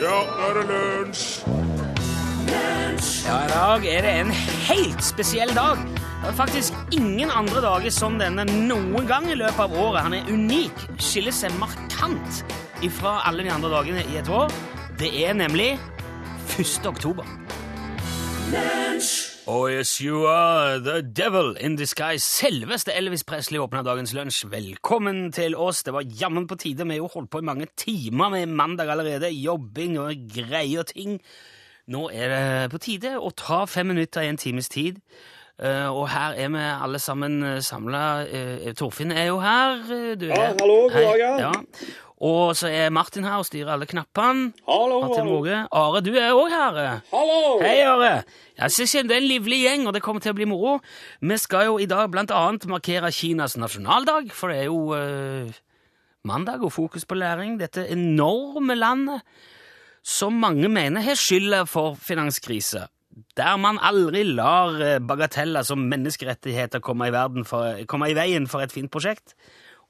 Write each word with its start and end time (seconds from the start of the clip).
Ja, 0.00 0.16
nå 0.24 0.46
er 0.48 0.54
det 0.56 0.62
lunsj! 0.70 1.24
Ja, 3.26 3.34
i 3.44 3.48
dag 3.50 3.84
er 3.84 4.06
det 4.06 4.12
en 4.22 4.30
helt 4.64 5.02
spesiell 5.04 5.52
dag. 5.52 5.82
Det 6.22 6.30
er 6.30 6.38
faktisk 6.38 6.78
ingen 6.96 7.28
andre 7.28 7.60
dager 7.60 7.92
som 7.92 8.16
denne 8.20 8.46
noen 8.48 9.04
gang 9.08 9.28
i 9.28 9.36
løpet 9.36 9.60
av 9.60 9.76
året. 9.76 10.00
Han 10.06 10.16
er 10.16 10.30
unik, 10.32 10.86
skiller 11.04 11.36
seg 11.36 11.52
markant 11.60 12.40
ifra 12.80 13.18
alle 13.28 13.44
de 13.44 13.52
andre 13.52 13.74
dagene 13.76 14.06
i 14.08 14.16
et 14.22 14.32
år. 14.32 14.48
Det 14.96 15.12
er 15.20 15.36
nemlig 15.36 15.74
1. 16.56 16.88
oktober. 16.88 17.28
Oh 19.52 19.66
yes, 19.68 20.00
you 20.00 20.26
are 20.28 20.78
the 20.78 21.02
devil 21.02 21.56
in 21.58 21.74
disguise. 21.76 22.22
Selveste 22.22 22.92
Elvis 22.94 23.24
Presley 23.26 23.58
åpna 23.58 23.80
dagens 23.82 24.12
lunsj. 24.14 24.44
Velkommen 24.52 25.32
til 25.34 25.56
oss. 25.58 25.80
Det 25.82 25.94
var 25.96 26.04
jammen 26.20 26.46
på 26.46 26.54
tide. 26.60 26.84
Vi 26.86 26.94
har 26.94 27.00
jo 27.00 27.08
holdt 27.14 27.30
på 27.32 27.40
i 27.42 27.46
mange 27.48 27.66
timer 27.80 28.30
med 28.30 28.46
mandag 28.46 28.92
allerede. 28.94 29.30
Jobbing 29.34 29.96
og 29.98 30.12
greier 30.36 30.84
og 30.84 30.90
ting. 30.92 31.16
Nå 31.90 32.04
er 32.14 32.30
det 32.30 32.70
på 32.70 32.78
tide 32.84 33.16
å 33.18 33.32
ta 33.34 33.64
fem 33.66 33.90
minutter 33.90 34.22
i 34.22 34.30
en 34.30 34.38
times 34.38 34.68
tid. 34.70 35.00
Eh, 35.60 35.88
og 35.90 36.06
her 36.12 36.36
er 36.40 36.52
vi 36.54 36.62
alle 36.86 37.00
sammen 37.02 37.40
samla. 37.64 38.04
Torfinn 38.78 39.10
er 39.12 39.26
jo 39.32 39.40
her. 39.42 39.80
eh, 39.90 40.14
Du 40.14 40.26
Ja, 40.28 40.34
er- 40.52 40.56
hallo, 40.60 40.78
god 40.88 41.18
dag, 41.18 41.18
ja. 41.40 41.52
Og 42.20 42.52
så 42.58 42.68
er 42.68 42.90
Martin 42.92 43.24
her 43.24 43.40
og 43.40 43.46
styrer 43.48 43.72
alle 43.72 43.86
knappene. 43.88 44.50
Hallo, 44.68 44.98
Martin. 45.00 45.24
Moge. 45.24 45.62
Are, 45.72 46.02
du 46.04 46.10
er 46.12 46.34
òg 46.36 46.52
her. 46.52 46.80
Hallo! 47.14 47.38
Hei, 47.62 47.78
Are! 47.88 48.10
Jeg 48.58 48.74
synes 48.76 48.92
det 49.08 49.14
er 49.16 49.22
en 49.22 49.28
livlig 49.30 49.62
gjeng, 49.62 49.86
og 49.88 49.96
det 49.96 50.02
kommer 50.04 50.20
til 50.20 50.34
å 50.34 50.36
bli 50.36 50.48
moro. 50.50 50.74
Vi 51.24 51.38
skal 51.40 51.70
jo 51.70 51.78
i 51.80 51.88
dag 51.88 52.10
blant 52.12 52.34
annet 52.36 52.66
markere 52.68 53.08
Kinas 53.16 53.56
nasjonaldag, 53.56 54.34
for 54.36 54.52
det 54.52 54.58
er 54.60 54.68
jo 54.68 54.92
eh, 54.98 55.56
mandag 56.28 56.60
og 56.60 56.74
fokus 56.76 57.08
på 57.08 57.16
læring. 57.16 57.56
Dette 57.62 57.86
enorme 57.88 58.76
landet 58.76 59.24
som 60.04 60.36
mange 60.36 60.68
mener 60.68 61.00
har 61.06 61.16
skylda 61.16 61.64
for 61.68 61.96
finanskrise. 61.96 62.84
Der 63.40 63.56
man 63.56 63.80
aldri 63.80 64.26
lar 64.28 64.76
eh, 64.76 64.98
bagateller 65.00 65.64
som 65.64 65.88
menneskerettigheter 65.88 66.84
komme 66.84 67.08
i, 67.08 67.84
komme 67.88 68.12
i 68.12 68.18
veien 68.18 68.44
for 68.44 68.60
et 68.60 68.76
fint 68.76 68.92
prosjekt. 68.92 69.32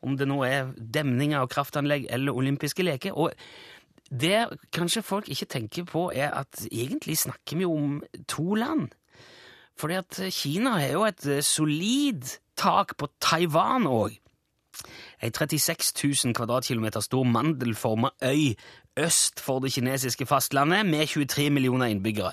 Om 0.02 0.16
det 0.16 0.28
nå 0.28 0.40
er 0.46 0.70
demninger 0.76 1.42
og 1.42 1.50
kraftanlegg 1.52 2.06
eller 2.10 2.36
olympiske 2.36 2.84
leker. 2.86 3.16
Og 3.16 3.32
det 4.10 4.46
kanskje 4.72 5.04
folk 5.06 5.28
ikke 5.28 5.46
tenker 5.46 5.84
på, 5.84 6.08
er 6.14 6.32
at 6.34 6.64
egentlig 6.72 7.18
snakker 7.18 7.60
vi 7.60 7.68
om 7.68 8.00
to 8.28 8.54
land. 8.54 8.88
Fordi 9.78 9.94
at 9.94 10.20
Kina 10.34 10.78
har 10.78 10.92
jo 10.92 11.04
et 11.08 11.26
eh, 11.26 11.44
solid 11.44 12.26
tak 12.56 12.96
på 13.00 13.08
Taiwan 13.20 13.86
òg. 13.88 14.18
Ei 15.20 15.28
36 15.28 15.92
000 16.24 16.34
kvadratkilometer 16.36 17.02
stor 17.04 17.24
mandelforma 17.28 18.10
øy 18.24 18.54
øst 19.00 19.40
for 19.40 19.60
det 19.60 19.72
kinesiske 19.72 20.26
fastlandet 20.26 20.86
med 20.86 21.06
23 21.06 21.50
millioner 21.50 21.86
innbyggere. 21.92 22.32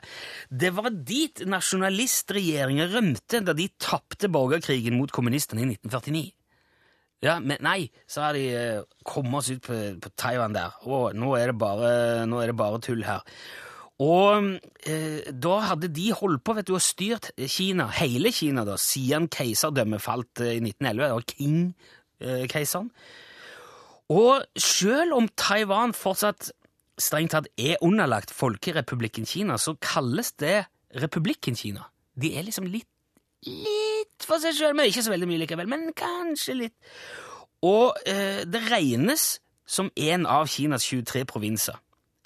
Det 0.49 0.75
var 0.75 0.89
dit 0.89 1.43
nasjonalistregjeringen 1.45 2.93
rømte 2.93 3.43
da 3.45 3.53
de 3.53 3.67
tapte 3.79 4.29
borgerkrigen 4.29 4.97
mot 4.97 5.11
kommunistene 5.11 5.61
i 5.61 5.69
1949. 5.75 6.36
Ja, 7.25 7.39
men 7.41 7.57
nei, 7.65 7.87
så 8.05 8.27
har 8.27 8.37
de 8.37 8.43
eh, 8.53 8.81
kommet 9.07 9.39
oss 9.39 9.49
ut 9.49 9.63
på, 9.65 9.77
på 10.03 10.11
Taiwan 10.19 10.53
der. 10.53 10.75
Og 10.85 11.15
nå 11.17 11.31
er 11.39 11.55
bare, 11.57 12.25
nå 12.29 12.43
er 12.43 12.51
det 12.51 12.59
bare 12.59 12.81
tull 12.83 13.01
her. 13.07 13.23
Og 14.03 14.59
eh, 14.85 15.25
da 15.33 15.55
hadde 15.71 15.89
de 15.89 16.11
holdt 16.13 16.43
på 16.45 16.53
vet 16.53 16.67
du, 16.69 16.75
og 16.77 16.83
styrt 16.85 17.31
Kina, 17.49 17.87
hele 17.97 18.29
Kina, 18.35 18.61
da, 18.67 18.75
siden 18.77 19.25
keiserdømmet 19.33 20.03
falt 20.03 20.43
eh, 20.45 20.59
i 20.59 20.61
1911. 20.61 21.01
Det 21.01 21.15
var 21.15 21.25
King-keiseren. 21.33 22.91
Og 24.13 24.61
selv 24.61 25.17
om 25.17 25.25
Taiwan 25.35 25.95
fortsatt 25.97 26.51
strengt 27.01 27.33
tatt 27.33 27.49
er 27.59 27.81
underlagt 27.85 28.31
Folkerepublikken 28.33 29.25
Kina, 29.27 29.57
så 29.57 29.73
kalles 29.81 30.31
det 30.39 30.67
Republikken 31.01 31.57
Kina. 31.57 31.89
De 32.17 32.31
er 32.37 32.45
liksom 32.45 32.69
litt 32.69 32.89
litt 33.45 34.25
for 34.25 34.41
seg 34.41 34.55
sjøl, 34.57 34.75
men 34.75 34.89
ikke 34.89 35.03
så 35.05 35.13
veldig 35.13 35.29
mye 35.29 35.41
likevel. 35.43 35.69
Men 35.69 35.91
kanskje 35.97 36.55
litt. 36.63 36.77
Og 37.65 37.97
eh, 38.09 38.43
det 38.49 38.63
regnes 38.71 39.37
som 39.67 39.91
en 39.95 40.25
av 40.29 40.47
Kinas 40.51 40.87
23 40.87 41.25
provinser. 41.29 41.77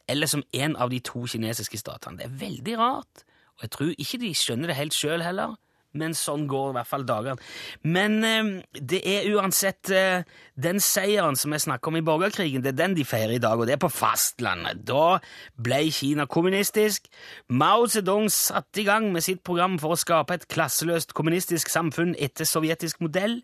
Eller 0.07 0.27
som 0.27 0.43
en 0.53 0.75
av 0.75 0.91
de 0.91 0.99
to 1.03 1.25
kinesiske 1.29 1.79
statene. 1.79 2.19
Det 2.19 2.27
er 2.27 2.39
veldig 2.41 2.77
rart. 2.79 3.25
Og 3.57 3.65
jeg 3.65 3.73
tror 3.75 3.93
ikke 3.97 4.21
de 4.21 4.31
skjønner 4.35 4.71
det 4.71 4.79
helt 4.79 4.97
sjøl 4.97 5.23
heller. 5.23 5.55
Men 5.97 6.15
sånn 6.15 6.45
går 6.47 6.69
i 6.71 6.75
hvert 6.77 6.87
fall 6.87 7.03
dagene. 7.07 7.49
Men 7.83 8.19
eh, 8.23 8.51
det 8.79 9.01
er 9.07 9.27
uansett 9.35 9.91
eh, 9.91 10.23
den 10.55 10.79
seieren 10.83 11.35
som 11.39 11.51
jeg 11.51 11.65
snakker 11.65 11.91
om 11.91 11.99
i 11.99 12.03
borgerkrigen, 12.05 12.63
det 12.63 12.73
er 12.73 12.79
den 12.79 12.95
de 12.95 13.05
feirer 13.07 13.35
i 13.35 13.41
dag, 13.43 13.59
og 13.59 13.67
det 13.67 13.75
er 13.75 13.81
på 13.81 13.91
fastlandet. 13.91 14.85
Da 14.87 15.19
ble 15.59 15.81
Kina 15.91 16.27
kommunistisk. 16.31 17.09
Mao 17.51 17.87
Zedong 17.91 18.29
satte 18.31 18.83
i 18.83 18.87
gang 18.87 19.09
med 19.11 19.25
sitt 19.25 19.43
program 19.47 19.77
for 19.81 19.95
å 19.95 19.99
skape 19.99 20.39
et 20.39 20.47
klasseløst 20.51 21.15
kommunistisk 21.17 21.71
samfunn 21.71 22.15
etter 22.19 22.47
sovjetisk 22.47 23.03
modell, 23.03 23.41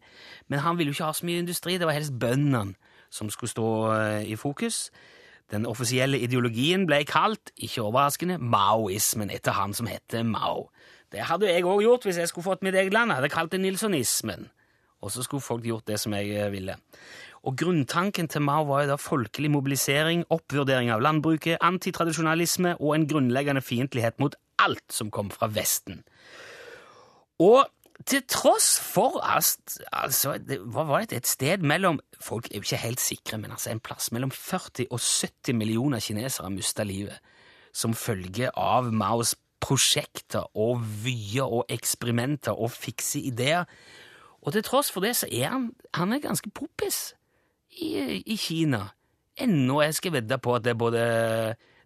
men 0.47 0.63
han 0.63 0.79
ville 0.79 0.93
jo 0.93 1.01
ikke 1.01 1.11
ha 1.11 1.17
så 1.17 1.27
mye 1.27 1.43
industri, 1.43 1.77
det 1.77 1.89
var 1.89 1.97
helst 1.97 2.15
bøndene 2.19 2.77
som 3.09 3.29
skulle 3.31 3.51
stå 3.51 3.69
eh, 3.93 4.31
i 4.31 4.35
fokus. 4.35 4.87
Den 5.51 5.65
offisielle 5.65 6.19
ideologien 6.19 6.83
ble 6.87 7.03
kalt, 7.07 7.53
ikke 7.55 7.85
overraskende, 7.87 8.35
maoismen, 8.37 9.31
etter 9.31 9.55
han 9.55 9.75
som 9.77 9.87
heter 9.87 10.25
Mao. 10.27 10.67
Det 11.11 11.23
hadde 11.29 11.49
jeg 11.49 11.65
òg 11.65 11.83
gjort 11.85 12.07
hvis 12.07 12.19
jeg 12.21 12.31
skulle 12.31 12.47
fått 12.49 12.65
mitt 12.65 12.75
eget 12.75 12.95
land. 12.95 13.11
Jeg 13.11 13.21
hadde 13.21 13.33
kalt 13.33 13.53
det 13.53 13.61
nilsonismen. 13.63 14.49
Og 15.01 15.13
så 15.13 15.23
skulle 15.23 15.45
folk 15.45 15.63
gjort 15.65 15.87
det 15.87 15.99
som 16.01 16.15
jeg 16.17 16.33
eh, 16.35 16.51
ville. 16.51 16.75
Og 17.47 17.55
Grunntanken 17.57 18.27
til 18.27 18.41
Mao 18.43 18.65
var 18.67 18.83
jo 18.83 18.91
da 18.91 18.97
folkelig 18.99 19.51
mobilisering, 19.53 20.25
oppvurdering 20.33 20.89
av 20.91 21.03
landbruket, 21.05 21.61
antitradisjonalisme 21.63 22.75
og 22.81 22.95
en 22.95 23.07
grunnleggende 23.07 23.63
fiendtlighet 23.63 24.19
mot 24.19 24.35
alt 24.59 24.83
som 24.91 25.11
kom 25.13 25.29
fra 25.31 25.47
Vesten. 25.53 26.01
Og 27.39 27.63
til 28.05 28.23
tross 28.29 28.75
for 28.81 29.21
at 29.23 29.79
altså, 29.93 30.35
det 30.37 30.59
var 30.73 31.05
det, 31.05 31.17
et 31.17 31.27
sted 31.27 31.63
mellom 31.65 31.99
Folk 32.19 32.47
er 32.49 32.57
jo 32.57 32.65
ikke 32.65 32.81
helt 32.81 33.01
sikre, 33.01 33.37
men 33.37 33.51
altså 33.51 33.69
en 33.69 33.79
plass 33.79 34.11
mellom 34.11 34.31
40 34.31 34.87
og 34.89 34.99
70 34.99 35.53
millioner 35.53 36.01
kinesere 36.01 36.49
mista 36.49 36.83
livet 36.83 37.19
som 37.77 37.93
følge 37.93 38.49
av 38.57 38.89
Maos 38.89 39.35
prosjekter 39.63 40.45
og 40.57 40.81
vyer 41.03 41.47
og 41.47 41.65
eksperimenter 41.73 42.55
og 42.55 42.71
fikse 42.71 43.19
ideer. 43.19 43.65
Og 44.41 44.53
til 44.53 44.63
tross 44.63 44.91
for 44.93 45.03
det 45.03 45.15
så 45.17 45.29
er 45.31 45.49
han, 45.51 45.71
han 45.97 46.13
er 46.13 46.23
ganske 46.23 46.51
poppis 46.55 47.15
i, 47.81 48.21
i 48.25 48.37
Kina. 48.39 48.87
Ennå 49.37 49.81
jeg 49.83 49.97
skal 49.97 50.15
vedde 50.17 50.37
på 50.41 50.55
at 50.55 50.63
det 50.65 50.73
er 50.73 50.79
både 50.81 51.01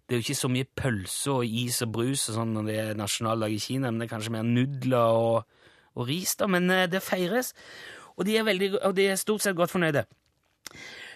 Det 0.07 0.15
er 0.15 0.19
jo 0.19 0.25
ikke 0.25 0.35
så 0.35 0.49
mye 0.51 0.67
pølse 0.75 1.31
og 1.31 1.45
is 1.45 1.81
og 1.85 1.91
brus 1.95 2.27
og 2.29 2.35
sånn 2.35 2.49
når 2.55 2.65
det 2.67 2.77
er 2.81 2.97
nasjonaldag 2.99 3.53
i 3.55 3.59
Kina, 3.63 3.91
men 3.91 4.01
det 4.01 4.09
er 4.09 4.11
kanskje 4.11 4.33
mer 4.35 4.43
nudler 4.43 5.19
og, 5.19 5.61
og 5.95 6.07
ris, 6.09 6.33
da. 6.35 6.49
Men 6.51 6.67
eh, 6.73 6.87
det 6.91 6.99
feires, 7.05 7.53
og 8.17 8.25
de 8.27 8.35
er, 8.35 8.43
veldig, 8.43 8.73
og 8.81 8.95
de 8.97 9.05
er 9.07 9.21
stort 9.21 9.45
sett 9.45 9.55
godt 9.55 9.71
fornøyde. 9.71 10.03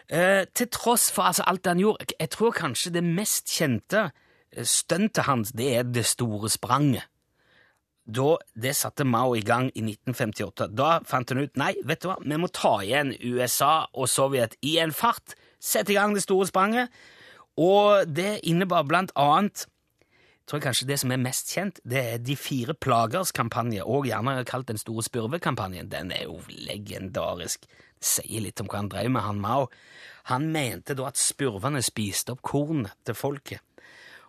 Eh, 0.08 0.46
til 0.56 0.70
tross 0.72 1.10
for 1.12 1.28
altså, 1.28 1.44
alt 1.50 1.68
han 1.68 1.82
gjorde 1.82 2.14
Jeg 2.20 2.30
tror 2.30 2.52
kanskje 2.54 2.92
det 2.94 3.04
mest 3.04 3.50
kjente 3.50 4.12
stuntet 4.64 5.26
hans, 5.28 5.52
det 5.52 5.68
er 5.80 5.84
det 5.84 6.06
store 6.08 6.50
spranget. 6.50 7.04
Da, 8.06 8.36
det 8.54 8.76
satte 8.78 9.04
Mao 9.04 9.34
i 9.36 9.42
gang 9.42 9.72
i 9.74 9.82
1958. 9.82 10.70
Da 10.78 11.00
fant 11.10 11.32
han 11.34 11.42
ut 11.42 11.58
nei, 11.58 11.74
vet 11.84 12.04
du 12.04 12.12
hva, 12.12 12.20
vi 12.22 12.38
må 12.38 12.52
ta 12.54 12.78
igjen 12.86 13.16
USA 13.18 13.88
og 13.94 14.10
Sovjet 14.12 14.54
i 14.62 14.78
en 14.80 14.94
fart. 14.94 15.34
Sette 15.58 15.96
i 15.96 15.98
gang 15.98 16.14
det 16.14 16.22
store 16.22 16.46
spranget. 16.48 16.94
Og 17.58 18.06
det 18.06 18.44
innebar 18.46 18.86
blant 18.86 19.16
annet 19.18 19.66
tror 20.46 20.60
jeg 20.60 20.66
kanskje 20.68 20.88
det 20.90 20.98
som 21.02 21.12
er 21.14 21.22
mest 21.22 21.52
kjent, 21.56 21.80
det 21.84 22.02
er 22.02 22.20
De 22.22 22.36
fire 22.38 22.76
plagers 22.78 23.32
kampanje, 23.34 23.84
og 23.84 24.06
gjerne 24.06 24.44
kalt 24.46 24.68
Den 24.68 24.78
store 24.78 25.04
spurvekampanjen. 25.04 25.90
Den 25.90 26.12
er 26.12 26.28
jo 26.28 26.40
legendarisk. 26.50 27.66
Det 27.66 28.06
sier 28.06 28.44
litt 28.44 28.62
om 28.62 28.70
hva 28.70 28.84
han 28.84 28.92
drev 28.92 29.10
med, 29.10 29.26
han 29.26 29.42
Mao. 29.42 29.70
Han 30.30 30.52
mente 30.52 30.94
da 30.94 31.10
at 31.10 31.18
spurvene 31.22 31.82
spiste 31.86 32.36
opp 32.36 32.44
kornet 32.46 32.94
til 33.06 33.18
folket, 33.18 33.62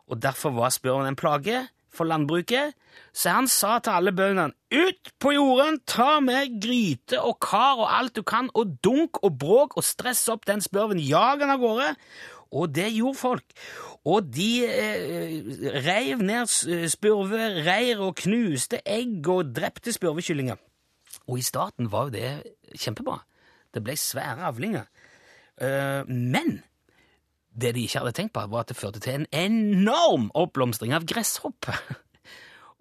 og 0.09 0.21
derfor 0.23 0.51
var 0.57 0.71
spurven 0.75 1.07
en 1.09 1.17
plage 1.19 1.65
for 1.97 2.05
landbruket, 2.05 2.75
så 3.17 3.33
han 3.33 3.47
sa 3.49 3.79
til 3.81 3.91
alle 3.97 4.13
bøndene 4.13 4.53
ut 4.77 5.13
på 5.21 5.33
jorden, 5.33 5.79
ta 5.89 6.21
med 6.21 6.59
gryte 6.63 7.19
og 7.25 7.39
kar 7.41 7.79
og 7.81 7.89
alt 7.99 8.17
du 8.17 8.23
kan, 8.23 8.51
og 8.55 8.77
dunk 8.85 9.23
og 9.25 9.39
bråk 9.41 9.77
og 9.81 9.85
stress 9.85 10.27
opp 10.33 10.45
den 10.47 10.61
spurven, 10.61 11.01
jag 11.01 11.41
den 11.41 11.51
av 11.51 11.59
gårde. 11.63 11.95
Og 12.57 12.69
det 12.75 12.93
gjorde 12.95 13.19
folk. 13.19 13.45
Og 14.07 14.29
de 14.33 14.51
eh, 14.69 15.41
reiv 15.83 16.21
ned 16.23 16.47
s- 16.47 16.93
spurvereir 16.93 17.99
og 18.05 18.15
knuste 18.21 18.79
egg 18.87 19.27
og 19.29 19.51
drepte 19.57 19.93
spurvekyllinger. 19.93 20.57
Og 21.27 21.41
i 21.41 21.43
starten 21.43 21.89
var 21.91 22.07
jo 22.07 22.15
det 22.15 22.31
kjempebra. 22.79 23.19
Det 23.75 23.83
ble 23.83 23.97
svære 23.99 24.47
avlinger. 24.47 24.87
Eh, 25.61 26.05
men 26.07 26.61
det 27.57 27.75
de 27.77 27.87
ikke 27.87 28.03
hadde 28.03 28.15
tenkt 28.17 28.35
på, 28.37 28.45
var 28.53 28.65
at 28.65 28.73
det 28.73 28.79
førte 28.79 29.01
til 29.03 29.23
en 29.23 29.31
enorm 29.33 30.29
oppblomstring 30.37 30.95
av 30.97 31.07
gresshopper. 31.09 31.79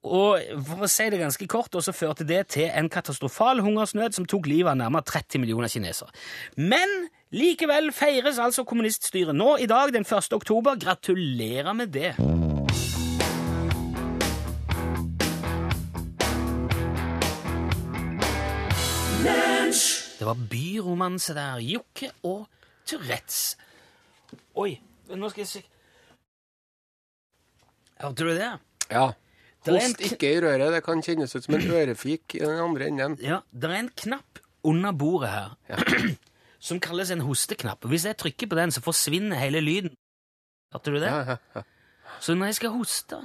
Og 0.06 0.38
for 0.68 0.86
å 0.86 0.90
si 0.92 1.08
det 1.10 1.18
ganske 1.18 1.48
kort, 1.50 1.74
så 1.82 1.94
førte 1.96 2.28
det 2.30 2.44
til 2.54 2.70
en 2.70 2.92
katastrofal 2.94 3.64
hungersnød 3.66 4.14
som 4.14 4.28
tok 4.30 4.46
livet 4.52 4.76
av 4.76 4.78
nærmere 4.78 5.08
30 5.10 5.42
millioner 5.42 5.72
kinesere. 5.72 6.14
Men 6.62 7.08
Likevel 7.36 7.90
feires 7.92 8.38
altså 8.40 8.64
kommuniststyret 8.70 9.36
nå 9.36 9.56
i 9.60 9.66
dag, 9.68 9.90
den 9.92 10.06
1. 10.06 10.30
oktober. 10.38 10.78
Gratulerer 10.80 11.74
med 11.74 11.90
det. 11.92 12.14
Det 20.16 20.28
var 20.30 20.38
byromanse 20.50 21.34
der. 21.36 21.60
Jokke 21.60 22.14
og 22.24 22.46
Tourettes. 22.88 23.58
Oi, 24.56 24.76
nå 25.12 25.30
skal 25.32 25.44
jeg 25.46 25.52
se 25.52 25.64
Hørte 28.02 28.26
du 28.28 28.34
det? 28.36 28.50
Ja. 28.92 29.06
Host 29.66 30.02
ikke 30.04 30.30
i 30.36 30.40
røret. 30.44 30.68
Det 30.76 30.82
kan 30.86 31.02
kjennes 31.02 31.32
ut 31.36 31.46
som 31.46 31.56
en 31.58 31.70
ørefik 31.74 32.36
i 32.38 32.42
den 32.44 32.60
andre 32.62 32.90
enden. 32.92 33.16
Ja, 33.24 33.40
det 33.56 33.70
er 33.70 33.78
en 33.80 33.92
knapp 33.98 34.42
under 34.68 34.92
bordet 34.92 35.32
her 35.32 35.86
som 36.68 36.82
kalles 36.84 37.14
en 37.14 37.24
hosteknapp. 37.26 37.88
Hvis 37.90 38.06
jeg 38.10 38.18
trykker 38.20 38.50
på 38.52 38.60
den, 38.60 38.74
så 38.76 38.84
forsvinner 38.84 39.40
hele 39.40 39.62
lyden. 39.64 39.96
Hørte 40.76 40.92
du 40.92 41.00
det? 41.00 41.08
Ja, 41.08 41.24
ja, 41.36 41.38
ja. 41.56 41.64
Så 42.20 42.36
når 42.36 42.52
jeg 42.52 42.60
skal 42.60 42.76
hoste, 42.76 43.22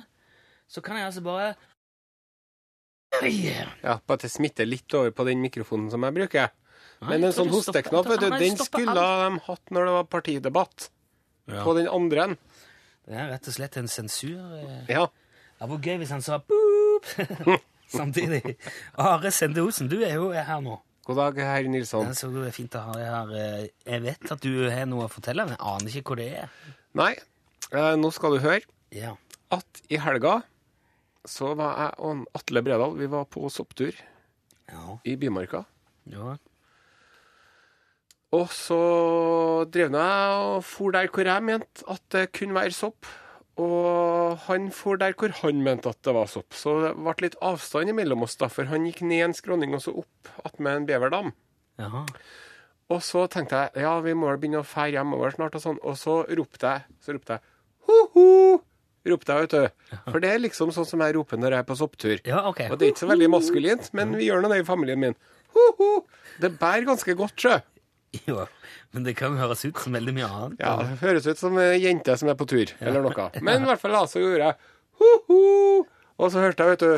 så 0.70 0.80
kan 0.84 0.96
jeg 1.00 1.10
altså 1.10 1.24
bare 1.26 1.50
Yeah. 3.26 3.66
ja, 3.82 3.96
Bare 4.06 4.20
at 4.20 4.22
det 4.22 4.30
smitter 4.30 4.68
litt 4.68 4.94
over 4.94 5.10
på 5.10 5.24
den 5.26 5.40
mikrofonen 5.42 5.88
som 5.90 6.04
jeg 6.06 6.14
bruker. 6.14 6.52
Nei, 7.00 7.08
Men 7.08 7.26
en 7.26 7.32
sånn 7.34 7.50
hosteknapp, 7.50 8.06
vet 8.06 8.22
du, 8.22 8.28
den 8.30 8.54
skulle 8.60 8.94
de 8.94 9.40
hatt 9.48 9.72
når 9.74 9.88
det 9.88 9.94
var 9.96 10.06
partidebatt. 10.12 10.86
Ja. 11.52 11.64
På 11.64 11.74
den 11.76 11.88
andre. 11.88 12.28
Det 13.06 13.16
er 13.16 13.30
rett 13.32 13.48
og 13.48 13.54
slett 13.56 13.76
en 13.80 13.88
sensur. 13.88 14.38
eh. 14.60 14.84
Ja. 14.88 15.06
Det 15.60 15.68
var 15.68 15.78
gøy 15.84 15.96
hvis 16.00 16.10
han 16.14 16.22
sa 16.22 16.38
boop 16.38 17.04
samtidig. 17.96 18.56
Are 18.98 19.30
Sende 19.34 19.60
Osen, 19.66 19.88
du 19.90 19.98
er 20.06 20.14
jo 20.14 20.30
her 20.32 20.60
nå. 20.64 20.78
God 21.04 21.16
dag, 21.16 21.40
herr 21.42 21.66
Nilsson. 21.68 22.06
Det 22.06 22.14
er 22.14 22.20
så 22.20 22.52
fint 22.54 22.74
å 22.78 22.82
ha 22.86 22.92
deg 22.94 23.08
her. 23.08 23.32
Eh, 23.34 23.68
Jeg 23.88 24.02
vet 24.04 24.32
at 24.36 24.40
du 24.44 24.52
har 24.70 24.86
noe 24.86 25.08
å 25.08 25.10
fortelle, 25.10 25.44
men 25.48 25.56
jeg 25.56 25.64
aner 25.72 25.96
ikke 26.00 26.12
hvor 26.12 26.20
det 26.20 26.28
er. 26.44 26.48
Nei, 26.94 27.12
eh, 27.72 27.94
nå 27.98 28.10
skal 28.14 28.36
du 28.36 28.44
høre 28.44 28.60
Ja. 28.94 29.16
at 29.50 29.82
i 29.90 29.96
helga 29.98 30.42
så 31.26 31.54
var 31.56 31.76
jeg 31.78 31.94
og 32.06 32.26
Atle 32.34 32.62
Bredal 32.62 32.94
vi 32.96 33.06
var 33.10 33.24
på 33.26 33.50
sopptur 33.50 33.92
Ja. 34.70 34.98
i 35.04 35.16
Bymarka. 35.16 35.64
ja. 36.06 36.36
Og 38.36 38.52
så 38.54 38.78
drev 39.74 39.96
jeg 39.96 40.34
og 40.38 40.60
for 40.66 40.94
der 40.94 41.10
hvor 41.10 41.26
jeg 41.26 41.42
mente 41.42 41.86
at 41.90 42.02
det 42.14 42.28
kunne 42.36 42.54
være 42.54 42.74
sopp. 42.76 43.08
Og 43.60 44.38
han 44.46 44.70
for 44.72 45.00
der 45.00 45.16
hvor 45.18 45.34
han 45.42 45.64
mente 45.66 45.90
at 45.90 45.98
det 46.06 46.14
var 46.14 46.30
sopp. 46.30 46.54
Så 46.56 46.76
det 46.84 46.92
ble 46.96 47.16
litt 47.26 47.38
avstand 47.44 47.92
mellom 47.96 48.22
oss, 48.24 48.38
da, 48.40 48.48
for 48.52 48.70
han 48.70 48.86
gikk 48.86 49.02
ned 49.02 49.26
en 49.26 49.36
skråning 49.36 49.74
og 49.76 49.82
så 49.84 49.96
opp 50.04 50.30
attmed 50.46 50.82
en 50.82 50.88
beverdam. 50.88 51.34
Jaha. 51.80 52.04
Og 52.90 53.02
så 53.06 53.26
tenkte 53.30 53.58
jeg 53.58 53.84
ja, 53.84 53.92
vi 54.02 54.14
må 54.18 54.30
vel 54.30 54.40
begynne 54.42 54.62
å 54.62 54.66
fære 54.66 54.96
hjemover 54.98 55.34
snart, 55.34 55.58
og 55.58 55.62
sånn. 55.62 55.82
Og 55.86 55.98
så 55.98 56.20
ropte 56.38 56.74
jeg 56.74 57.02
så 57.02 57.14
ropte 57.16 57.36
jeg 57.36 57.46
ho-ho! 57.90 58.60
Ropte 59.10 59.32
jeg, 59.32 59.46
vet 59.46 59.54
du. 59.56 59.98
For 60.10 60.20
det 60.22 60.30
er 60.30 60.42
liksom 60.42 60.72
sånn 60.76 60.86
som 60.86 61.02
jeg 61.02 61.14
roper 61.16 61.38
når 61.40 61.56
jeg 61.56 61.64
er 61.64 61.68
på 61.68 61.76
sopptur. 61.78 62.18
Ja, 62.28 62.42
ok. 62.50 62.66
Og 62.68 62.78
det 62.78 62.86
er 62.86 62.92
ikke 62.92 63.02
så 63.06 63.10
veldig 63.10 63.30
maskulint, 63.32 63.86
men 63.96 64.12
vi 64.18 64.28
gjør 64.28 64.44
nå 64.44 64.50
det 64.52 64.60
i 64.60 64.66
familien 64.68 65.00
min. 65.00 65.16
Ho-ho! 65.56 65.90
Det 66.42 66.52
bærer 66.60 66.84
ganske 66.90 67.14
godt, 67.18 67.36
sjø. 67.40 67.56
Jo, 68.26 68.46
men 68.90 69.04
det 69.06 69.14
kan 69.18 69.36
høres 69.38 69.62
ut 69.64 69.78
som 69.78 69.94
veldig 69.94 70.14
mye 70.16 70.26
annet. 70.28 70.62
Ja, 70.62 70.72
det 70.82 70.98
høres 71.02 71.28
ut 71.30 71.38
som 71.38 71.58
ei 71.62 71.78
jente 71.78 72.16
som 72.18 72.30
er 72.32 72.38
på 72.38 72.46
tur, 72.50 72.72
eller 72.82 73.04
noe. 73.06 73.28
Men 73.46 73.62
i 73.62 73.68
hvert 73.70 73.82
fall 73.82 73.94
da, 73.94 74.02
så 74.10 74.22
gjorde 74.22 74.48
jeg 74.48 74.54
ho-ho! 75.00 75.86
Og 76.20 76.32
så 76.32 76.42
hørte 76.42 76.66
jeg, 76.66 76.74
vet 76.74 76.84
du 76.84 76.92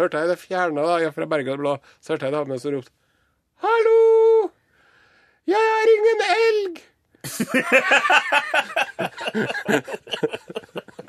Hørte 0.00 0.18
jeg 0.22 0.28
det 0.32 0.38
fjerne 0.40 0.82
da, 0.88 1.10
fra 1.12 1.26
Bergen 1.28 1.58
Blå, 1.60 1.76
så 2.00 2.14
hørte 2.14 2.24
jeg 2.26 2.32
en 2.32 2.38
dame 2.40 2.56
som 2.60 2.72
ropte 2.74 2.92
Hallo! 3.62 4.50
Jeg 5.46 5.62
er 5.78 5.86
ingen 5.96 6.20
elg! 6.32 6.74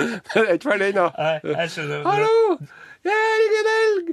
Det 0.04 0.42
er 0.42 0.54
ikke 0.56 0.70
ferdig 0.70 0.88
ennå. 0.92 1.06
Hallo! 2.06 2.36
Jeg 3.06 3.14
er 3.14 3.44
ingen 3.48 3.68
elg! 3.74 4.08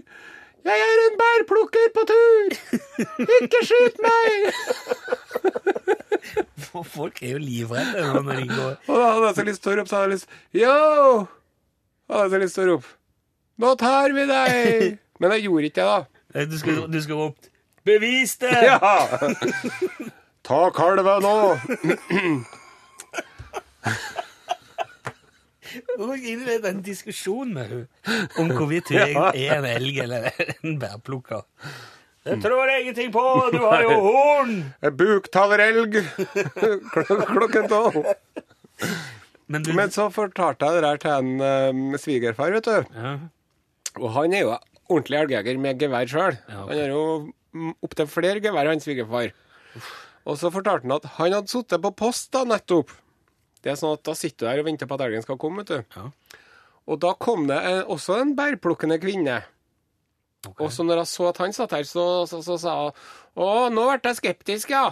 Jeg 0.65 0.81
er 0.87 0.99
en 1.07 1.17
bærplukker 1.21 1.87
på 1.95 2.03
tur! 2.11 2.57
Ikke 3.41 3.61
skyt 3.65 4.01
meg! 4.05 4.31
Folk 6.97 7.23
er 7.23 7.35
jo 7.35 7.41
livredde 7.43 8.03
når 8.23 8.43
de 8.43 8.47
går 8.51 8.75
Og 8.93 8.95
da 8.95 9.07
hadde 9.07 9.27
jeg 9.27 9.37
så 9.39 9.45
lyst 9.49 9.63
til 9.65 9.73
å 9.73 9.77
rope, 9.81 9.91
så 9.91 9.97
hadde 9.97 10.09
jeg 10.09 10.15
lyst 10.19 10.29
Yo! 10.61 10.75
Hadde 12.11 12.23
jeg 12.27 12.33
så 12.35 12.41
lyst 12.45 12.59
til 12.59 12.65
å 12.65 12.75
rope. 12.75 12.93
Nå 13.61 13.75
tar 13.81 14.17
vi 14.17 14.27
deg! 14.31 14.99
Men 15.21 15.37
jeg 15.37 15.47
gjorde 15.49 15.71
ikke 15.71 15.81
det, 15.81 15.89
da. 15.91 16.47
Du 16.51 16.57
skal, 16.61 16.85
du 16.93 17.01
skal 17.03 17.25
ropt 17.25 17.51
'Bevis 17.85 18.37
det!' 18.37 18.53
Ja! 18.65 18.79
Ta 20.47 20.61
kalven 20.77 21.25
nå! 21.25 21.57
Nå 26.01 26.07
må 26.09 26.15
jeg 26.17 26.33
innlede 26.39 26.71
en 26.73 26.79
diskusjon 26.81 27.51
med 27.53 27.67
henne 27.69 28.21
om 28.41 28.49
hvorvidt 28.57 28.89
hun 28.95 29.01
er 29.37 29.59
en 29.59 29.67
elg 29.69 29.99
eller 30.07 30.31
en 30.63 30.79
bærplukker. 30.81 31.43
Det 32.25 32.39
tror 32.41 32.69
jeg 32.71 32.87
ingenting 32.87 33.11
på! 33.13 33.25
Du 33.53 33.59
har 33.67 33.85
jo 33.85 33.99
horn! 34.07 34.55
Buktalerelg 34.97 35.99
Klok 36.95 37.27
klokken 37.35 37.69
tolv. 37.69 38.01
Men 39.51 39.67
du 39.67 39.73
Men 39.77 39.93
så 39.93 40.07
fortalte 40.15 40.69
jeg 40.71 40.79
det 40.79 40.87
der 40.87 41.01
til 41.05 41.13
en 41.19 41.93
uh, 41.93 41.99
svigerfar, 42.01 42.53
vet 42.57 42.69
du. 42.71 42.97
ja. 42.97 43.15
Og 43.99 44.13
han 44.15 44.33
er 44.37 44.45
jo 44.47 44.53
ordentlig 44.89 45.19
elgjeger 45.19 45.57
med 45.61 45.81
gevær 45.83 46.07
sjøl. 46.09 46.37
Ja, 46.49 46.63
okay. 46.63 46.69
Han 46.71 46.81
har 46.81 46.93
jo 46.95 47.73
opptil 47.83 48.07
flere 48.09 48.41
gevær, 48.45 48.69
han 48.71 48.81
svigerfar. 48.81 49.33
Og 50.25 50.39
så 50.39 50.49
fortalte 50.55 50.87
han 50.87 50.95
at 50.97 51.09
han 51.17 51.35
hadde 51.35 51.51
sittet 51.51 51.83
på 51.83 51.91
post 51.99 52.31
da 52.37 52.45
nettopp. 52.47 52.93
Det 53.61 53.73
er 53.73 53.77
sånn 53.81 53.97
at 53.97 54.05
Da 54.09 54.15
sitter 54.17 54.47
du 54.47 54.49
der 54.49 54.63
og 54.63 54.69
venter 54.71 54.89
på 54.89 54.97
at 54.97 55.05
elgen 55.07 55.25
skal 55.25 55.39
komme. 55.41 55.65
vet 55.65 55.71
du. 55.73 55.79
Ja. 55.97 56.05
Og 56.91 57.01
da 57.03 57.11
kom 57.21 57.47
det 57.51 57.59
en, 57.61 57.83
også 57.93 58.13
en 58.21 58.35
bærplukkende 58.39 58.99
kvinne. 59.03 59.39
Okay. 60.41 60.65
Og 60.65 60.73
så 60.73 60.87
når 60.87 61.03
jeg 61.03 61.11
så 61.11 61.29
at 61.29 61.39
han 61.43 61.53
satt 61.53 61.73
her, 61.77 61.85
så, 61.85 62.05
så, 62.27 62.41
så 62.41 62.57
sa 62.61 62.73
hun 62.81 62.93
Å, 63.45 63.69
nå 63.73 63.83
ble 63.91 64.01
jeg 64.09 64.17
skeptisk, 64.23 64.73
ja. 64.73 64.87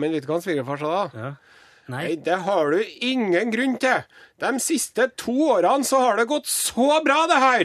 Men 0.00 0.14
vet 0.14 0.24
du 0.24 0.28
hva 0.30 0.38
han 0.38 0.44
svigerfar 0.46 0.78
sa 0.80 0.88
da? 0.94 1.04
Ja. 1.12 1.30
Nei. 1.90 2.02
Nei, 2.04 2.14
det 2.22 2.38
har 2.46 2.64
du 2.70 2.78
ingen 3.02 3.50
grunn 3.50 3.76
til. 3.82 3.98
De 4.40 4.50
siste 4.62 5.08
to 5.18 5.34
årene 5.56 5.84
så 5.86 5.98
har 6.04 6.14
det 6.20 6.30
gått 6.30 6.48
så 6.50 7.02
bra, 7.04 7.26
det 7.30 7.40
her. 7.42 7.64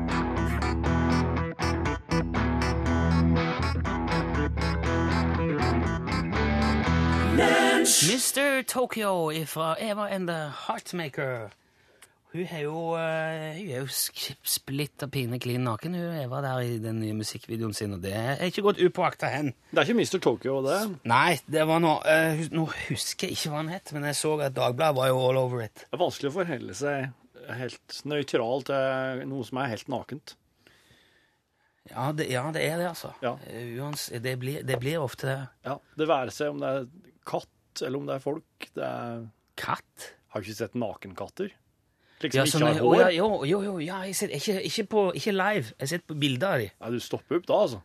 Mr. 7.40 8.62
Tokyo 8.68 9.30
fra 9.46 9.76
Eva 9.80 10.08
and 10.10 10.28
the 10.28 10.52
Heartmaker. 10.66 11.50
Hun 12.32 12.46
er 12.46 12.60
jo, 12.62 12.94
eh, 12.94 13.56
hun 13.56 13.70
er 13.70 13.80
jo 13.80 13.86
splitter 14.44 15.08
pine 15.10 15.38
klin 15.40 15.64
naken, 15.64 15.94
hun 15.96 16.18
Eva, 16.20 16.42
der 16.44 16.60
i 16.60 16.76
den 16.78 17.00
nye 17.00 17.16
musikkvideoen 17.16 17.72
sin, 17.74 17.94
og 17.96 18.02
det 18.04 18.12
er 18.14 18.44
ikke 18.46 18.62
gått 18.68 18.78
upåakta 18.84 19.30
hen. 19.32 19.48
Det 19.72 19.80
er 19.80 19.88
ikke 19.88 19.96
Mr. 19.98 20.20
Tokyo, 20.22 20.60
det. 20.62 20.76
Nei, 21.10 21.40
det 21.50 21.64
var 21.66 21.80
noe 21.82 22.04
eh, 22.06 22.44
Nå 22.52 22.66
husker 22.90 23.26
jeg 23.30 23.38
ikke 23.38 23.50
hva 23.54 23.62
han 23.64 23.72
het, 23.72 23.90
men 23.96 24.06
jeg 24.10 24.20
så 24.20 24.36
at 24.44 24.54
Dagbladet 24.60 25.00
var 25.00 25.10
jo 25.10 25.24
all 25.24 25.40
over 25.40 25.64
it. 25.64 25.86
Det 25.88 25.96
er 25.96 26.04
vanskelig 26.04 26.30
å 26.30 26.36
forholde 26.36 26.76
seg 26.76 27.10
helt 27.64 28.00
nøytralt 28.06 28.68
til 28.70 29.26
noe 29.32 29.48
som 29.48 29.58
er 29.64 29.72
helt 29.72 29.90
nakent. 29.90 30.36
Ja, 31.90 32.10
det, 32.14 32.28
ja, 32.30 32.44
det 32.54 32.62
er 32.68 32.76
det, 32.78 32.90
altså. 32.92 33.14
Ja. 33.24 33.38
Eh, 33.48 33.72
Uans, 33.80 34.10
det, 34.22 34.36
blir, 34.38 34.60
det 34.62 34.76
blir 34.78 35.00
ofte 35.02 35.26
det. 35.32 35.38
Ja, 35.66 35.80
Det 35.98 36.06
være 36.06 36.30
seg 36.36 36.52
om 36.52 36.60
det 36.62 36.76
er 36.76 36.90
katt, 37.26 37.82
eller 37.82 37.98
om 38.00 38.06
det 38.08 38.14
er 38.16 38.22
folk. 38.24 38.68
Det 38.74 38.84
er... 38.86 39.26
Katt. 39.60 40.06
Har 40.32 40.40
du 40.40 40.46
ikke 40.48 40.56
sett 40.60 40.74
nakenkatter? 40.78 41.50
Liksom 42.20 42.36
Ja, 42.36 42.44
ikke 42.46 42.60
har 42.66 42.80
å, 42.84 42.88
hår? 42.90 43.00
ja, 43.00 43.08
jo, 43.16 43.28
jo, 43.48 43.58
jo, 43.64 43.74
ja, 43.80 44.00
jeg 44.08 44.16
ser, 44.18 44.32
ikke, 44.36 44.58
ikke, 44.68 44.84
på, 44.92 45.04
ikke 45.16 45.32
live. 45.32 45.70
Jeg 45.72 45.80
har 45.86 45.90
sett 45.94 46.04
på 46.08 46.16
bilder 46.20 46.48
av 46.52 46.58
dem. 46.64 46.74
Nei, 46.80 46.90
du 46.96 47.00
stopper 47.04 47.38
opp 47.40 47.46
da, 47.48 47.60
altså. 47.66 47.80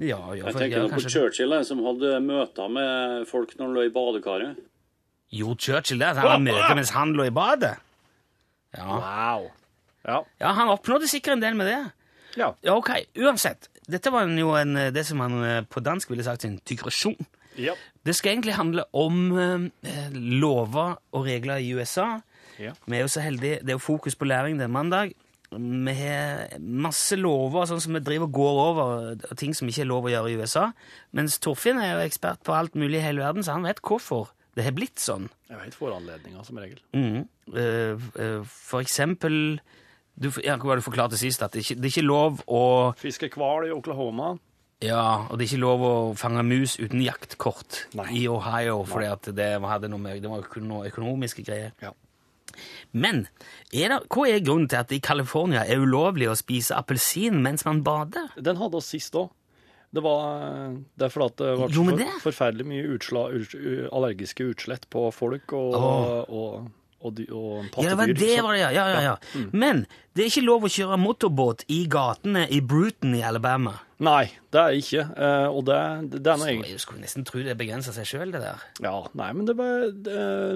Ja, 0.00 0.18
ja, 0.32 0.46
Jeg 0.48 0.56
tenker 0.56 0.76
ja, 0.78 0.82
på 0.88 0.94
kanskje- 0.96 1.12
Churchill 1.12 1.54
som 1.68 1.82
hadde 1.84 2.10
møter 2.24 2.70
med 2.72 3.26
folk 3.28 3.52
når 3.58 3.66
han 3.66 3.74
lå 3.76 3.84
i 3.86 3.92
badekaret. 3.94 4.60
Jo, 5.30 5.54
Churchill 5.60 6.00
der. 6.02 6.14
Han 6.18 6.30
hadde 6.32 6.46
møte 6.48 6.74
mens 6.78 6.90
han 6.96 7.12
lå 7.14 7.26
i 7.28 7.34
badet. 7.36 7.76
Ja. 8.74 8.86
Wow. 8.86 9.50
Ja. 10.06 10.22
ja, 10.40 10.52
han 10.56 10.70
oppnådde 10.72 11.06
sikkert 11.10 11.36
en 11.36 11.42
del 11.44 11.54
med 11.58 11.68
det. 11.68 11.78
ja. 12.40 12.54
Ja, 12.64 12.74
ok, 12.78 12.90
uansett. 13.20 13.68
Dette 13.90 14.10
var 14.14 14.24
jo 14.30 14.54
en, 14.56 14.74
det 14.94 15.02
som 15.06 15.18
man 15.18 15.34
eh, 15.44 15.60
på 15.68 15.82
dansk 15.82 16.10
ville 16.10 16.24
sagt 16.24 16.44
en 16.46 16.58
digresjon. 16.66 17.18
Ja. 17.58 17.74
Det 18.06 18.14
skal 18.16 18.36
egentlig 18.36 18.54
handle 18.54 18.84
om 18.96 19.32
eh, 19.38 20.12
lover 20.14 20.98
og 21.12 21.26
regler 21.26 21.62
i 21.62 21.72
USA. 21.74 22.20
Ja. 22.60 22.74
Vi 22.86 22.96
er 22.96 23.04
jo 23.06 23.10
så 23.10 23.24
heldige, 23.24 23.60
Det 23.60 23.74
er 23.74 23.78
jo 23.78 23.82
fokus 23.82 24.14
på 24.14 24.28
læring 24.28 24.60
den 24.60 24.70
mandag. 24.70 25.12
Vi 25.50 25.92
har 25.98 26.58
masse 26.60 27.16
lover 27.18 27.66
sånn 27.66 27.80
som 27.82 27.96
vi 27.96 28.02
driver 28.06 28.28
og 28.28 28.36
går 28.36 28.58
over, 28.64 28.90
og 29.30 29.38
ting 29.38 29.54
som 29.56 29.68
ikke 29.68 29.82
er 29.82 29.90
lov 29.90 30.06
å 30.06 30.12
gjøre 30.12 30.30
i 30.30 30.36
USA. 30.38 30.68
Mens 31.16 31.40
Torfinn 31.42 31.80
er 31.82 31.96
jo 31.96 32.04
ekspert 32.04 32.44
på 32.46 32.54
alt 32.54 32.78
mulig 32.78 33.00
i 33.00 33.06
hele 33.08 33.24
verden, 33.24 33.42
så 33.42 33.56
han 33.56 33.66
vet 33.66 33.82
hvorfor 33.82 34.30
det 34.54 34.66
har 34.66 34.74
blitt 34.76 35.02
sånn. 35.02 35.28
Jeg 35.50 35.58
vet 35.58 35.74
foranledninga, 35.78 36.44
som 36.46 36.58
regel. 36.60 36.78
Mm. 36.94 37.24
Eh, 37.54 38.08
eh, 38.22 38.40
for 38.46 38.82
eksempel 38.82 39.60
Du, 40.20 40.28
ja, 40.44 40.58
hva 40.60 40.74
du 40.76 40.82
forklarte 40.84 41.16
sist? 41.16 41.40
At 41.40 41.54
det 41.54 41.62
ikke, 41.62 41.74
det 41.80 41.86
er 41.86 41.92
ikke 41.94 42.04
lov 42.04 42.42
å 42.50 42.62
Fiske 42.98 43.30
hval 43.32 43.64
i 43.64 43.70
Oklahoma. 43.72 44.34
Ja, 44.80 45.26
og 45.28 45.36
det 45.36 45.44
er 45.44 45.50
ikke 45.50 45.60
lov 45.60 45.82
å 45.84 45.94
fange 46.16 46.42
mus 46.46 46.78
uten 46.80 47.02
jaktkort 47.04 47.82
Nei. 47.98 48.06
i 48.22 48.28
Ohio, 48.32 48.78
fordi 48.88 49.10
det 49.28 49.34
Det 49.36 50.30
var 50.30 50.46
kun 50.48 50.68
noe 50.68 50.88
økonomiske 50.88 51.44
greier. 51.44 51.72
Ja. 51.82 51.92
Men 52.92 53.26
er 53.72 53.92
det, 53.92 53.98
hva 54.10 54.24
er 54.28 54.40
grunnen 54.40 54.68
til 54.68 54.80
at 54.80 54.88
det 54.88 54.96
i 54.96 55.04
California 55.04 55.64
er 55.66 55.82
ulovlig 55.84 56.30
å 56.30 56.36
spise 56.38 56.74
appelsin 56.76 57.42
mens 57.42 57.64
man 57.64 57.82
bader? 57.86 58.32
Den 58.40 58.56
hadde 58.56 58.80
oss 58.80 58.90
sist 58.90 59.14
òg. 59.14 59.30
Det 59.90 60.02
var 60.02 60.74
det 60.96 61.06
er 61.08 61.12
fordi 61.12 61.36
det 61.42 61.54
var 61.58 61.72
Jo, 61.74 61.84
for, 61.84 61.96
det- 61.98 62.18
forferdelig 62.22 62.66
mye 62.66 62.90
utsla, 62.94 63.24
ut, 63.34 63.54
allergiske 63.90 64.44
utslett 64.52 64.86
på 64.90 65.08
folk 65.12 65.52
og, 65.52 65.74
oh. 65.74 65.84
og, 65.84 66.30
og, 66.30 66.70
og 67.02 67.20
og 67.32 67.82
Ja, 67.82 67.90
det 67.90 67.98
var 67.98 68.06
det, 68.06 68.42
var 68.42 68.54
det, 68.54 68.60
ja. 68.60 68.70
ja, 68.70 68.88
ja, 68.88 69.00
ja. 69.02 69.16
Mm. 69.34 69.50
Men 69.52 69.86
det 70.14 70.24
er 70.24 70.30
ikke 70.30 70.46
lov 70.46 70.64
å 70.68 70.70
kjøre 70.70 70.98
motorbåt 71.00 71.64
i 71.68 71.86
gatene 71.90 72.46
i 72.48 72.60
Bruton 72.60 73.14
i 73.18 73.22
Alabama. 73.26 73.80
Nei, 74.00 74.30
det 74.52 74.60
er 74.64 74.76
ikke. 74.80 75.02
Uh, 75.12 75.48
og 75.52 75.64
det, 75.68 75.78
det 76.16 76.24
er 76.32 76.38
noe 76.40 76.48
egentlig 76.48 76.74
jeg 76.74 76.82
skulle 76.86 77.02
nesten 77.04 77.26
tro 77.28 77.42
det 77.44 77.56
begrenser 77.60 77.92
seg 77.92 78.08
sjøl, 78.08 78.30
det 78.32 78.40
der. 78.40 78.62
Ja, 78.80 78.94
nei, 79.20 79.30
men 79.36 79.48
det 79.48 79.56
var 79.58 79.88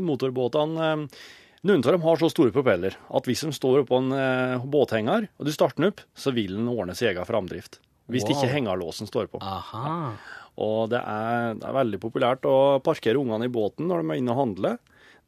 motorbåtene 0.05 0.93
uh, 1.05 1.25
Noen 1.65 1.81
av 1.81 1.95
dem 1.95 2.03
har 2.05 2.19
så 2.21 2.29
store 2.29 2.53
propeller 2.53 2.93
at 3.17 3.25
hvis 3.29 3.41
de 3.47 3.49
står 3.57 3.79
oppå 3.87 3.97
en 3.97 4.11
eh, 4.13 4.65
båthenger, 4.69 5.31
og 5.41 5.47
du 5.49 5.53
starter 5.55 5.81
den 5.81 5.87
opp, 5.95 6.03
så 6.13 6.29
vil 6.37 6.59
den 6.59 6.67
ordne 6.69 6.93
sin 6.93 7.09
egen 7.09 7.25
framdrift. 7.25 7.79
Hvis 8.13 8.27
Wow. 8.27 8.35
ikke 8.35 8.51
hengerlåsen 8.53 9.09
står 9.09 9.31
på. 9.33 9.41
Aha. 9.41 10.11
Og 10.61 10.91
det 10.93 11.01
er, 11.01 11.55
det 11.57 11.65
er 11.65 11.79
veldig 11.79 12.01
populært 12.03 12.45
å 12.45 12.83
parkere 12.85 13.17
ungene 13.17 13.49
i 13.49 13.55
båten 13.55 13.89
når 13.89 14.05
de 14.05 14.13
er 14.13 14.21
inne 14.21 14.35
og 14.37 14.43
handler 14.43 14.77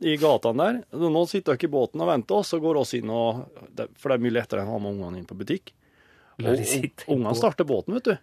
i 0.04 0.18
gatene 0.20 0.60
der. 0.68 0.82
Nå 1.08 1.24
sitter 1.24 1.56
dere 1.56 1.70
i 1.70 1.72
båten 1.72 2.04
og 2.04 2.12
venter, 2.12 2.36
og 2.36 2.44
så 2.44 2.60
går 2.60 2.82
oss 2.82 2.92
inn 3.00 3.08
og 3.08 3.40
For 3.96 4.12
det 4.12 4.18
er 4.18 4.24
mye 4.28 4.36
lettere 4.36 4.60
enn 4.66 4.68
å 4.68 4.76
ha 4.76 4.84
med 4.84 4.92
ungene 4.92 5.22
inn 5.22 5.30
på 5.32 5.40
butikk. 5.40 5.72
Og, 6.36 6.58
ungene 7.08 7.34
starter 7.38 7.64
båten, 7.64 7.94
vet 7.96 8.04
du, 8.10 8.16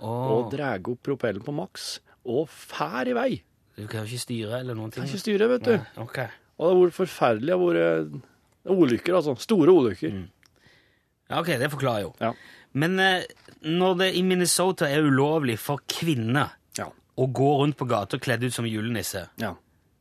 Oh. 0.00 0.30
og 0.46 0.50
drar 0.54 0.80
opp 0.88 1.02
propellen 1.04 1.42
på 1.44 1.52
maks, 1.52 2.00
og 2.24 2.48
fær 2.48 3.06
i 3.06 3.12
vei. 3.12 3.42
du 3.76 3.86
kan 3.86 4.00
jo 4.00 4.08
ikke 4.08 4.22
styre 4.24 4.60
eller 4.60 4.74
noen 4.74 4.90
ting. 4.90 5.04
Kan 5.04 5.10
ikke 5.12 5.20
styre, 5.20 5.48
vet 5.48 5.62
du. 5.66 5.74
Nei, 5.76 6.02
okay. 6.04 6.28
Og 6.58 6.64
det 6.66 6.72
har 6.72 6.80
vært 6.86 6.96
forferdelig. 6.96 7.46
Det 7.46 7.58
har 7.58 8.74
vært 8.74 8.80
ulykker, 8.80 9.14
altså. 9.18 9.34
Store 9.40 9.72
ulykker. 9.76 10.16
Ja, 11.30 11.38
ok, 11.40 11.46
det 11.60 11.70
forklarer 11.72 12.02
jo. 12.06 12.14
Ja. 12.20 12.32
Men 12.72 12.98
eh, 13.00 13.22
når 13.62 13.98
det 14.00 14.08
i 14.16 14.22
Minnesota 14.22 14.88
er 14.88 15.04
ulovlig 15.06 15.58
for 15.58 15.80
kvinner 15.88 16.50
Ja. 16.78 16.88
å 17.16 17.26
gå 17.32 17.50
rundt 17.60 17.76
på 17.76 17.86
gata 17.88 18.18
kledd 18.18 18.42
ut 18.44 18.52
som 18.56 18.64
julenisse, 18.66 19.28
Ja. 19.38 19.54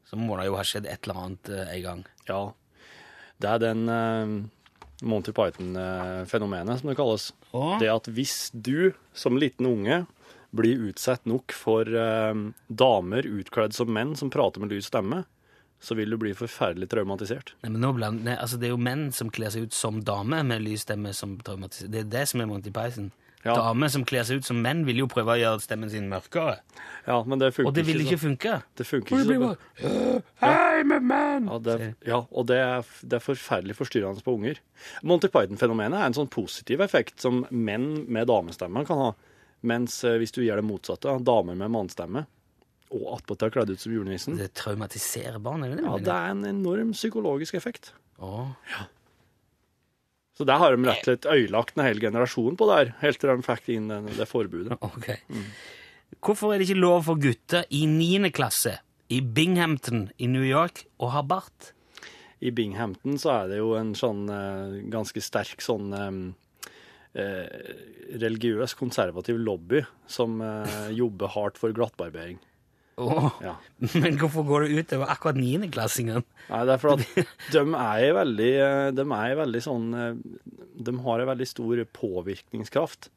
så 0.09 0.15
må 0.17 0.37
det 0.39 0.47
jo 0.47 0.55
ha 0.55 0.63
skjedd 0.63 0.87
et 0.87 1.03
eller 1.07 1.21
annet 1.25 1.49
eh, 1.49 1.75
en 1.75 1.83
gang. 1.83 2.05
ja. 2.27 2.53
Det 3.39 3.47
er 3.49 3.59
den 3.59 3.85
uh, 3.87 4.49
Monty 5.01 5.31
Python-fenomenet, 5.35 6.81
som 6.81 6.89
det 6.91 6.97
kalles. 6.99 7.29
Åh? 7.51 7.77
Det 7.79 7.89
at 7.91 8.09
hvis 8.11 8.49
du 8.53 8.91
som 9.15 9.37
liten 9.39 9.67
unge 9.69 10.03
blir 10.55 10.89
utsatt 10.89 11.27
nok 11.29 11.53
for 11.53 11.87
eh, 11.87 12.45
damer 12.67 13.27
utkledd 13.27 13.75
som 13.77 13.91
menn 13.93 14.15
som 14.17 14.31
prater 14.33 14.63
med 14.63 14.73
lys 14.73 14.89
stemme, 14.89 15.23
så 15.79 15.95
vil 15.95 16.11
du 16.11 16.17
bli 16.19 16.33
forferdelig 16.35 16.89
traumatisert. 16.91 17.53
Nei, 17.63 17.71
men 17.71 17.81
nå 17.83 17.93
bland, 17.95 18.25
nei, 18.27 18.35
altså, 18.35 18.59
det 18.59 18.67
er 18.67 18.73
jo 18.75 18.81
menn 18.83 19.09
som 19.15 19.31
kler 19.31 19.53
seg 19.53 19.69
ut 19.69 19.77
som 19.77 20.01
damer 20.03 20.43
med 20.43 20.65
lys 20.65 20.83
stemme 20.83 21.13
som 21.15 21.37
traumatiserer. 21.39 21.93
Det 21.93 22.01
er 22.03 22.09
det 22.17 22.25
som 22.31 22.43
er 22.43 22.49
Monty 22.49 22.73
Python. 22.75 23.13
Ja. 23.45 23.53
Damer 23.55 23.87
som 23.87 24.03
kler 24.03 24.25
seg 24.27 24.41
ut 24.41 24.47
som 24.49 24.57
menn, 24.59 24.81
vil 24.87 24.97
jo 24.99 25.05
prøve 25.07 25.37
å 25.37 25.39
gjøre 25.39 25.61
stemmen 25.63 25.91
sin 25.91 26.09
mørkere. 26.11 26.57
Ja, 27.05 27.21
men 27.23 27.39
det 27.39 27.53
funker 27.55 27.69
Og 27.69 27.77
det 27.77 27.85
vil 27.87 28.01
ikke 28.03 28.17
ikke 28.17 28.23
funke. 28.25 28.55
Det 28.75 28.87
funker 28.87 29.15
ikke 29.15 29.27
så 29.29 29.37
bra. 29.39 29.53
I'm 30.43 30.91
a 30.95 30.99
man! 30.99 31.47
Ja, 31.47 31.59
det, 31.63 31.77
ja, 32.09 32.19
og 32.19 32.49
det 32.51 32.57
er, 32.59 32.89
det 33.01 33.19
er 33.21 33.23
forferdelig 33.23 33.77
forstyrrende 33.79 34.25
på 34.25 34.35
unger. 34.35 34.59
Monty 35.07 35.31
Python-fenomenet 35.31 36.01
er 36.01 36.09
en 36.11 36.17
sånn 36.19 36.31
positiv 36.31 36.83
effekt 36.83 37.23
som 37.23 37.45
menn 37.49 38.03
med 38.11 38.27
damestemme 38.27 38.83
kan 38.89 39.05
ha. 39.05 39.09
Mens 39.71 40.01
eh, 40.07 40.19
hvis 40.19 40.35
du 40.35 40.43
gjør 40.43 40.59
det 40.59 40.67
motsatte, 40.67 41.15
damer 41.23 41.57
med 41.59 41.71
mannstemme, 41.71 42.25
og 42.89 43.09
attpåtil 43.15 43.51
kledd 43.53 43.71
ut 43.71 43.81
som 43.81 43.93
julenissen, 43.93 44.37
Det 44.39 44.51
traumatiserer 44.57 45.39
barn, 45.43 45.63
det 45.63 45.79
ja, 45.79 45.97
det 45.99 46.15
er 46.15 46.31
en 46.33 46.45
enorm 46.49 46.91
psykologisk 46.95 47.55
effekt. 47.59 47.93
Åh. 48.19 48.51
Så 50.39 50.45
der 50.47 50.55
har 50.61 50.71
de 50.71 50.85
rett 50.87 51.01
og 51.03 51.09
slett 51.09 51.25
ødelagt 51.27 51.75
en 51.75 51.83
hel 51.83 51.99
generasjon 51.99 52.55
på 52.55 52.67
der, 52.69 52.93
helt 53.01 53.19
til 53.19 53.29
de 53.33 53.43
fikk 53.43 53.65
inn 53.75 53.89
den- 53.91 54.05
det 54.15 54.27
forbudet. 54.29 54.77
Ok. 54.87 55.09
Hvorfor 56.23 56.53
er 56.55 56.59
det 56.61 56.69
ikke 56.69 56.79
lov 56.79 57.03
for 57.05 57.19
gutter 57.21 57.65
i 57.75 57.83
9. 57.85 58.31
klasse 58.33 58.77
i 59.11 59.19
Binghamton 59.21 60.07
i 60.17 60.27
New 60.31 60.45
York 60.47 60.85
å 60.99 61.09
ha 61.13 61.21
bart? 61.21 61.73
I 62.41 62.53
Binghamton 62.55 63.19
så 63.19 63.33
er 63.43 63.49
det 63.51 63.57
jo 63.59 63.73
en 63.75 63.91
sånn 63.99 64.23
eh, 64.31 64.79
ganske 64.89 65.19
sterk 65.21 65.59
sånn 65.61 65.91
eh, 65.93 67.19
eh, 67.19 67.73
religiøs, 68.23 68.73
konservativ 68.79 69.37
lobby 69.43 69.83
som 70.07 70.39
eh, 70.41 70.87
jobber 71.01 71.27
hardt 71.35 71.59
for 71.59 71.75
glattbarbering. 71.75 72.39
Åh. 72.99 73.29
Ja. 73.43 73.53
Men 73.95 74.17
hvorfor 74.19 74.43
går 74.47 74.65
det 74.65 74.81
utover 74.83 75.11
akkurat 75.13 75.37
9.-klassingen? 75.39 76.25
Nei, 76.49 76.59
det 76.67 76.73
er 76.75 76.81
for 76.81 76.97
at 76.97 77.29
de 77.55 77.61
er 77.63 78.17
veldig, 78.17 78.49
eh, 78.65 78.89
de 78.97 79.05
er 79.05 79.37
veldig 79.39 79.61
sånn 79.63 79.87
eh, 79.95 80.19
De 80.89 80.95
har 81.05 81.23
en 81.23 81.31
veldig 81.31 81.47
stor 81.47 81.81
påvirkningskraft 81.95 83.09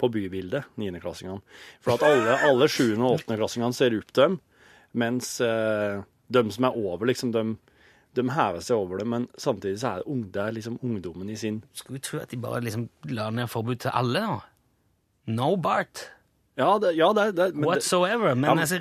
på 0.00 0.08
bybildet, 0.12 0.68
niendeklassingene. 0.80 1.42
For 1.84 1.96
at 1.96 2.04
alle, 2.06 2.36
alle 2.48 2.68
sjuende- 2.72 3.04
og 3.04 3.18
åttendeklassingene 3.18 3.76
ser 3.76 3.96
opp 3.98 4.12
til 4.12 4.22
dem, 4.30 4.38
mens 5.00 5.34
eh, 5.44 6.00
de 6.32 6.44
som 6.54 6.68
er 6.68 6.78
over, 6.78 7.10
liksom, 7.10 7.34
de, 7.34 7.42
de 8.16 8.24
hever 8.32 8.64
seg 8.64 8.80
over 8.80 9.02
det, 9.02 9.08
men 9.12 9.26
samtidig 9.40 9.82
så 9.82 9.96
er 9.98 10.06
det, 10.06 10.20
det 10.36 10.44
er 10.44 10.56
liksom 10.56 10.78
ungdommen 10.86 11.32
i 11.32 11.36
sin 11.38 11.60
Skulle 11.76 12.00
tro 12.04 12.22
at 12.22 12.32
de 12.32 12.40
bare 12.40 12.62
liksom 12.64 12.88
la 13.12 13.28
ned 13.34 13.50
forbud 13.52 13.82
til 13.84 13.92
alle, 13.96 14.24
da? 14.24 14.40
No 15.30 15.52
Bart 15.60 16.08
Ja, 16.58 16.78
det, 16.78 16.94
ja, 16.96 17.12
det, 17.12 17.24
det, 17.36 17.54
men, 17.54 17.64
whatsoever. 17.64 18.34
Men, 18.34 18.44
Ja, 18.50 18.54
men- 18.54 18.64
altså, 18.64 18.80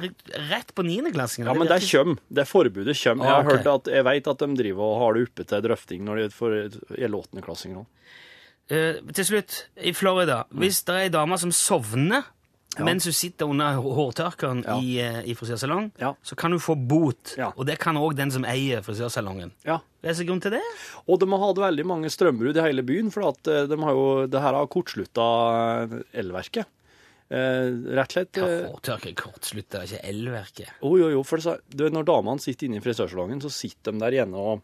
rett 0.50 0.74
på 0.76 0.84
9.-klassingen. 0.84 1.46
ja, 1.48 1.54
men 1.54 1.68
det 1.68 1.82
kjøm. 1.82 2.18
Det 2.34 2.48
forbudet 2.48 2.96
kjøm. 2.98 3.22
Jeg 3.22 3.30
Ah, 3.30 3.36
har 3.42 3.46
okay. 3.46 3.58
hørt 3.58 3.68
at, 3.88 3.94
jeg 3.94 4.04
vet 4.04 4.28
at 4.28 4.38
de 4.40 4.56
driver 4.56 4.82
og 4.84 5.00
har 5.04 5.14
det 5.14 5.28
oppe 5.30 5.46
til 5.48 5.62
drøfting 5.62 6.02
når 6.04 6.16
de 6.18 6.30
får 6.30 6.58
gjelder 6.98 7.20
åttendeklassinger. 7.22 7.86
Uh, 8.72 9.00
til 9.14 9.26
slutt, 9.26 9.64
i 9.82 9.94
Florida, 9.94 10.44
Mm. 10.52 10.60
hvis 10.60 10.84
det 10.86 10.94
er 10.96 11.00
ei 11.00 11.10
dame 11.10 11.38
som 11.40 11.50
sovner 11.52 12.24
mens 12.80 13.04
hun 13.04 13.14
sitter 13.14 13.46
under 13.50 13.74
hå- 13.82 13.96
hårtørkeren 13.98 14.64
Ja. 14.64 14.76
i, 14.80 15.00
uh, 15.02 15.22
i 15.28 15.34
frisørsalong, 15.34 15.92
Ja. 16.00 16.14
så 16.24 16.36
kan 16.38 16.52
hun 16.52 16.60
få 16.60 16.76
bot. 16.76 17.34
Ja. 17.38 17.52
Og 17.58 17.66
det 17.66 17.80
kan 17.80 17.96
òg 17.96 18.16
den 18.16 18.30
som 18.32 18.44
eier 18.46 18.82
frisørsalongen. 18.82 19.52
Ja. 19.66 19.80
Hva 20.04 20.10
er 20.10 20.14
så 20.14 20.26
grunn 20.26 20.40
til 20.42 20.52
det? 20.52 20.62
Og 21.08 21.20
de 21.20 21.26
har 21.28 21.40
hatt 21.40 21.56
veldig 21.58 21.86
mange 21.86 22.06
strømbrudd 22.10 22.56
i 22.58 22.62
hele 22.62 22.84
byen, 22.84 23.12
for 23.12 23.30
at 23.30 23.48
eh, 23.48 23.66
de 23.66 23.76
har 23.78 23.92
jo, 23.92 24.28
det 24.28 24.40
her 24.42 24.54
har 24.54 24.68
kortslutta 24.68 25.90
elverket. 26.14 26.66
Eh, 27.30 27.70
rett 27.94 28.10
og 28.10 28.16
slett 28.16 28.40
Ja, 28.42 28.48
eh, 28.50 29.14
kortslutter 29.14 29.86
ikke 29.86 30.02
elverket. 30.10 30.72
Jo, 30.82 30.96
jo, 30.98 31.12
jo. 31.14 31.22
For 31.28 31.38
det, 31.38 31.60
du 31.70 31.86
når 31.94 32.08
damene 32.10 32.42
sitter 32.42 32.66
inne 32.66 32.80
i 32.80 32.84
frisørsalongen, 32.84 33.42
så 33.44 33.52
sitter 33.54 33.94
de 33.94 34.02
der 34.02 34.18
igjen 34.18 34.34
og 34.34 34.64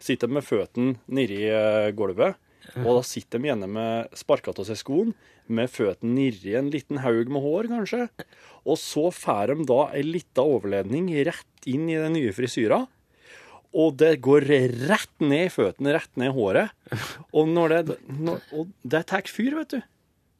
sitter 0.00 0.30
med 0.32 0.44
føttene 0.46 0.96
nedi 1.12 1.42
eh, 1.50 1.92
gulvet. 1.96 2.40
Og 2.82 2.98
da 2.98 3.02
sitter 3.06 3.38
de 3.38 3.50
gjerne 3.50 3.68
med 3.70 4.16
sparka 4.16 4.50
av 4.50 4.66
seg 4.66 4.80
skoen, 4.80 5.12
med 5.46 5.70
føttene 5.70 6.16
nedi 6.16 6.56
en 6.58 6.72
liten 6.72 6.98
haug 7.04 7.30
med 7.30 7.44
hår, 7.44 7.68
kanskje. 7.70 8.08
Og 8.66 8.80
så 8.80 9.10
får 9.14 9.52
de 9.52 9.66
da 9.68 9.80
ei 9.94 10.02
lita 10.02 10.42
overledning 10.42 11.12
rett 11.28 11.68
inn 11.68 11.86
i 11.92 11.98
den 12.00 12.16
nye 12.16 12.32
frisyra. 12.34 12.86
Og 13.76 13.98
det 14.00 14.16
går 14.24 14.48
rett 14.88 15.12
ned 15.20 15.50
i 15.50 15.52
føttene, 15.52 15.92
rett 15.98 16.16
ned 16.16 16.32
i 16.32 16.34
håret. 16.34 16.72
Og, 17.36 17.44
når 17.50 17.74
det, 17.74 17.98
når, 18.08 18.40
og 18.56 18.72
det 18.88 19.04
tar 19.12 19.28
fyr, 19.28 19.58
vet 19.60 19.76
du. 19.76 19.80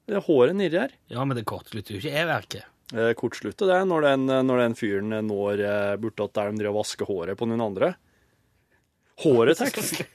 Det 0.06 0.16
er 0.20 0.24
håret 0.26 0.54
nedi 0.56 0.78
her. 0.78 0.92
Ja, 1.10 1.24
men 1.26 1.36
det 1.38 1.44
kortslutter 1.48 1.96
jo 1.96 2.00
ikke 2.00 2.14
elverket. 2.22 2.66
Eh, 2.94 3.10
kortsluttet 3.18 3.66
det 3.66 3.78
når 3.90 4.04
den, 4.06 4.26
når 4.46 4.60
den 4.62 4.76
fyren 4.78 5.14
når 5.26 5.62
eh, 5.66 5.94
bortåt 5.98 6.36
der 6.38 6.52
de 6.52 6.60
driver 6.60 6.76
og 6.76 6.80
vasker 6.84 7.08
håret 7.10 7.38
på 7.40 7.48
noen 7.50 7.64
andre. 7.64 7.88
Håret 9.24 9.58
tar. 9.62 10.06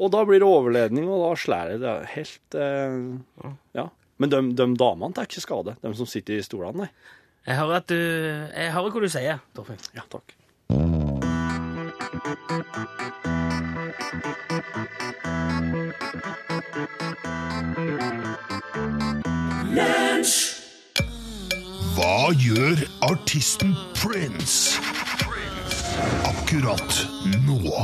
Og 0.00 0.12
da 0.12 0.20
blir 0.28 0.40
det 0.42 0.48
overledning, 0.48 1.08
og 1.08 1.24
da 1.24 1.32
slår 1.40 1.72
det. 1.80 1.94
Er 1.94 2.12
helt 2.16 2.58
eh, 2.60 3.56
Ja. 3.78 3.88
Men 4.20 4.28
de, 4.28 4.40
de 4.52 4.66
damene 4.76 5.16
tar 5.16 5.24
ikke 5.24 5.40
skade, 5.40 5.78
de 5.80 5.94
som 5.96 6.08
sitter 6.08 6.36
i 6.36 6.44
stolene, 6.44 6.84
nei. 6.84 6.90
Jeg 7.48 7.56
hører 7.56 7.78
at 7.78 7.88
du 7.88 7.96
Jeg 7.96 8.74
hører 8.74 8.92
hva 8.92 9.00
du 9.00 9.08
sier, 9.08 9.40
Torfinn. 9.56 9.80
Ja, 9.96 10.04
takk. 10.12 10.36
Hva 22.00 22.30
gjør 22.32 22.78
artisten 23.04 23.74
Prince 23.92 24.80
akkurat 26.24 27.02
nå? 27.44 27.74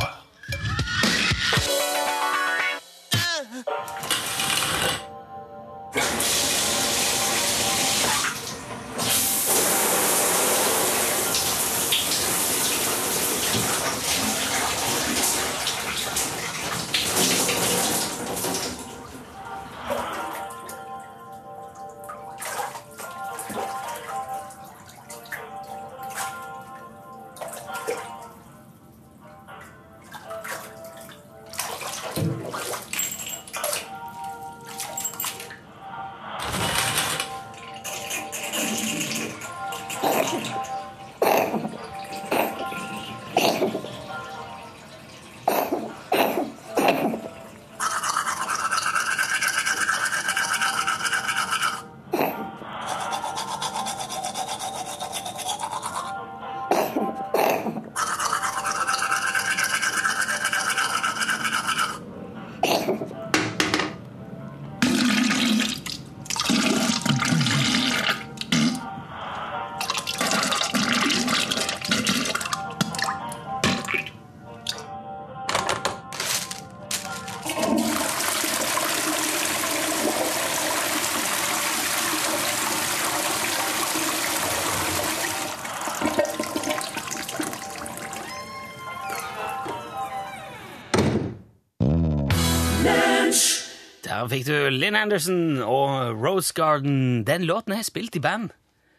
Der 94.26 94.32
fikk 94.32 94.46
du 94.48 94.54
Lynn 94.74 94.96
Anderson 94.98 95.60
og 95.62 96.16
Rose 96.18 96.50
Garden. 96.56 97.20
Den 97.28 97.44
låten 97.46 97.70
har 97.76 97.84
jeg 97.84 97.92
spilt 97.92 98.16
i 98.18 98.22
band. 98.24 98.48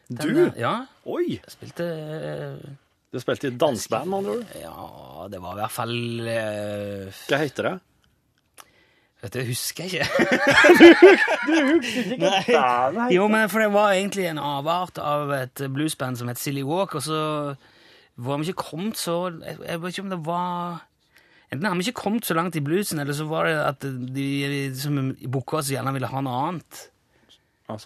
Den, 0.08 0.22
Du? 0.24 0.30
eh, 0.46 0.54
Ja, 0.62 0.86
Oi! 1.06 1.36
jeg 1.44 1.52
spilte 1.52 1.84
uh, 1.84 2.56
Du 3.12 3.20
spilte 3.20 3.48
i 3.52 3.58
danseband, 3.60 4.08
med 4.08 4.18
andre 4.22 4.32
ord. 4.38 4.46
Ja, 4.56 5.28
det 5.34 5.42
var 5.44 5.52
i 5.58 5.60
hvert 5.60 5.76
fall 5.76 5.92
uh, 6.24 7.12
Hva 7.28 7.38
heter 7.44 7.64
det? 7.68 7.76
Vet 9.22 9.34
du, 9.34 9.38
jeg 9.42 9.48
husker 9.50 9.84
ikke. 9.84 10.08
Nei. 12.24 13.12
Jo, 13.18 13.28
men 13.28 13.50
for 13.52 13.60
det 13.66 13.72
var 13.74 13.92
egentlig 13.98 14.30
en 14.32 14.40
avart 14.40 14.96
av 15.02 15.32
et 15.42 15.58
bluesband 15.74 16.16
som 16.22 16.28
het 16.32 16.40
Silly 16.40 16.64
Walk, 16.64 16.96
og 16.96 17.04
så 17.04 17.20
var 18.18 18.38
vi 18.40 18.44
ikke 18.50 18.64
kommet 18.72 18.98
så 18.98 19.28
Jeg, 19.44 19.58
jeg 19.68 19.82
vet 19.82 19.92
ikke 19.98 20.06
om 20.08 20.14
det 20.16 20.24
var 20.26 20.80
Enten 21.48 21.66
har 21.70 21.78
vi 21.80 21.88
ikke 21.88 22.02
kommet 22.04 22.28
så 22.28 22.36
langt 22.36 22.58
i 22.60 22.64
bluesen, 22.64 23.00
eller 23.00 23.16
så 23.16 23.26
var 23.30 23.48
det 23.48 23.56
at 23.64 23.86
de, 23.88 24.28
som 24.76 24.98
booka 25.32 25.62
oss, 25.62 25.72
gjerne 25.72 25.94
ville 25.96 26.10
ha 26.12 26.24
noe 26.26 26.42
annet. 26.50 26.82
Og 27.68 27.82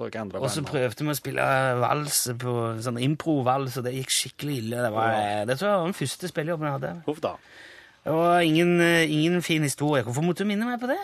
så 0.53 0.61
prøvde 0.65 1.05
vi 1.05 1.09
å 1.09 1.17
spille 1.17 1.45
vals 1.81 2.19
på 2.41 2.55
sånn 2.85 2.99
impro-vals, 3.01 3.79
og 3.79 3.87
det 3.87 3.95
gikk 3.95 4.13
skikkelig 4.13 4.57
ille. 4.61 4.81
Det, 4.85 4.91
var, 4.93 5.15
det 5.49 5.57
tror 5.57 5.69
jeg 5.69 5.79
var 5.79 5.89
den 5.89 5.97
første 5.97 6.29
spillejobben 6.29 6.69
jeg 6.69 6.75
hadde. 6.77 6.91
Huff 7.07 7.21
da. 7.23 7.35
Det 8.01 8.13
var 8.17 8.45
ingen, 8.45 8.75
eh, 8.81 9.09
ingen 9.09 9.41
fin 9.45 9.65
historie. 9.65 10.03
Hvorfor 10.05 10.25
måtte 10.25 10.45
du 10.45 10.49
minne 10.49 10.69
meg 10.69 10.81
på 10.81 10.89
det? 10.89 10.99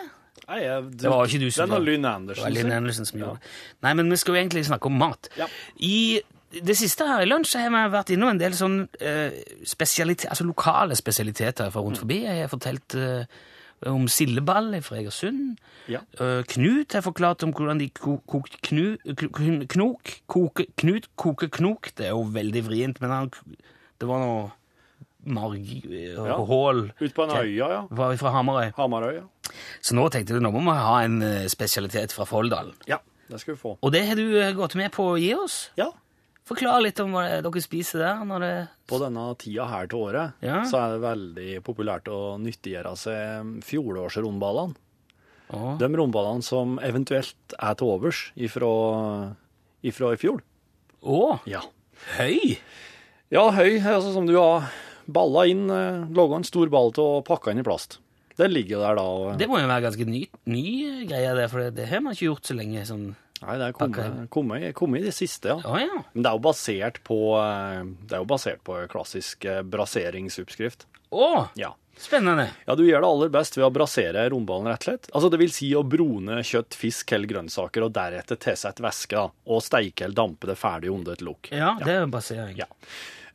Nei, 0.47 0.61
jeg, 0.63 0.85
Det 1.01 1.09
var 1.11 1.25
ikke 1.25 1.41
du 1.41 1.51
som 1.51 1.65
Den 1.65 1.73
var 1.73 1.83
Lynn 1.85 2.05
Andersen. 2.05 2.43
Det 2.43 2.47
var 2.47 2.55
Lynn. 2.55 2.73
Andersen 2.77 3.09
som 3.09 3.19
gjorde 3.19 3.41
det. 3.41 3.51
Nei, 3.85 3.93
men 3.99 4.13
vi 4.13 4.19
skal 4.21 4.33
jo 4.35 4.41
egentlig 4.41 4.65
snakke 4.69 4.89
om 4.89 4.97
mat. 5.01 5.29
Ja. 5.37 5.49
I 5.81 6.21
det 6.51 6.77
siste 6.79 7.05
her 7.07 7.21
i 7.25 7.27
lunsj 7.29 7.57
har 7.59 7.69
vi 7.73 7.81
vært 7.93 8.09
innom 8.15 8.29
en 8.31 8.39
del 8.39 8.53
sånn 8.55 8.87
eh, 9.01 9.31
spesialite- 9.67 10.29
altså 10.31 10.45
lokale 10.47 10.95
spesialiteter 10.95 11.69
fra 11.73 11.81
rundt 11.83 11.99
forbi. 11.99 12.21
Jeg 12.23 12.41
har 12.45 12.51
fortalt 12.51 12.95
eh, 12.95 13.25
om 13.91 14.07
sildeball 14.07 14.71
fra 14.81 14.97
Egersund. 15.01 15.57
Ja. 15.91 15.99
Eh, 16.19 16.43
Knut 16.47 16.93
har 16.97 17.03
forklart 17.05 17.43
om 17.43 17.51
hvordan 17.53 17.79
de 17.79 17.89
ko- 17.89 18.21
kokte 18.27 18.57
knu, 18.63 18.97
knok. 19.67 20.13
Koke, 20.27 20.65
Knut 20.77 21.09
koker 21.15 21.47
knok. 21.49 21.91
Det 21.95 22.07
er 22.07 22.15
jo 22.15 22.23
veldig 22.33 22.63
vrient, 22.65 23.01
men 23.01 23.09
han, 23.11 23.29
det 23.99 24.07
var 24.09 24.23
noe 24.23 24.47
marg... 25.27 25.67
eh, 25.91 26.15
Ja. 26.15 26.37
Hål. 26.47 26.91
Ute 26.99 27.13
på 27.13 27.23
en 27.27 27.35
Ok. 27.35 27.45
ja. 27.59 27.85
Var 27.91 28.17
fra 28.17 28.31
Hamarøy. 28.31 28.71
Hamarøy, 28.77 29.13
ja. 29.19 29.27
Så 29.81 29.95
nå 29.95 30.07
tenkte 30.11 30.33
jeg 30.35 30.43
nå 30.43 30.51
må 30.51 30.63
vi 30.63 30.79
ha 30.79 30.97
en 31.03 31.21
eh, 31.21 31.45
spesialitet 31.51 32.11
fra 32.15 32.25
Folldalen. 32.27 32.73
Ja, 32.87 32.97
det 33.29 33.39
skal 33.43 33.55
vi 33.55 33.59
få. 33.61 33.77
Og 33.81 33.91
det 33.93 34.05
har 34.07 34.15
du 34.15 34.25
eh, 34.41 34.53
gått 34.55 34.75
med 34.79 34.91
på 34.95 35.11
å 35.13 35.17
gi 35.19 35.33
oss. 35.35 35.69
Ja. 35.77 35.91
Forklar 36.47 36.79
litt 36.85 36.99
om 37.03 37.11
hva 37.11 37.25
er 37.27 37.41
dere 37.43 37.61
spiser 37.63 37.99
der. 38.05 38.21
når 38.25 38.39
det... 38.45 38.51
På 38.87 38.99
denne 39.01 39.25
tida 39.41 39.65
her 39.67 39.87
til 39.91 39.99
året, 40.07 40.33
Ja. 40.45 40.61
så 40.69 40.79
er 40.79 40.93
det 40.95 41.03
veldig 41.03 41.49
populært 41.67 42.07
å 42.07 42.37
nyttiggjøre 42.39 42.93
seg 42.95 43.57
fjorårsrundballene. 43.67 44.75
Oh. 45.51 45.77
De 45.79 45.87
rundballene 45.87 46.43
som 46.43 46.77
eventuelt 46.83 47.53
er 47.59 47.75
til 47.79 47.87
overs 47.93 48.25
ifra, 48.35 48.71
ifra 49.83 50.13
i 50.15 50.19
fjor. 50.19 50.41
Å, 51.03 51.39
Ja. 51.47 51.61
høy! 52.17 52.57
Ja, 53.31 53.49
høy, 53.51 53.79
altså 53.83 54.13
som 54.15 54.25
du 54.27 54.35
har 54.39 54.69
balla 55.07 55.45
inn, 55.47 55.69
eh, 55.69 56.03
laga 56.15 56.35
en 56.39 56.43
stor 56.47 56.67
ball 56.71 56.91
til 56.95 57.03
å 57.03 57.23
pakke 57.27 57.51
inn 57.51 57.59
i 57.59 57.63
plast. 57.63 57.99
Den 58.37 58.51
ligger 58.53 58.79
der 58.83 58.95
da. 58.95 59.01
Og, 59.03 59.37
Det 59.37 59.47
må 59.49 59.59
jo 59.59 59.67
være 59.67 59.81
ganske 59.89 60.05
ny, 60.05 60.27
ny 60.45 61.05
greie, 61.07 61.33
det, 61.35 61.49
for 61.49 61.59
det, 61.59 61.75
det 61.75 61.87
har 61.89 62.01
man 62.01 62.13
ikke 62.13 62.27
gjort 62.31 62.43
så 62.45 62.55
lenge. 62.55 62.85
sånn... 62.85 63.15
nei, 63.43 63.57
det 63.59 63.65
er 63.69 63.73
kommet, 63.77 64.29
kommet, 64.33 64.67
kommet 64.77 65.01
i 65.03 65.09
det 65.09 65.15
siste, 65.17 65.51
ja. 65.53 65.57
Ah, 65.65 65.81
ja. 65.83 66.03
Men 66.13 66.23
det 66.23 66.29
er 66.31 66.37
jo 66.37 66.43
basert 66.47 67.01
på, 67.07 67.17
eh, 67.41 67.81
det 68.07 68.17
er 68.17 68.23
jo 68.23 68.29
basert 68.29 68.63
på 68.67 68.79
klassisk 68.91 69.45
eh, 69.45 69.61
braseringsoppskrift. 69.63 70.87
Å, 71.11 71.49
Ja. 71.59 71.73
spennende. 71.97 72.49
Ja, 72.67 72.75
du 72.75 72.83
gjør 72.85 73.01
det 73.01 73.09
aller 73.09 73.29
best 73.33 73.57
ved 73.57 73.65
å 73.65 73.71
brasere 73.73 74.27
romballen, 74.29 74.67
rett 74.69 74.83
og 74.83 74.89
slett. 74.91 75.11
Altså, 75.13 75.31
det 75.33 75.39
vil 75.41 75.53
si 75.53 75.69
å 75.73 75.83
brune 75.87 76.41
kjøtt, 76.45 76.75
fisk 76.77 77.13
eller 77.15 77.27
grønnsaker, 77.31 77.85
og 77.87 77.93
deretter 77.95 78.37
tilsette 78.41 78.83
væske, 78.83 79.23
og 79.47 79.63
steike 79.65 80.05
eller 80.05 80.17
dampe 80.17 80.49
det 80.49 80.57
ferdig 80.59 80.91
under 80.93 81.13
et 81.17 81.23
lokk. 81.25 81.51
Ja, 81.55 81.75
det 81.83 81.95
er 81.95 82.11
basering. 82.11 82.57
Ja. 82.59 82.67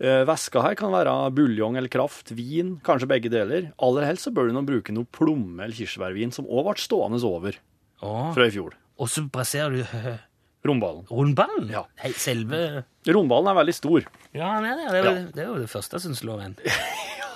Eh, 0.03 0.25
Væska 0.27 0.63
her 0.65 0.75
kan 0.75 0.91
være 0.91 1.15
buljong 1.35 1.77
eller 1.79 1.91
kraft, 1.93 2.33
vin, 2.35 2.81
kanskje 2.83 3.07
begge 3.11 3.31
deler. 3.31 3.73
Aller 3.79 4.07
helst 4.09 4.27
så 4.27 4.33
bør 4.35 4.49
du 4.49 4.57
nå 4.57 4.65
bruke 4.67 4.95
noe 4.95 5.07
plomme- 5.15 5.63
eller 5.63 5.77
kirsebærvin, 5.79 6.33
som 6.35 6.49
òg 6.51 6.67
ble 6.67 6.75
stående 6.83 7.23
over 7.23 7.59
oh. 8.03 8.33
fra 8.35 8.49
i 8.49 8.51
fjor. 8.51 8.75
Og 9.03 9.11
så 9.11 9.25
plasserer 9.35 9.81
du 9.81 9.83
Rundballen. 10.69 11.03
rundballen? 11.11 11.71
Ja. 11.75 11.81
Hei, 11.99 12.13
selve 12.15 12.85
Rundballen 13.09 13.51
er 13.51 13.57
veldig 13.59 13.75
stor. 13.75 14.05
Ja, 14.31 14.53
han 14.55 14.69
er 14.69 14.77
det. 14.79 14.85
Det 14.93 14.99
er, 15.01 15.09
jo, 15.09 15.31
det 15.35 15.43
er 15.43 15.49
jo 15.51 15.57
det 15.65 15.71
første 15.73 15.99
som 16.05 16.15
slår 16.15 16.45
en. 16.45 16.55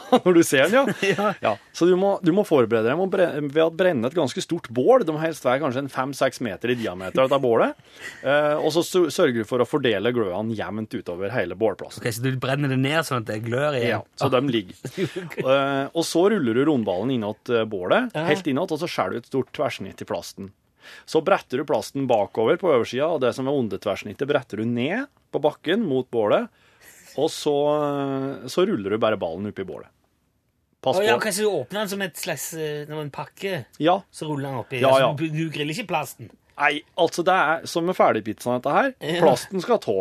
Når 0.07 0.37
du 0.37 0.43
ser 0.47 0.69
den, 0.71 0.77
ja. 0.77 0.83
Ja. 1.17 1.33
ja. 1.43 1.53
Så 1.75 1.89
du 1.91 1.97
må, 1.99 2.13
du 2.23 2.31
må 2.31 2.45
forberede 2.47 2.93
deg 2.93 3.49
ved 3.51 3.59
å 3.65 3.73
brenne 3.75 4.07
et 4.07 4.15
ganske 4.15 4.39
stort 4.45 4.69
bål. 4.71 5.03
Det 5.03 5.11
må 5.11 5.19
helst 5.19 5.43
være 5.43 5.65
kanskje 5.65 5.83
en 5.83 5.91
fem-seks 5.91 6.39
meter 6.47 6.71
i 6.71 6.77
diameter, 6.79 7.19
dette 7.25 7.41
bålet. 7.43 7.75
Eh, 8.23 8.55
og 8.63 8.71
så 8.77 8.85
sørger 8.87 9.41
du 9.41 9.49
for 9.51 9.59
å 9.59 9.67
fordele 9.67 10.13
glødene 10.15 10.55
jevnt 10.55 10.95
utover 10.95 11.35
hele 11.35 11.59
bålplassen. 11.59 12.05
Ok, 12.07 12.13
Så 12.15 12.23
du 12.23 12.31
brenner 12.39 12.71
det 12.71 12.79
ned 12.85 13.03
sånn 13.09 13.25
at 13.25 13.33
det 13.33 13.41
glør 13.49 13.75
igjen? 13.81 13.97
Ja, 13.97 14.05
så 14.23 14.31
de 14.31 14.45
ligger. 14.47 14.79
Eh, 15.43 15.83
og 15.91 16.07
så 16.07 16.29
ruller 16.31 16.55
du 16.55 16.63
rundballen 16.71 17.11
innåt 17.19 17.51
eh, 17.51 17.67
bålet, 17.67 18.15
helt 18.15 18.47
innåt, 18.55 18.77
og 18.79 18.85
så 18.85 18.87
skjærer 18.87 19.19
du 19.19 19.25
et 19.25 19.33
stort 19.35 19.51
tverrsnitt 19.59 20.07
i 20.07 20.09
plasten. 20.09 20.53
Så 21.09 21.23
bretter 21.25 21.61
du 21.61 21.67
plasten 21.69 22.07
bakover 22.11 22.59
på 22.61 22.71
oversida, 22.71 23.09
og 23.15 23.23
det 23.25 23.33
som 23.37 23.49
er 23.49 23.59
undertverrsnittet 23.59 24.29
bretter 24.31 24.63
du 24.63 24.69
ned 24.69 25.11
på 25.35 25.43
bakken 25.43 25.85
mot 25.87 26.09
bålet, 26.15 26.49
og 27.17 27.31
så, 27.33 27.55
eh, 27.77 28.49
så 28.53 28.67
ruller 28.69 28.95
du 28.95 29.01
bare 29.03 29.19
ballen 29.21 29.49
oppi 29.51 29.67
bålet. 29.67 29.91
Pass 30.85 31.01
oh, 31.01 31.05
ja, 31.05 31.17
på. 31.17 31.25
kanskje 31.25 31.47
du 31.47 31.51
åpner 31.51 31.81
den 31.81 31.89
som 31.91 32.03
et 32.05 32.21
slags 32.21 32.51
når 32.87 33.01
en 33.01 33.11
pakke, 33.11 33.65
Ja. 33.83 34.01
så 34.13 34.29
ruller 34.29 34.51
den 34.51 34.61
oppi. 34.61 34.81
Ja, 34.83 34.93
ja. 35.01 35.09
Altså, 35.11 35.31
du, 35.33 35.49
griller 35.51 35.75
ikke 35.75 35.89
plasten? 35.91 36.31
Nei, 36.57 36.83
altså 36.97 37.25
det 37.27 37.35
er 37.35 37.67
som 37.69 37.85
med 37.89 37.97
ferdigpizzaen 37.99 38.61
dette 38.61 38.75
her. 38.77 38.93
Plasten 39.25 39.65
skal 39.65 39.81
tå. 39.83 39.97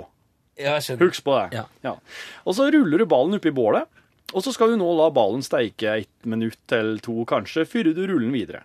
Ja, 0.56 0.78
jeg 0.78 0.86
skjønner. 0.86 1.10
Husk 1.10 1.26
på 1.26 1.36
det. 1.36 1.64
Ja. 1.84 1.96
Og 2.46 2.56
så 2.56 2.70
ruller 2.72 3.02
du 3.02 3.08
ballen 3.10 3.36
oppi 3.40 3.52
bålet, 3.56 3.90
og 4.34 4.44
så 4.46 4.54
skal 4.56 4.72
du 4.72 4.80
nå 4.80 4.88
la 4.98 5.10
ballen 5.14 5.44
steike 5.46 5.98
et 6.02 6.30
minutt 6.30 6.76
eller 6.76 7.02
to 7.04 7.26
kanskje, 7.28 7.66
før 7.70 7.92
du 7.92 8.06
ruller 8.06 8.28
den 8.28 8.36
videre. 8.36 8.64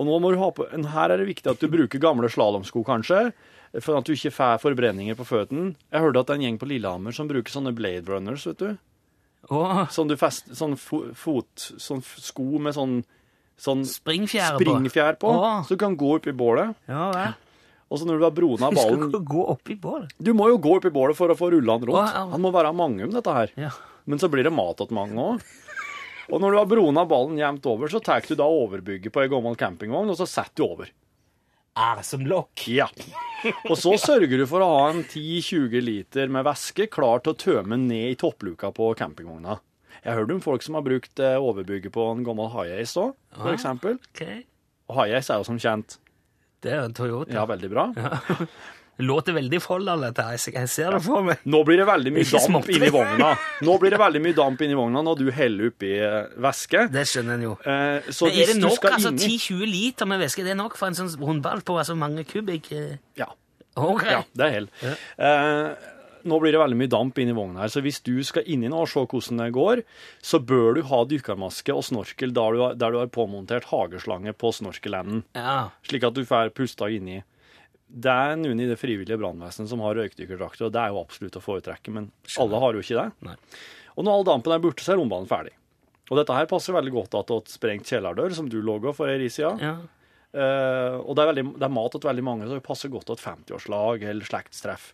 Og 0.00 0.06
nå 0.08 0.16
må 0.24 0.30
du 0.32 0.38
ha 0.40 0.48
på, 0.56 0.64
her 0.72 1.12
er 1.12 1.20
det 1.20 1.26
viktig 1.28 1.50
at 1.52 1.60
du 1.60 1.68
bruker 1.68 2.00
gamle 2.00 2.30
slalåmsko 2.32 2.80
kanskje, 2.86 3.18
for 3.84 3.98
at 4.00 4.06
du 4.08 4.14
ikke 4.16 4.32
får 4.32 4.62
forbrenninger 4.62 5.18
på 5.18 5.26
føttene. 5.28 5.74
Jeg 5.92 6.00
hørte 6.06 6.22
at 6.22 6.30
det 6.30 6.34
er 6.34 6.38
en 6.40 6.46
gjeng 6.48 6.56
på 6.62 6.68
Lillehammer 6.70 7.12
som 7.14 7.28
bruker 7.28 7.52
sånne 7.52 7.74
Blade 7.76 8.08
Runners, 8.08 8.46
vet 8.48 8.62
du. 8.64 8.70
Oh. 9.52 9.84
Sånn 9.92 10.08
du 10.10 10.16
fest, 10.20 10.48
sånn 10.56 10.74
fo, 10.80 11.02
fot, 11.16 11.68
sånn 11.80 12.00
sko 12.04 12.58
med 12.62 12.74
sånn, 12.76 13.02
sånn 13.60 13.84
springfjær, 13.88 14.56
på. 14.56 14.64
springfjær 14.64 15.18
på, 15.20 15.30
Oh. 15.36 15.60
så 15.64 15.76
du 15.76 15.80
kan 15.84 15.96
gå 16.00 16.14
oppi 16.16 16.32
bålet. 16.32 16.74
Ja, 16.88 17.10
vel. 17.12 17.34
Og 17.90 17.98
så 17.98 18.06
når 18.06 18.18
du 18.20 18.24
har 18.24 18.30
brona 18.36 18.70
Du 18.70 18.76
skal 18.76 18.96
ballen 18.96 19.24
gå- 19.26 19.48
opp 19.50 19.68
i 19.70 19.74
bålet. 19.76 20.12
Du 20.22 20.32
må 20.32 20.48
jo 20.48 20.58
gå 20.62 20.76
oppi 20.78 20.90
bålet 20.94 21.16
for 21.18 21.28
å 21.28 21.36
få 21.36 21.50
rulla 21.50 21.76
den 21.78 21.88
rundt. 21.90 21.98
Oh, 21.98 22.12
ja. 22.14 22.26
Han 22.30 22.40
må 22.40 22.52
være 22.54 22.72
mange 22.74 23.02
om 23.04 23.10
dette 23.10 23.32
her. 23.34 23.50
Ja. 23.58 23.70
Men 24.06 24.18
så 24.22 24.30
blir 24.30 24.44
det 24.46 24.52
mat 24.54 24.76
til 24.78 24.86
mange 24.94 25.18
òg. 25.18 25.42
Og 26.30 26.40
når 26.40 26.50
du 26.54 26.58
har 26.60 26.68
brona 26.70 27.04
ballen 27.10 27.38
jevnt 27.40 27.66
over, 27.66 27.88
så 27.90 28.00
tar 28.02 28.22
du 28.26 28.34
da 28.38 28.46
overbygget 28.46 29.12
på 29.12 29.22
ei 29.24 29.28
gammel 29.32 29.56
campingvogn, 29.58 30.10
og 30.12 30.16
så 30.20 30.26
setter 30.30 30.62
du 30.62 30.66
over. 30.68 30.90
Er 31.80 32.02
som 32.06 32.22
lokk. 32.26 32.64
Ja. 32.70 32.88
Og 33.70 33.76
så 33.78 33.94
sørger 33.98 34.38
du 34.42 34.44
for 34.50 34.60
å 34.62 34.68
ha 34.74 34.84
en 34.90 35.04
10-20 35.06 35.80
liter 35.86 36.28
med 36.28 36.44
væske 36.44 36.88
klar 36.92 37.22
til 37.24 37.32
å 37.32 37.38
tømme 37.40 37.78
ned 37.80 38.10
i 38.12 38.16
toppluka 38.20 38.72
på 38.76 38.90
campingvogna. 38.98 39.58
Jeg 40.02 40.12
har 40.12 40.20
hørt 40.22 40.32
om 40.34 40.42
folk 40.44 40.62
som 40.64 40.76
har 40.78 40.84
brukt 40.86 41.20
eh, 41.22 41.36
overbygget 41.40 41.92
på 41.94 42.04
en 42.12 42.22
gammel 42.26 42.50
Hiace 42.54 42.96
òg, 43.00 43.14
for 43.36 43.50
Ah. 43.50 43.54
eksempel. 43.56 43.98
Ok. 44.14 44.22
Og 44.90 44.96
Hiace 44.98 45.30
er 45.34 45.40
jo 45.42 45.46
som 45.50 45.58
kjent 45.62 45.98
Det 46.60 46.72
er 46.74 46.84
en 46.84 46.92
Toyota. 46.96 47.32
ja, 47.32 47.46
veldig 47.48 47.70
bra. 47.72 47.86
Det 49.00 49.06
låter 49.08 49.32
veldig 49.32 49.60
Folldal, 49.64 50.02
dette 50.04 50.24
her. 50.28 50.36
Jeg 50.60 50.68
ser 50.68 50.92
det 50.92 51.00
for 51.06 51.24
meg. 51.24 51.40
Nå 51.48 51.62
blir 51.64 51.80
det 51.80 51.86
veldig 51.88 52.12
mye 52.12 52.26
damp 52.28 52.44
småtteri. 52.46 52.76
inni 52.76 52.90
vogna. 52.92 53.30
Nå 53.64 53.76
blir 53.80 53.94
det 53.94 54.00
veldig 54.02 54.20
mye 54.26 54.36
damp 54.36 54.60
inni 54.66 54.76
vogna 54.76 55.00
når 55.06 55.18
du 55.22 55.30
heller 55.32 55.70
oppi 55.72 55.92
eh, 55.96 56.28
væske. 56.44 56.82
Det 56.92 57.06
skjønner 57.08 57.38
en 57.38 57.46
jo. 57.48 57.54
Eh, 57.64 58.10
så 58.12 58.28
Men 58.28 58.36
er 58.42 58.52
det 58.52 58.58
nok, 58.60 58.84
altså 58.90 59.14
inni 59.14 59.38
10-20 59.38 59.70
liter 59.72 60.10
med 60.10 60.20
væske? 60.20 60.44
Det 60.44 60.52
er 60.52 60.60
nok 60.60 60.76
for 60.76 60.90
en 60.92 60.98
sånn 61.00 61.14
rundball 61.16 61.64
på 61.64 61.78
altså 61.80 61.96
mange 61.96 62.26
kubikk? 62.28 62.72
eh? 62.76 62.98
Ja, 63.16 63.30
Okay. 63.80 64.10
ja 64.12 64.20
det 64.36 64.44
er 64.44 64.52
hell. 64.58 64.68
Eh, 65.16 65.88
nå 66.28 66.36
blir 66.42 66.52
det 66.52 66.60
veldig 66.60 66.76
mye 66.76 66.90
damp 66.92 67.16
inni 67.22 67.32
vogna 67.32 67.62
her, 67.62 67.70
så 67.72 67.80
hvis 67.80 68.02
du 68.04 68.18
skal 68.26 68.44
inni 68.50 68.68
nå 68.68 68.82
og 68.82 68.88
se 68.92 69.00
hvordan 69.08 69.40
det 69.40 69.46
går, 69.56 69.80
så 70.20 70.40
bør 70.44 70.74
du 70.76 70.82
ha 70.90 70.98
dykkermaske 71.08 71.72
og 71.72 71.86
snorkel 71.86 72.34
der 72.36 72.56
du 72.58 72.60
har, 72.66 72.74
der 72.76 72.92
du 72.92 72.98
har 73.00 73.08
påmontert 73.14 73.70
hageslange 73.70 74.34
på 74.36 74.50
snorkelenden, 74.52 75.22
Ja. 75.38 75.70
slik 75.88 76.04
at 76.04 76.18
du 76.18 76.24
får 76.28 76.52
pusta 76.52 76.90
inni. 76.92 77.22
Det 77.90 78.10
er 78.12 78.36
noen 78.38 78.60
i 78.62 78.68
det 78.70 78.78
frivillige 78.78 79.18
brannvesenet 79.18 79.70
som 79.70 79.82
har 79.82 79.96
røykdykkerdrakter, 79.98 80.68
og 80.68 80.74
det 80.74 80.82
er 80.82 80.92
jo 80.94 81.00
absolutt 81.02 81.38
å 81.40 81.42
foretrekke, 81.42 81.92
men 81.94 82.10
alle 82.38 82.60
har 82.62 82.76
jo 82.76 82.84
ikke 82.84 82.98
det. 83.00 83.08
Nei. 83.26 83.38
Og 83.96 84.06
når 84.06 84.18
all 84.20 84.28
dampen 84.28 84.54
er 84.54 84.62
borte, 84.62 84.84
så 84.86 84.94
er 84.94 85.00
rombanen 85.00 85.30
ferdig. 85.30 85.56
Og 86.10 86.18
dette 86.18 86.34
her 86.34 86.46
passer 86.50 86.74
veldig 86.74 86.92
godt 86.94 87.16
til 87.26 87.40
et 87.40 87.50
sprengt 87.52 87.90
kjellerdør, 87.90 88.34
som 88.34 88.48
du 88.50 88.60
lå 88.62 88.78
for 88.94 89.10
ei 89.10 89.18
tid 89.22 89.34
siden. 89.40 89.64
ja. 89.64 89.78
Eh, 90.30 90.94
og 91.00 91.16
det 91.18 91.24
er, 91.24 91.28
veldig, 91.32 91.42
det 91.58 91.66
er 91.66 91.72
mat 91.74 91.94
til 91.96 92.06
veldig 92.06 92.22
mange, 92.22 92.46
så 92.46 92.54
det 92.54 92.62
passer 92.62 92.90
godt 92.92 93.08
til 93.08 93.16
et 93.16 93.24
50-årslag 93.24 94.04
eller 94.12 94.28
slektstreff. 94.28 94.92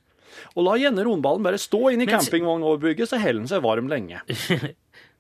Og 0.57 0.65
la 0.65 0.77
gjerne 0.81 1.05
rundballen 1.05 1.45
bare 1.45 1.61
stå 1.61 1.91
inn 1.93 2.01
i 2.03 2.09
campingvognoverbygget, 2.09 3.11
så 3.11 3.21
holder 3.21 3.43
den 3.43 3.51
seg 3.51 3.65
varm 3.65 3.91
lenge. 3.93 4.23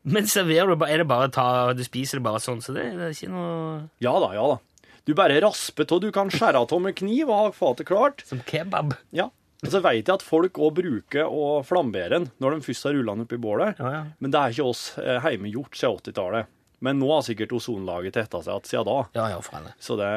Men 0.07 0.29
serverer 0.31 0.71
du 0.71 0.79
bare 0.79 0.95
Er 0.95 1.03
det 1.03 1.09
bare 1.11 1.27
å 1.27 1.33
ta 1.35 1.47
Du 1.75 1.81
spiser 1.83 2.21
det 2.21 2.27
bare 2.29 2.39
sånn, 2.39 2.61
så 2.62 2.71
det 2.77 2.85
er 2.95 3.09
ikke 3.11 3.27
noe 3.33 3.89
Ja 3.99 4.12
da, 4.23 4.29
ja 4.37 4.45
da. 4.53 4.59
Du 5.07 5.14
bare 5.14 5.38
rasper 5.40 5.87
av. 5.95 6.01
Du 6.03 6.09
kan 6.14 6.31
skjære 6.35 6.59
av 6.64 6.81
med 6.83 6.97
kniv 6.99 7.29
og 7.31 7.37
ha 7.38 7.51
fatet 7.55 7.87
klart. 7.87 8.25
Som 8.27 8.40
kebab. 8.47 8.97
Ja. 9.14 9.29
Og 9.62 9.71
så 9.73 9.79
vet 9.81 10.03
jeg 10.03 10.12
at 10.12 10.25
folk 10.27 10.59
òg 10.61 10.75
bruker 10.81 11.31
å 11.31 11.62
flambere 11.64 12.11
den 12.19 12.27
når 12.42 12.57
de 12.59 12.66
først 12.66 12.88
har 12.88 12.97
rulla 12.97 13.14
den 13.14 13.25
oppi 13.25 13.38
bålet. 13.40 13.79
Ja, 13.81 13.92
ja. 13.95 14.03
Men 14.21 14.35
det 14.35 14.40
er 14.42 14.53
ikke 14.57 14.66
oss 14.69 14.83
eh, 14.99 15.23
hjemme 15.31 15.53
gjort 15.55 15.79
siden 15.79 15.97
80-tallet. 16.03 16.51
Men 16.85 16.99
nå 17.01 17.07
har 17.09 17.23
sikkert 17.25 17.55
ozonlaget 17.57 18.12
tetta 18.19 18.42
seg 18.45 18.53
igjen 18.53 18.66
siden 18.69 18.88
da. 18.90 18.97
Ja, 19.16 19.29
ja, 19.33 19.38
for 19.40 19.57
alle. 19.61 19.73
Så 19.81 19.97
det, 19.97 20.11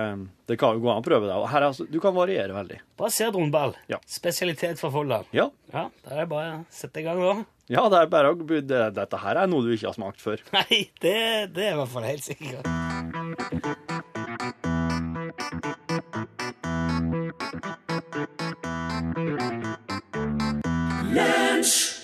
det 0.52 0.58
kan 0.60 0.76
jo 0.76 0.84
gå 0.84 0.90
an 0.92 1.00
å 1.00 1.06
prøve 1.06 1.30
det. 1.30 1.38
Her 1.54 1.62
er, 1.62 1.68
altså, 1.70 1.86
du 1.88 1.96
kan 2.04 2.18
variere 2.18 2.58
veldig. 2.58 2.82
Basert 3.00 3.38
rundball. 3.38 3.78
Ja. 3.94 4.02
Spesialitet 4.10 4.82
fra 4.82 4.92
Folldal. 4.94 5.30
Ja, 5.32 5.48
Ja, 5.72 5.86
da 6.04 6.18
er 6.18 6.26
det 6.26 6.28
bare 6.34 6.52
å 6.58 6.66
sette 6.74 7.00
i 7.00 7.06
gang, 7.08 7.22
da. 7.24 7.38
ja 7.72 7.86
det 7.94 8.02
er 8.02 8.12
bare 8.12 8.34
å 8.34 8.42
det, 8.50 8.82
Dette 8.98 9.22
her 9.24 9.40
er 9.46 9.54
noe 9.54 9.64
du 9.64 9.72
ikke 9.78 9.94
har 9.94 9.98
smakt 10.02 10.26
før. 10.26 10.44
Nei, 10.58 10.82
det, 11.00 11.16
det 11.56 11.70
er 11.70 11.78
i 11.78 11.80
hvert 11.80 11.94
fall 11.96 12.10
helt 12.10 12.28
sikkert. 12.28 13.99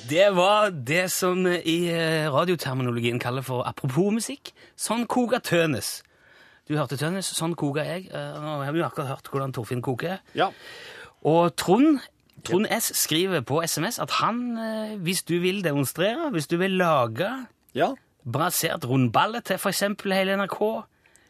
Det 0.10 0.28
var 0.36 0.70
det 0.86 1.08
som 1.12 1.46
i 1.48 1.78
eh, 1.90 2.28
radioterminologien 2.34 3.20
kaller 3.22 3.42
for 3.46 3.64
apropos 3.66 4.12
musikk. 4.14 4.52
Sånn 4.78 5.06
koker 5.10 5.42
Tønes. 5.46 6.02
Du 6.70 6.76
hørte 6.78 6.98
Tønes, 7.00 7.30
sånn 7.38 7.56
koker 7.58 7.88
jeg. 7.88 8.08
Eh, 8.14 8.36
Nå 8.42 8.58
har 8.64 8.74
vi 8.76 8.82
jo 8.84 8.88
akkurat 8.88 9.10
hørt 9.16 9.30
hvordan 9.32 9.54
Torfinn 9.56 9.82
koker. 9.86 10.20
Ja. 10.38 10.52
Og 11.26 11.56
Trond, 11.58 12.04
Trond 12.46 12.70
S 12.70 12.92
skriver 13.00 13.42
på 13.48 13.62
SMS 13.66 13.98
at 14.04 14.14
han, 14.20 14.44
eh, 14.62 14.96
hvis 15.02 15.24
du 15.26 15.40
vil 15.42 15.64
demonstrere, 15.66 16.30
hvis 16.36 16.48
du 16.52 16.58
vil 16.62 16.78
lage 16.78 17.32
Ja. 17.74 17.94
brasert 18.26 18.86
rundballe 18.86 19.42
til 19.42 19.58
for 19.58 19.70
eksempel 19.74 20.14
hele 20.14 20.38
NRK 20.38 20.84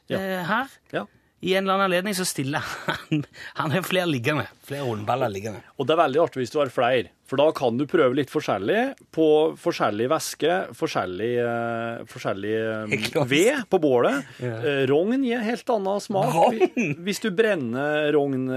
Ja. 0.10 0.18
her, 0.44 0.68
ja. 0.94 1.06
I 1.46 1.54
en 1.54 1.64
eller 1.66 1.76
annen 1.76 1.86
anledning 1.92 2.16
så 2.18 2.26
stiller 2.26 2.64
han 2.88 3.22
Han 3.60 3.74
har 3.76 3.84
flere 3.86 4.08
liggende. 4.10 4.48
Flere 4.66 4.88
rundballer 4.88 5.30
liggende. 5.30 5.62
Og 5.78 5.86
det 5.86 5.94
er 5.94 6.00
veldig 6.02 6.22
artig 6.24 6.42
hvis 6.42 6.54
du 6.54 6.58
har 6.58 6.72
flere, 6.74 7.12
for 7.30 7.38
da 7.42 7.46
kan 7.58 7.78
du 7.78 7.84
prøve 7.90 8.18
litt 8.18 8.32
forskjellig 8.34 8.80
på 9.14 9.26
forskjellig 9.62 10.08
væske, 10.10 10.56
forskjellig, 10.78 11.30
uh, 11.46 12.02
forskjellig 12.10 12.56
um, 13.22 13.28
ved 13.30 13.62
på 13.70 13.80
bålet. 13.84 14.26
Ja. 14.42 14.56
Eh, 14.62 14.82
Rogn 14.90 15.22
gir 15.26 15.46
helt 15.46 15.70
annen 15.76 16.02
smak. 16.02 16.34
Rogn? 16.34 16.98
Hvis 17.06 17.22
du 17.22 17.30
brenner 17.38 18.10
rogn, 18.18 18.50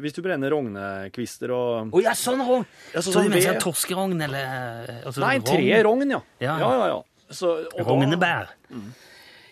hvis 0.00 0.16
du 0.16 0.22
brenner 0.24 0.52
rognekvister 0.56 1.52
og 1.56 1.92
Å 1.96 2.02
ja, 2.04 2.16
sånn 2.16 2.40
rogn! 2.44 2.64
Ja, 2.94 3.00
så 3.04 3.10
så 3.10 3.18
sånn 3.20 3.30
ved- 3.36 3.60
torskerogn 3.60 4.16
eller 4.28 4.96
altså 5.04 5.24
Nei, 5.26 5.36
tre 5.44 5.82
rogn, 5.86 6.08
ja. 6.16 6.24
Ja, 6.40 6.56
Ja, 6.64 6.72
ja. 6.80 6.90
ja. 6.96 7.00
Så, 7.30 7.52
og 7.78 7.86
Rognebær. 7.86 8.48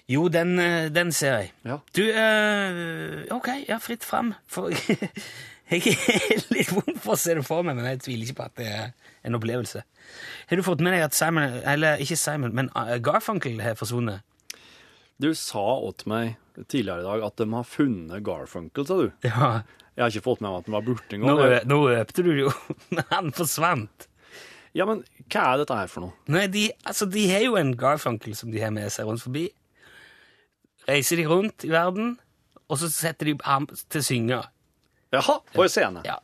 Jo, 0.09 0.29
den, 0.33 0.55
eh, 0.63 0.89
den 0.89 1.11
ser 1.13 1.35
jeg. 1.43 1.51
Ja. 1.69 1.79
Du, 1.97 2.03
eh, 2.09 3.25
OK, 3.35 3.49
ja, 3.69 3.77
fritt 3.83 4.07
fram. 4.09 4.33
For 4.49 4.71
jeg 5.69 5.83
er 5.93 6.47
litt 6.55 6.71
vond 6.73 6.97
for 6.97 7.13
å 7.13 7.19
se 7.21 7.35
det 7.37 7.45
for 7.45 7.67
meg, 7.67 7.77
men 7.77 7.91
jeg 7.91 8.01
tviler 8.07 8.25
ikke 8.29 8.39
på 8.41 8.47
at 8.47 8.57
det 8.61 8.69
er 8.73 8.87
en 9.29 9.37
opplevelse. 9.37 9.83
Har 10.49 10.57
du 10.57 10.65
fått 10.65 10.81
med 10.85 10.97
deg 10.97 11.05
at 11.11 11.17
Simon, 11.17 11.59
eller 11.69 12.01
ikke 12.01 12.17
Simon, 12.17 12.55
men 12.57 12.71
eh, 12.73 12.97
Garfunkel 13.05 13.61
har 13.61 13.77
forsvunnet? 13.77 14.25
Du 15.21 15.33
sa 15.37 15.65
åt 15.83 16.07
meg 16.09 16.37
tidligere 16.71 17.03
i 17.03 17.09
dag 17.11 17.25
at 17.27 17.41
de 17.43 17.49
har 17.53 17.67
funnet 17.69 18.25
Garfunkel, 18.25 18.87
sa 18.89 18.97
du. 19.03 19.11
Ja, 19.27 19.51
Jeg 19.99 20.05
har 20.07 20.13
ikke 20.15 20.29
fått 20.31 20.41
med 20.45 20.53
meg 20.53 20.61
at 20.63 20.69
den 20.71 20.77
var 20.79 20.85
borte 20.87 21.17
engang. 21.19 21.41
nå 21.69 21.79
røpte 21.91 22.23
du 22.23 22.31
det 22.33 22.45
jo. 22.47 22.53
Han 23.13 23.33
forsvant. 23.35 24.07
Ja, 24.79 24.85
men 24.87 25.01
hva 25.27 25.43
er 25.53 25.63
dette 25.65 25.75
her 25.75 25.89
for 25.91 26.05
noe? 26.07 26.15
Nei, 26.31 26.45
de, 26.53 26.69
altså, 26.87 27.09
de 27.11 27.25
har 27.33 27.43
jo 27.45 27.57
en 27.59 27.73
Garfunkel 27.77 28.37
som 28.39 28.53
de 28.55 28.63
har 28.63 28.71
med 28.73 28.89
seg 28.95 29.09
rundt 29.11 29.25
forbi. 29.25 29.49
Reiser 30.89 31.21
de 31.21 31.27
rundt 31.29 31.67
i 31.69 31.73
verden, 31.73 32.17
og 32.69 32.81
så 32.81 32.89
setter 32.93 33.31
de 33.31 33.37
ham 33.45 33.69
til 33.69 34.01
å 34.01 34.07
synge. 34.07 34.41
Jaha, 35.15 35.39
på 35.55 35.65
en 35.65 35.73
scene. 35.73 36.05
Ja. 36.07 36.19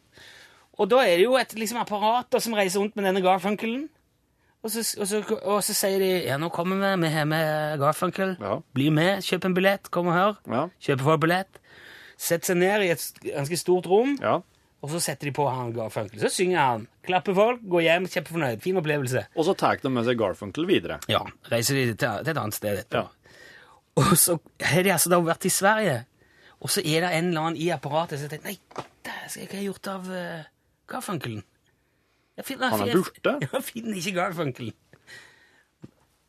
Og 0.81 0.89
da 0.91 1.03
er 1.05 1.19
det 1.19 1.27
jo 1.27 1.37
et 1.39 1.53
liksom, 1.57 1.79
apparat 1.83 2.31
da, 2.33 2.41
som 2.43 2.57
reiser 2.57 2.83
rundt 2.83 2.97
med 2.99 3.07
denne 3.07 3.23
Garfunkelen. 3.25 3.87
Og 4.65 4.73
så, 4.73 4.81
og, 4.97 5.07
så, 5.09 5.21
og 5.45 5.59
så 5.65 5.75
sier 5.77 6.01
de 6.01 6.09
ja, 6.25 6.39
nå 6.41 6.49
kommer 6.53 6.81
vi, 6.81 6.93
vi 7.03 7.13
har 7.13 7.27
med 7.29 7.77
Garfunkel. 7.83 8.33
Ja. 8.41 8.57
Bli 8.77 8.89
med, 8.97 9.21
kjøp 9.27 9.51
en 9.51 9.57
billett, 9.57 9.91
kom 9.93 10.09
og 10.09 10.17
hør. 10.17 10.39
Ja. 10.49 10.63
Kjøper 10.87 11.11
folk 11.11 11.23
billett. 11.27 11.61
Sett 12.17 12.49
seg 12.49 12.57
ned 12.63 12.87
i 12.87 12.89
et 12.95 13.05
ganske 13.27 13.59
stort 13.61 13.89
rom, 13.91 14.15
ja. 14.23 14.39
og 14.81 14.93
så 14.93 15.03
setter 15.05 15.29
de 15.29 15.35
på 15.37 15.45
han 15.51 15.75
Garfunkel. 15.77 16.23
Så 16.23 16.31
synger 16.33 16.63
han. 16.63 16.87
Klapper 17.05 17.37
folk, 17.37 17.61
går 17.75 17.85
hjem, 17.85 18.09
kjempefornøyd. 18.15 18.63
Fin 18.65 18.81
opplevelse. 18.81 19.27
Og 19.35 19.49
så 19.51 19.57
tar 19.61 19.83
de 19.83 19.93
med 19.93 20.09
seg 20.09 20.17
Garfunkel 20.23 20.65
videre. 20.71 20.97
Ja, 21.13 21.21
reiser 21.53 21.77
de 21.77 21.91
til, 21.91 21.99
til 22.01 22.33
et 22.33 22.41
annet 22.41 22.57
sted 22.57 22.81
etterpå. 22.87 23.05
Ja. 23.05 23.24
Og 24.01 24.17
så 24.19 24.39
har 24.61 24.83
de 24.83 24.91
altså 24.93 25.11
da 25.13 25.21
vært 25.23 25.45
i 25.47 25.53
Sverige, 25.55 25.99
og 26.61 26.71
så 26.73 26.83
er 26.83 27.05
det 27.05 27.11
en 27.19 27.29
eller 27.31 27.41
annen 27.45 27.61
i 27.61 27.69
apparatet 27.75 28.19
som 28.19 28.31
tenker 28.33 28.49
Nei, 28.51 28.57
det 29.05 29.13
skal 29.29 29.41
jeg 29.43 29.49
ikke 29.49 29.59
ha 29.61 29.67
gjort 29.69 29.91
av 29.93 30.09
uh, 30.11 30.47
Garfunkelen. 30.91 31.45
Jeg 32.41 32.45
finner, 32.49 32.73
Han 32.75 32.81
er 32.83 32.91
jeg- 32.91 32.97
borte? 33.05 33.35
Jeg 33.53 33.63
finner 33.69 34.01
ikke 34.01 34.15
Garfunkelen. 34.17 34.75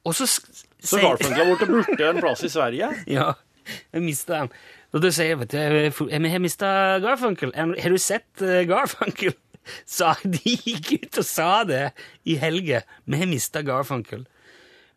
Og 0.05 0.13
så 0.13 0.27
Så 0.29 0.99
Garfunkel 1.01 1.41
har 1.41 1.55
blitt 1.57 1.71
borte 1.73 2.09
en 2.11 2.19
plass 2.21 2.43
i 2.45 2.51
Sverige? 2.53 2.91
Ja, 3.17 3.31
jeg 3.95 4.03
mista 4.05 4.43
han. 4.43 4.51
Og 4.93 5.01
da 5.01 5.09
sier 5.11 5.31
jeg 5.33 5.39
vet 5.41 5.51
du, 5.55 5.57
jeg- 5.57 6.21
vi 6.21 6.29
har 6.29 6.39
mista 6.43 6.67
Garfunkel. 7.01 7.55
Har 7.57 7.89
du 7.89 7.97
sett 7.97 8.41
eh, 8.45 8.61
Garfunkel? 8.69 9.33
Sa 9.97 10.11
de 10.21 10.37
gikk 10.45 10.91
ut 11.07 11.17
og 11.17 11.25
sa 11.25 11.63
det 11.65 11.87
i 12.29 12.35
helga. 12.37 12.83
Vi 13.09 13.17
har 13.17 13.25
mista 13.25 13.63
Garfunkel. 13.65 14.27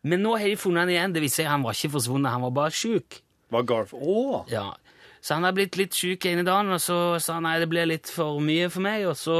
Men 0.03 0.21
nå 0.23 0.35
har 0.39 0.47
de 0.47 0.55
funnet 0.59 0.85
han 0.85 0.93
igjen. 0.93 1.15
Det 1.15 1.23
vil 1.25 1.31
si 1.33 1.43
han 1.47 1.63
var 1.65 1.75
ikke 1.75 1.91
forsvunnet, 1.97 2.31
han 2.31 2.45
var 2.45 2.53
bare 2.55 2.75
sjuk. 2.75 3.19
Var 3.51 3.65
Garf... 3.67 3.91
Å! 3.93 4.45
Ja. 4.51 4.69
Så 5.19 5.35
han 5.35 5.43
har 5.43 5.51
blitt 5.57 5.75
litt 5.75 5.95
sjuk 5.97 6.23
ene 6.29 6.45
dagen, 6.47 6.69
og 6.71 6.79
så 6.79 7.17
sa 7.19 7.35
han 7.39 7.43
nei, 7.43 7.57
det 7.59 7.67
ble 7.71 7.83
litt 7.89 8.07
for 8.13 8.39
mye 8.43 8.69
for 8.71 8.85
meg. 8.85 9.03
Og 9.09 9.17
så 9.19 9.35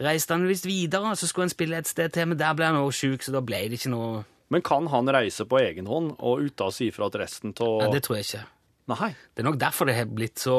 reiste 0.00 0.32
han 0.32 0.46
visst 0.48 0.64
videre, 0.68 1.12
og 1.12 1.18
så 1.20 1.28
skulle 1.28 1.48
han 1.50 1.52
spille 1.52 1.80
et 1.82 1.90
sted 1.90 2.14
til, 2.14 2.30
men 2.30 2.40
der 2.40 2.54
ble 2.56 2.70
han 2.70 2.78
òg 2.80 2.92
sjuk, 2.96 3.24
så 3.26 3.34
da 3.34 3.42
ble 3.44 3.66
det 3.68 3.80
ikke 3.80 3.92
noe 3.92 4.22
Men 4.50 4.64
kan 4.66 4.88
han 4.90 5.06
reise 5.12 5.44
på 5.46 5.60
egen 5.60 5.86
hånd 5.86 6.14
og 6.18 6.40
uten 6.46 6.70
å 6.70 6.72
si 6.74 6.88
ifra 6.90 7.10
til 7.12 7.20
resten 7.22 7.52
av 7.60 7.76
Nei, 7.84 7.90
det 7.92 8.00
tror 8.06 8.16
jeg 8.18 8.26
ikke. 8.30 8.44
Nei. 8.90 9.10
Det 9.36 9.44
er 9.44 9.46
nok 9.46 9.60
derfor 9.60 9.86
det 9.86 9.94
har 10.00 10.08
blitt 10.10 10.40
så 10.42 10.56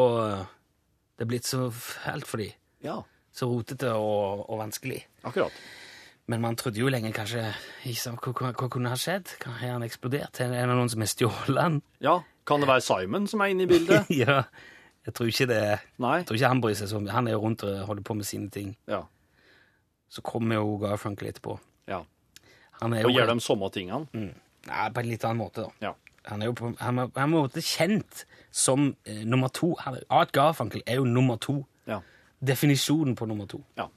Det 1.18 1.26
er 1.26 1.32
blitt 1.34 1.50
så 1.50 1.66
fælt 1.74 2.30
for 2.30 2.40
dem. 2.40 2.54
Ja, 2.86 3.02
Så 3.36 3.48
rotete 3.50 3.92
og, 3.96 4.46
og 4.48 4.60
vanskelig. 4.62 5.02
akkurat. 5.24 5.52
Men 6.32 6.40
man 6.40 6.56
trodde 6.56 6.80
jo 6.80 6.88
lenge 6.88 7.12
kanskje 7.12 7.42
ikke 7.92 8.32
hva, 8.32 8.52
hva, 8.56 8.68
kunne 8.72 8.92
ha 8.92 8.98
skjedd? 9.00 9.34
Har 9.44 9.74
han 9.74 9.84
eksplodert? 9.84 10.40
Er 10.40 10.54
det 10.54 10.62
noen 10.70 10.92
som 10.92 11.04
har 11.04 11.10
stjålet 11.12 11.60
han? 11.60 11.82
Ja, 12.04 12.22
Kan 12.48 12.64
det 12.64 12.70
være 12.72 12.82
Simon 12.82 13.28
som 13.30 13.44
er 13.44 13.52
inne 13.52 13.68
i 13.68 13.70
bildet? 13.70 14.08
ja. 14.24 14.44
Jeg 15.06 15.14
tror 15.18 15.28
ikke 15.30 15.48
det 15.50 15.64
Nei. 16.02 16.16
Jeg 16.22 16.28
tror 16.30 16.38
ikke 16.38 16.52
han 16.54 16.62
bryr 16.64 16.78
seg 16.78 16.90
så 16.90 17.02
mye. 17.02 17.14
Han 17.14 17.28
er 17.28 17.36
jo 17.36 17.42
rundt 17.44 17.66
og 17.68 17.82
holder 17.90 18.06
på 18.08 18.16
med 18.18 18.30
sine 18.30 18.50
ting. 18.54 18.72
Ja. 18.90 19.02
Så 20.12 20.24
kommer 20.26 20.62
jo 20.62 20.78
Garfunkel 20.82 21.32
etterpå. 21.32 21.60
ja. 21.92 22.04
Han 22.82 22.96
Og 22.98 23.04
jo 23.04 23.12
gjør 23.14 23.30
de 23.30 23.42
samme 23.46 23.68
tingene? 23.70 24.08
Nei, 24.66 24.86
på 24.90 25.04
en 25.04 25.10
litt 25.10 25.26
annen 25.28 25.38
måte, 25.38 25.68
da. 25.68 25.86
Ja. 25.90 25.92
Han 26.32 26.42
er 26.42 26.50
jo 26.50 26.56
på, 26.58 26.72
han 26.80 27.02
er, 27.04 27.12
han 27.18 27.36
er 27.38 27.66
kjent 27.66 28.24
som 28.50 28.96
eh, 29.06 29.22
nummer 29.26 29.52
to. 29.54 29.76
Art 30.10 30.32
Garfunkel 30.34 30.82
er 30.86 30.98
jo 30.98 31.06
nummer 31.06 31.38
to. 31.42 31.60
Ja. 31.86 32.00
Definisjonen 32.42 33.14
på 33.20 33.28
nummer 33.30 33.46
to. 33.52 33.62
ja. 33.78 33.92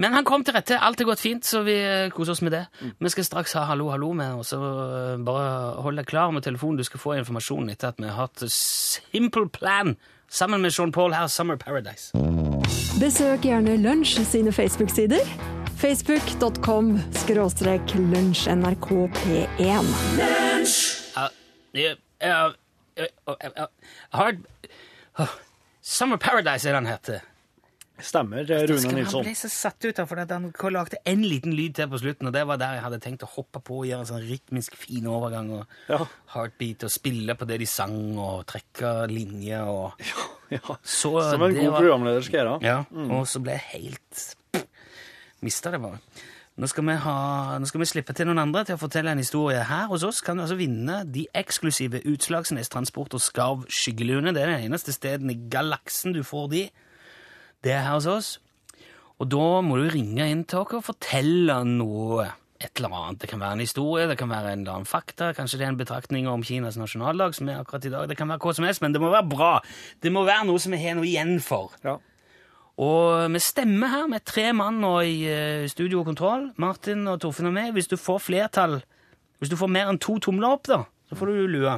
Men 0.00 0.14
han 0.16 0.24
kom 0.24 0.44
til 0.44 0.54
rette. 0.56 0.78
Alt 0.80 1.00
er 1.00 1.08
gått 1.08 1.20
fint, 1.20 1.44
så 1.44 1.62
vi 1.66 1.74
eh, 1.76 2.08
koser 2.14 2.32
oss 2.36 2.42
med 2.44 2.54
det. 2.54 2.62
Vi 2.98 3.12
skal 3.12 3.26
straks 3.28 3.52
ha 3.58 3.66
Hallo, 3.68 3.90
hallo 3.92 4.12
med, 4.16 4.38
og 4.40 4.46
så 4.48 4.58
eh, 4.60 5.16
bare 5.24 5.82
hold 5.84 6.00
deg 6.00 6.08
klar 6.08 6.32
med 6.32 6.46
telefonen. 6.46 6.80
Du 6.80 6.86
skal 6.88 7.02
få 7.02 7.16
informasjonen 7.18 7.72
etter 7.74 7.92
at 7.92 8.00
vi 8.00 8.08
har 8.08 8.26
hatt 8.26 8.44
Simple 8.48 9.48
Plan 9.52 9.96
sammen 10.32 10.64
med 10.64 10.72
Sean 10.72 10.92
Paul 10.92 11.12
her, 11.12 11.26
Summer 11.28 11.56
Paradise. 11.60 12.12
Besøk 13.00 13.44
gjerne 13.48 13.76
Lunsj 13.82 14.22
sine 14.28 14.52
Facebook-sider. 14.52 15.20
Facebook.com 15.82 16.94
skråstrek 17.24 17.94
lunsjnrkp1. 17.98 19.88
Ja, 20.18 21.26
jeg, 21.74 21.96
jeg, 22.22 22.52
jeg, 22.96 23.08
jeg, 23.26 23.52
jeg 23.56 23.66
har 24.14 24.36
Åh, 25.18 25.34
Summer 25.82 26.16
Paradise 26.16 26.68
er 26.70 26.78
den 26.78 26.86
heter. 26.86 27.24
Stemmer, 28.02 28.42
Husker 28.42 28.66
Rune 28.68 28.86
Han 28.88 28.94
Nilsson. 28.98 29.22
ble 29.24 29.34
så 29.38 29.48
satt 29.52 29.84
ut 29.86 29.98
av 30.02 30.08
for 30.10 30.18
at 30.18 30.30
han 30.34 30.48
lagde 30.74 30.98
en 31.06 31.22
liten 31.22 31.52
lyd 31.54 31.74
til 31.78 31.86
på 31.88 32.00
slutten, 32.02 32.26
og 32.26 32.32
det 32.34 32.42
var 32.48 32.58
der 32.58 32.74
jeg 32.74 32.82
hadde 32.82 32.98
tenkt 33.04 33.22
å 33.22 33.28
hoppe 33.36 33.60
på 33.62 33.78
og 33.82 33.86
gjøre 33.86 34.00
en 34.04 34.10
sånn 34.10 34.26
rytmisk 34.28 34.74
fin 34.76 35.06
overgang 35.06 35.50
og 35.60 35.66
Ja. 35.88 36.00
heartbeat 36.34 36.82
og 36.84 36.90
spille 36.90 37.34
på 37.38 37.46
det 37.46 37.60
de 37.60 37.66
sang 37.66 38.18
og 38.18 38.44
trekke 38.46 39.06
linjer 39.08 39.62
og 39.68 39.92
Ja. 40.52 40.76
Så 40.84 41.14
Som 41.30 41.42
en 41.42 41.54
det 41.54 41.62
god 41.62 41.70
var- 41.72 41.80
programleder 41.80 42.22
skal 42.26 42.40
gjøre. 42.44 42.62
Ja, 42.62 42.84
og 42.92 43.24
så 43.26 43.40
ble 43.40 43.52
jeg 43.52 43.82
helt 43.82 44.36
Mista 45.42 45.70
det 45.72 45.80
bare. 45.82 45.98
Nå 46.60 46.68
skal, 46.68 46.84
ha, 47.00 47.58
nå 47.58 47.66
skal 47.66 47.80
vi 47.80 47.86
slippe 47.88 48.12
til 48.14 48.26
noen 48.28 48.38
andre 48.42 48.62
til 48.68 48.76
å 48.76 48.78
fortelle 48.82 49.10
en 49.10 49.18
historie. 49.22 49.62
Her 49.64 49.86
hos 49.88 50.02
oss 50.04 50.20
kan 50.20 50.36
du 50.36 50.42
altså 50.44 50.58
vinne 50.58 50.98
de 51.10 51.24
eksklusive 51.34 52.02
Utslagsnes 52.04 52.68
Transport 52.68 53.14
og 53.16 53.22
Skarv 53.24 53.64
skyggelune. 53.72 54.34
Det 54.36 54.42
er 54.44 54.52
det 54.52 54.58
eneste 54.68 54.92
stedet 54.92 55.24
i 55.32 55.38
galaksen 55.48 56.12
du 56.12 56.20
får 56.22 56.50
de. 56.52 56.70
Det 57.62 57.72
er 57.74 57.84
her 57.86 57.96
hos 57.96 58.08
oss. 58.10 58.30
Og 59.22 59.28
da 59.30 59.48
må 59.62 59.78
du 59.78 59.86
ringe 59.92 60.26
inn 60.26 60.42
til 60.48 60.64
oss 60.64 60.78
og 60.80 60.86
fortelle 60.90 61.62
noe. 61.68 62.30
et 62.62 62.78
eller 62.78 62.94
annet. 62.94 63.18
Det 63.18 63.28
kan 63.28 63.40
være 63.42 63.56
en 63.56 63.60
historie, 63.64 64.06
det 64.06 64.14
kan 64.18 64.30
være 64.30 64.52
en 64.52 64.60
eller 64.60 64.76
annen 64.76 64.86
fakta, 64.86 65.32
kanskje 65.34 65.58
det 65.58 65.64
er 65.66 65.72
en 65.72 65.78
betraktning 65.80 66.28
om 66.30 66.44
Kinas 66.46 66.76
nasjonaldag, 66.78 67.34
som 67.34 67.48
er 67.50 67.58
akkurat 67.58 67.88
i 67.88 67.90
dag. 67.90 68.06
Det 68.06 68.16
kan 68.16 68.28
være 68.30 68.38
hva 68.38 68.52
som 68.54 68.64
helst, 68.64 68.82
men 68.84 68.94
det 68.94 69.00
må 69.02 69.10
være 69.10 69.26
bra. 69.26 69.56
Det 69.98 70.12
må 70.14 70.22
være 70.22 70.46
noe 70.46 70.62
som 70.62 70.70
vi 70.70 70.78
har 70.78 70.94
noe 70.94 71.08
igjen 71.08 71.40
for. 71.42 71.74
Ja. 71.82 71.96
Og 72.78 73.34
vi 73.34 73.42
stemmer 73.42 73.90
her 73.90 74.06
med 74.06 74.22
tre 74.24 74.52
mann 74.54 74.78
nå 74.78 74.92
i 75.02 75.16
eh, 75.26 75.66
studio 75.68 76.04
og 76.04 76.12
kontroll. 76.12 76.52
Martin 76.62 77.02
og 77.10 77.18
Torfinn 77.24 77.50
og 77.50 77.56
meg. 77.56 77.72
Hvis 77.74 77.90
du 77.90 77.98
får 77.98 78.22
flertall, 78.30 78.78
hvis 79.42 79.50
du 79.50 79.58
får 79.58 79.74
mer 79.74 79.90
enn 79.90 79.98
to 79.98 80.20
tomler 80.22 80.54
opp, 80.54 80.70
da, 80.70 80.84
så 81.10 81.18
får 81.18 81.34
du 81.34 81.50
lue. 81.50 81.74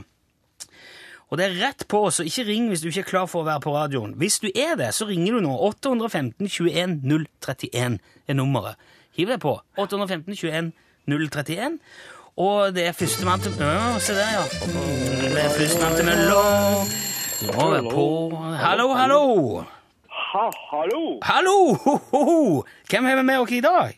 Og 1.32 1.38
det 1.40 1.46
er 1.46 1.54
rett 1.62 1.86
på, 1.88 2.02
så 2.12 2.24
ikke 2.26 2.44
ring 2.48 2.68
hvis 2.70 2.82
du 2.84 2.90
ikke 2.90 3.04
er 3.04 3.10
klar 3.10 3.28
for 3.30 3.42
å 3.42 3.48
være 3.48 3.62
på 3.64 3.72
radioen. 3.74 4.12
Hvis 4.20 4.40
du 4.42 4.48
er 4.50 4.76
det, 4.80 4.90
så 4.94 5.08
ringer 5.08 5.38
du 5.38 5.46
nå. 5.46 5.54
815 5.70 6.48
21 6.48 6.98
031 7.04 7.98
er 8.28 8.36
nummeret. 8.38 8.76
Hiv 9.16 9.30
deg 9.32 9.40
på. 9.42 9.56
815 9.80 10.34
21 10.36 10.72
031. 11.08 11.78
Og 12.36 12.74
det 12.74 12.88
er 12.88 12.96
førstemann 12.98 13.40
til 13.40 13.52
Ja, 13.62 13.94
se 14.02 14.14
der, 14.16 14.30
ja. 14.34 14.44
Det 15.22 15.42
er 15.44 15.52
førstemann 15.54 15.94
til 15.94 16.08
Møllo. 16.08 16.44
Nå 17.44 17.66
er 17.66 17.82
vi 17.82 17.90
på 17.92 18.06
Hallo, 18.58 18.88
hallo! 18.94 19.24
Ha, 20.08 20.46
hallo! 20.70 21.02
Hallo! 21.22 21.58
Ho, 21.84 21.98
ho, 22.10 22.22
ho. 22.30 22.64
Hvem 22.90 23.04
har 23.04 23.16
vi 23.16 23.22
med 23.22 23.38
oss 23.38 23.52
i 23.52 23.60
dag? 23.62 23.94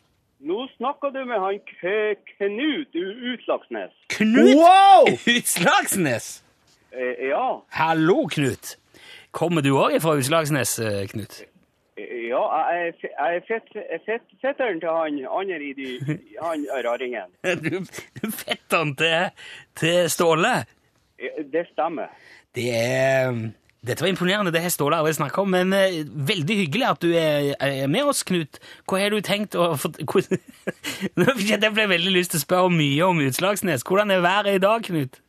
Nå 0.46 0.66
snakker 0.76 1.14
du 1.14 1.22
med 1.24 1.40
han 1.40 1.60
K 1.68 1.92
Knut 2.36 2.98
Utslagsnes. 3.32 3.94
Knut 4.12 5.24
Utslagsnes! 5.32 6.45
Eh, 6.92 7.28
ja, 7.28 7.60
Hallo, 7.76 8.26
Knut. 8.30 8.76
Kommer 9.36 9.62
du 9.62 9.72
òg 9.76 9.98
fra 10.00 10.14
Utslagsnes, 10.16 10.78
eh, 10.80 11.02
Knut? 11.10 11.42
eh, 11.98 12.28
ja, 12.28 12.42
jeg 12.72 12.94
er 13.18 13.36
er 13.36 14.00
fetteren 14.40 14.80
til 14.80 14.88
han 14.92 15.20
andre 15.40 15.60
i 15.64 15.72
de, 15.76 15.90
han 16.42 16.64
raringen. 16.86 17.30
Du, 17.64 17.80
du 18.22 18.30
fetteren 18.30 18.94
til, 18.96 19.30
til 19.76 20.10
Ståle. 20.10 20.64
Det 21.52 21.66
stemmer. 21.72 22.10
Det 22.54 22.70
er 22.76 23.32
Dette 23.86 24.02
var 24.02 24.08
imponerende, 24.10 24.50
det 24.52 24.62
har 24.64 24.68
Ståle 24.74 24.96
aldri 24.98 25.12
snakka 25.14 25.40
om, 25.44 25.50
men 25.54 25.70
uh, 25.72 26.00
veldig 26.28 26.56
hyggelig 26.58 26.86
at 26.88 27.02
du 27.04 27.12
er, 27.14 27.52
er 27.60 27.86
med 27.86 28.02
oss, 28.10 28.24
Knut. 28.26 28.58
Hva 28.88 28.98
har 28.98 29.10
du 29.14 29.20
tenkt 29.20 29.54
å 29.54 29.68
jeg- 29.78 31.60
Jeg 31.62 31.72
ble 31.76 31.86
veldig 31.88 32.12
lyst 32.16 32.30
til 32.34 32.40
å 32.40 32.44
spørre 32.46 32.72
mye 32.74 33.04
om 33.06 33.20
Utslagsnes. 33.28 33.84
Hvordan 33.86 34.10
er 34.10 34.20
været 34.24 34.54
i 34.56 34.58
dag, 34.64 34.82
Knut? 34.88 35.20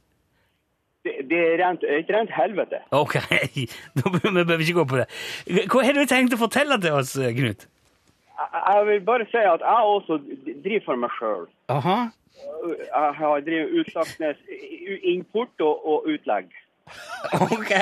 Det, 1.07 1.13
det 1.31 1.39
er 1.45 1.55
rent, 1.63 1.83
et 1.87 2.11
rent 2.11 2.31
helvete. 2.35 2.83
Ok, 2.91 3.15
da 3.97 4.11
bør- 4.11 4.57
vi 4.57 4.63
ikke 4.67 4.77
gå 4.81 4.85
på 4.91 4.99
det. 4.99 5.07
Hva 5.71 5.83
har 5.87 5.95
du 5.95 6.03
tenkt 6.11 6.35
å 6.35 6.39
fortelle 6.43 6.77
til 6.83 6.91
oss, 6.99 7.15
Knut? 7.15 7.63
Jeg, 8.37 8.49
jeg 8.67 8.85
vil 8.91 9.01
bare 9.07 9.25
si 9.31 9.39
at 9.41 9.63
jeg 9.63 9.91
også 9.95 10.19
driver 10.65 10.83
for 10.85 10.99
meg 11.05 11.15
sjøl. 11.17 11.47
Jeg 12.67 13.13
har 13.21 13.39
drevet 13.47 13.71
Utslagsnes 13.81 14.37
import 15.15 15.63
og, 15.65 15.87
og 15.89 16.05
utlegg. 16.13 16.51
Ok. 17.47 17.73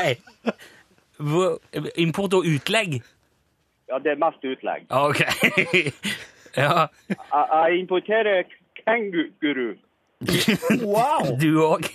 Import 1.97 2.33
og 2.33 2.45
utlegg? 2.47 3.01
Ja, 3.89 3.99
det 4.03 4.11
er 4.15 4.21
mest 4.21 4.43
utlegg. 4.45 4.85
Ok. 4.89 5.21
Ja. 6.55 6.85
Jeg, 7.09 7.17
jeg 7.51 7.79
importerer 7.81 8.43
kenguru. 8.79 9.73
Du 11.43 11.49
òg? 11.65 11.89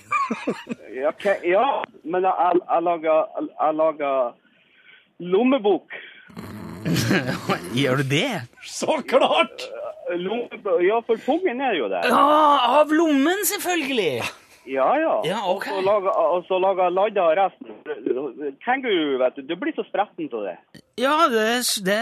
Ja, 0.94 1.10
okay, 1.10 1.36
ja 1.46 1.82
men 2.04 2.26
jeg, 2.26 2.60
jeg, 2.60 2.82
lager, 2.86 3.46
jeg 3.48 3.74
lager 3.74 4.34
lommebok. 5.20 5.96
Gjør 7.80 8.02
du 8.02 8.04
det? 8.10 8.42
Så 8.66 9.00
klart! 9.08 9.66
Lommebok. 10.10 10.82
Ja, 10.82 11.00
for 11.06 11.20
pungen 11.26 11.60
er 11.60 11.74
jo 11.78 11.88
der. 11.92 12.06
Ja, 12.08 12.80
av 12.80 12.92
lommen, 12.94 13.44
selvfølgelig! 13.46 14.22
Ja, 14.70 14.88
ja. 15.00 15.14
Ja, 15.24 15.40
okay. 15.50 15.72
Og 15.72 16.44
så 16.48 16.58
jeg 16.60 16.92
ladda 16.92 17.26
resten. 17.38 17.74
Kenguru, 18.64 19.18
vet 19.22 19.36
du, 19.36 19.42
du 19.48 19.56
blir 19.56 19.74
så 19.74 19.84
spretten 19.88 20.28
av 20.36 20.46
det. 20.46 20.56
Ja, 21.00 21.14
det, 21.32 21.46
det 21.86 21.98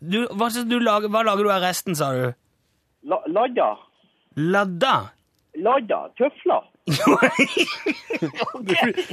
du, 0.00 0.26
hva, 0.36 0.50
du 0.52 0.78
lager, 0.80 1.10
hva 1.12 1.24
lager 1.26 1.46
du 1.46 1.52
av 1.52 1.64
resten, 1.64 1.96
sa 1.98 2.12
du? 2.14 2.26
La, 3.08 3.20
ladda. 3.26 3.70
Ladda? 4.36 4.94
Ladda. 5.56 6.00
Tøfler. 6.20 6.68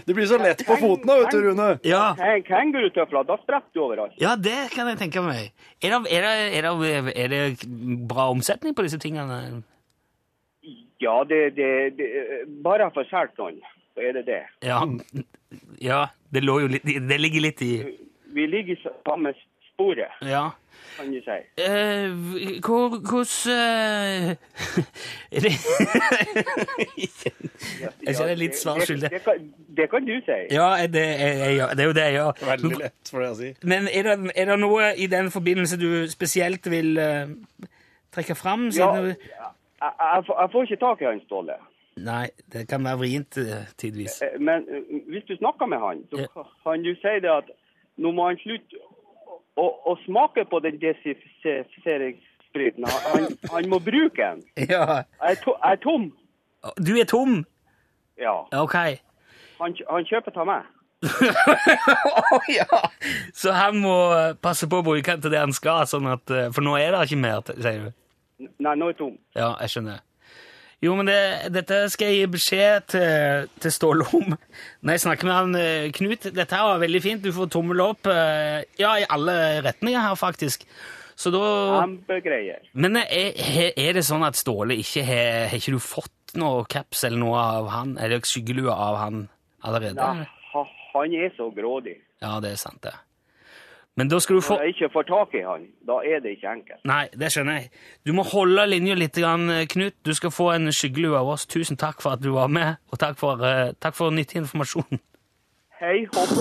Det 0.05 0.13
blir 0.13 0.25
så 0.29 0.37
lett 0.37 0.61
på 0.65 0.75
fotene, 0.77 1.15
vet 1.23 1.31
du, 1.33 1.41
Rune. 1.41 1.67
Ja. 1.87 2.13
Kengurutøfler, 2.45 3.25
da 3.27 3.37
spretter 3.41 3.73
du 3.73 3.81
overalt. 3.87 4.13
ja, 4.21 4.35
det 4.37 4.69
kan 4.75 4.87
jeg 4.91 4.99
tenke 5.01 5.23
meg. 5.25 5.51
Er 5.81 5.95
det, 5.95 5.99
er, 6.13 6.21
det, 6.21 6.59
er, 6.61 6.69
det, 6.79 7.13
er 7.17 7.27
det 7.33 7.43
bra 8.09 8.29
omsetning 8.33 8.75
på 8.77 8.85
disse 8.85 8.99
tingene? 9.01 9.63
Ja, 11.01 11.23
det, 11.27 11.55
det, 11.57 11.97
det 11.97 12.09
Bare 12.63 12.85
jeg 12.85 12.95
får 12.95 13.09
solgt 13.09 13.41
noen, 13.41 13.57
så 13.93 14.05
er 14.05 14.19
det 14.19 14.25
det. 14.29 14.41
Ja, 14.63 14.79
ja 15.81 16.01
det, 16.29 16.45
lå 16.45 16.59
jo 16.63 16.69
litt, 16.71 16.85
det 16.85 17.19
ligger 17.19 17.47
litt 17.49 17.61
i 17.65 17.73
Vi 18.33 18.45
ligger 18.49 18.77
i 18.77 18.93
samme 19.05 19.33
sporet, 19.73 20.11
Ja. 20.21 20.49
kan 20.97 21.11
du 21.11 21.19
si. 21.25 21.37
Eh, 21.57 22.09
hvor- 22.65 22.99
Hvordan 23.09 23.49
eh, 23.49 24.35
Er 25.35 25.39
det 25.41 25.53
Jeg 28.03 28.15
kjenner 28.15 28.35
litt 28.37 28.55
svar 28.57 28.75
Det, 28.79 28.87
skyldig. 28.87 29.09
det, 29.11 29.21
kan, 29.23 29.53
det 29.77 29.89
kan 29.89 30.05
du 30.05 30.13
si. 30.25 30.37
Ja, 30.53 30.67
det 30.87 31.03
er, 31.03 31.49
jeg 31.57 31.69
det 31.77 31.79
er 31.79 31.87
jo 31.89 31.93
det 31.97 32.03
jeg 32.07 32.13
gjør. 32.19 32.31
Veldig 32.51 32.77
lett 32.83 33.09
for 33.11 33.19
det 33.23 33.29
å 33.31 33.35
si. 33.39 33.49
Men 33.63 33.87
er 33.91 34.03
det, 34.09 34.31
er 34.35 34.45
det 34.51 34.59
noe 34.61 34.91
i 34.97 35.07
den 35.07 35.31
forbindelse 35.33 35.77
du 35.81 35.89
spesielt 36.11 36.69
vil 36.69 36.97
uh, 36.99 37.27
trekke 38.13 38.35
fram? 38.37 38.69
Ja, 38.75 38.91
jeg, 38.95 39.03
du- 39.03 39.27
jeg, 39.83 40.23
får- 40.27 40.39
jeg 40.41 40.49
får 40.53 40.63
ikke 40.69 40.81
tak 40.85 41.01
i 41.01 41.09
han 41.09 41.21
Ståle. 41.25 41.57
Nei, 42.03 42.27
det 42.51 42.63
kan 42.69 42.81
være 42.85 42.97
vrient 43.03 43.37
eh, 43.37 43.67
tidvis. 43.77 44.15
Eh, 44.25 44.39
Men 44.41 44.63
eh, 44.69 44.81
hvis 45.13 45.25
du 45.29 45.35
snakker 45.37 45.65
med 45.69 45.77
han, 45.77 45.99
så 46.09 46.45
kan 46.63 46.81
du 46.81 46.93
si 46.97 47.11
det 47.21 47.29
at 47.29 47.51
nå 48.01 48.09
må 48.17 48.25
han 48.31 48.39
slutte 48.41 48.79
å, 49.59 49.65
å, 49.89 49.91
smake 50.05 50.41
på 50.49 50.57
den 50.65 50.75
desinfiseringsspriten. 50.81 52.83
Han, 52.89 53.01
han, 53.11 53.23
han 53.53 53.63
må 53.69 53.77
bruke 53.83 54.21
den. 54.21 54.39
Ja. 54.73 54.83
Jeg 55.21 55.31
er, 55.31 55.35
to, 55.43 55.51
jeg 55.57 55.71
er 55.71 55.75
tom. 55.83 56.03
Du 56.79 56.93
er 56.97 57.05
tom? 57.09 57.45
Ja. 58.19 58.35
Ok. 58.61 58.75
Han, 59.59 59.75
han 59.89 60.05
kjøper 60.09 60.31
av 60.43 60.47
meg. 60.49 60.61
Å 62.33 62.35
ja! 62.47 62.79
Så 63.35 63.51
han 63.51 63.81
må 63.83 63.95
eh, 64.15 64.35
passe 64.39 64.69
på 64.71 64.77
å 64.79 64.85
bruke 64.85 65.11
den 65.11 65.21
til 65.25 65.31
det 65.33 65.41
han 65.41 65.53
skal, 65.55 65.83
sånn 65.89 66.07
at, 66.13 66.31
eh, 66.31 66.51
for 66.55 66.61
nå 66.65 66.77
er 66.79 66.91
det 66.95 67.01
ikke 67.09 67.19
mer, 67.19 67.41
sier 67.51 67.89
du? 67.89 67.93
Nei, 68.63 68.75
nå 68.79 68.87
er 68.87 68.91
jeg 68.93 68.99
tom. 69.01 69.15
Ja, 69.35 69.49
jeg 69.63 69.69
skjønner. 69.73 69.99
Jo, 70.83 70.97
men 70.99 71.07
det, 71.07 71.19
dette 71.55 71.77
skal 71.93 72.09
jeg 72.11 72.17
gi 72.17 72.31
beskjed 72.33 72.87
til, 72.91 73.51
til 73.63 73.71
Ståle 73.71 74.07
om. 74.17 74.33
Når 74.83 74.97
jeg 74.97 75.03
snakker 75.05 75.29
med 75.29 75.37
han 75.37 75.55
eh, 75.55 75.85
Knut 75.95 76.27
Dette 76.35 76.57
her 76.57 76.73
var 76.73 76.81
veldig 76.81 77.01
fint. 77.03 77.23
Du 77.23 77.31
får 77.35 77.53
tommel 77.53 77.79
opp 77.85 78.09
eh, 78.11 78.65
ja, 78.81 78.97
i 78.99 79.07
alle 79.07 79.37
retninger 79.63 80.03
her, 80.03 80.17
faktisk. 80.19 80.67
Så 81.15 81.31
da 81.31 81.43
Kjempegreier. 81.83 82.65
Men 82.73 82.99
er, 82.99 83.31
er 83.77 83.95
det 83.95 84.03
sånn 84.03 84.25
at 84.27 84.39
Ståle 84.39 84.75
ikke 84.81 85.05
har 85.07 85.47
Har 85.51 85.59
ikke 85.61 85.75
du 85.75 85.79
fått 85.83 86.35
noe 86.39 86.65
caps 86.67 87.05
eller 87.07 87.21
noe 87.21 87.39
av 87.39 87.69
han, 87.69 87.95
eller 88.01 88.25
skyggelue 88.25 88.73
av 88.73 88.97
han 88.97 89.27
allerede? 89.63 90.01
Nei, 90.01 90.27
han 90.93 91.13
er 91.15 91.33
så 91.37 91.51
grådig. 91.53 91.99
Ja, 92.23 92.39
det 92.43 92.55
er 92.55 92.59
sant, 92.59 92.81
det. 92.83 92.95
Men 93.95 94.09
da 94.09 94.17
skal 94.19 94.39
du 94.39 94.41
få 94.41 94.55
Når 94.57 94.63
jeg 94.65 94.73
ikke 94.73 94.89
får 94.93 95.03
tak 95.09 95.33
i 95.37 95.41
han, 95.45 95.65
da 95.85 95.99
er 96.01 96.21
det 96.23 96.31
ikke 96.37 96.49
enkelt. 96.49 96.81
Nei, 96.89 97.03
det 97.13 97.29
skjønner 97.33 97.59
jeg. 97.59 97.69
Du 98.07 98.13
må 98.17 98.25
holde 98.25 98.65
linja 98.71 98.95
litt, 98.97 99.19
Knut. 99.69 99.95
Du 100.05 100.13
skal 100.17 100.33
få 100.33 100.49
en 100.55 100.71
skyggelue 100.73 101.17
av 101.19 101.29
oss. 101.35 101.45
Tusen 101.45 101.77
takk 101.77 102.01
for 102.01 102.17
at 102.17 102.23
du 102.23 102.31
var 102.33 102.49
med, 102.49 102.77
og 102.91 102.99
takk 102.99 103.19
for, 103.21 103.43
eh, 103.45 103.73
takk 103.79 103.93
for 103.93 104.09
nyttig 104.09 104.41
informasjon. 104.41 104.99
Hei, 105.79 106.07
hopp. 106.15 106.33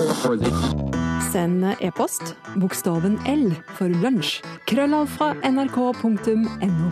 Send 1.31 1.65
e-post 1.81 2.35
bokstaven 2.61 3.19
L 3.27 3.53
for 3.77 3.89
lunsj. 3.89 4.41
Krøllav 4.69 5.07
fra 5.13 5.33
nrk.no. 5.45 6.89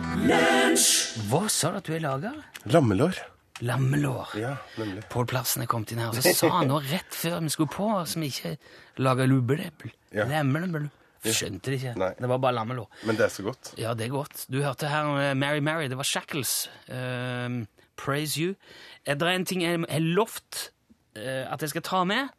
Hva 1.30 1.42
sa 1.48 1.70
du 1.70 1.76
at 1.82 1.86
du 1.86 1.94
er 1.94 2.02
laga? 2.06 2.34
Lammelår. 2.66 3.18
Lammelår. 3.62 4.32
Ja, 4.40 4.56
nemlig. 4.80 5.04
Pål 5.12 5.28
Plassen 5.30 5.62
er 5.62 5.68
kommet 5.70 5.92
inn 5.94 6.00
her, 6.02 6.10
og 6.10 6.18
så 6.18 6.32
sa 6.34 6.48
han 6.56 6.70
nå 6.70 6.80
rett 6.82 7.14
før 7.14 7.38
vi 7.44 7.52
skulle 7.54 7.70
på, 7.70 7.86
som 8.10 8.24
ikke 8.26 8.56
laga 8.98 9.26
lubbedebbel. 9.28 9.92
Ja. 10.16 10.26
Lammelår. 10.30 10.88
Skjønte 11.22 11.70
det 11.70 11.78
ikke. 11.78 11.92
Nei. 12.00 12.10
Det 12.18 12.28
var 12.32 12.40
bare 12.42 12.56
lammelår. 12.58 12.88
Men 13.06 13.18
det 13.18 13.28
er 13.28 13.30
så 13.30 13.44
godt. 13.46 13.74
Ja, 13.78 13.94
det 13.94 14.08
er 14.08 14.14
godt. 14.16 14.46
Du 14.50 14.58
hørte 14.64 14.90
her 14.90 15.12
eh, 15.22 15.34
Mary 15.38 15.62
Mary. 15.62 15.86
Det 15.86 15.96
var 15.96 16.08
Shackles. 16.08 16.70
Ehm, 16.90 17.66
praise 17.96 18.40
you. 18.40 18.54
Er 19.06 19.14
Det 19.14 19.28
en 19.30 19.46
ting 19.46 19.62
jeg 19.62 19.84
har 19.88 20.00
lovt 20.02 20.72
uh, 21.18 21.52
at 21.52 21.62
jeg 21.62 21.70
skal 21.70 21.82
ta 21.82 22.04
med. 22.04 22.34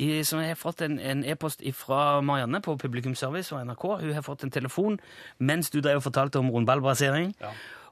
I, 0.00 0.22
som 0.24 0.38
jeg 0.40 0.48
har 0.48 0.56
fått 0.56 0.80
en 0.80 0.98
en 0.98 1.24
e-post 1.28 1.60
fra 1.76 2.20
Marianne 2.20 2.60
på 2.64 2.76
Publikumsservice 2.76 3.52
og 3.52 3.66
NRK. 3.66 3.84
Hun 4.00 4.12
har 4.12 4.22
fått 4.22 4.44
en 4.44 4.50
telefon 4.50 5.00
mens 5.38 5.70
du 5.70 5.80
drev 5.80 5.96
og 5.96 6.02
fortalte 6.02 6.38
om 6.38 6.48
rundballbrassering. 6.50 7.34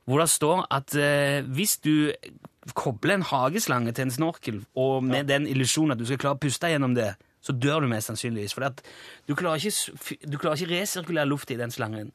Hvor 0.09 0.23
det 0.23 0.31
står 0.33 0.62
at 0.73 0.94
eh, 0.97 1.44
hvis 1.44 1.77
du 1.85 2.12
kobler 2.77 3.18
en 3.18 3.27
hageslange 3.29 3.92
til 3.92 4.07
en 4.07 4.14
snorkel, 4.14 4.62
og 4.77 5.05
med 5.05 5.29
den 5.29 5.47
illusjonen 5.49 5.92
at 5.92 6.01
du 6.01 6.07
skal 6.09 6.21
klare 6.21 6.38
å 6.38 6.40
puste 6.40 6.71
gjennom 6.73 6.94
det, 6.97 7.11
så 7.44 7.55
dør 7.55 7.85
du 7.85 7.90
mest 7.92 8.11
sannsynligvis. 8.11 8.55
For 8.57 8.64
du 9.29 9.35
klarer 9.38 9.61
ikke, 9.61 10.16
du 10.25 10.38
klarer 10.40 10.59
ikke 10.59 10.73
resirkulere 10.75 11.29
luft 11.29 11.53
i 11.53 11.59
den 11.61 11.73
slangen. 11.73 12.11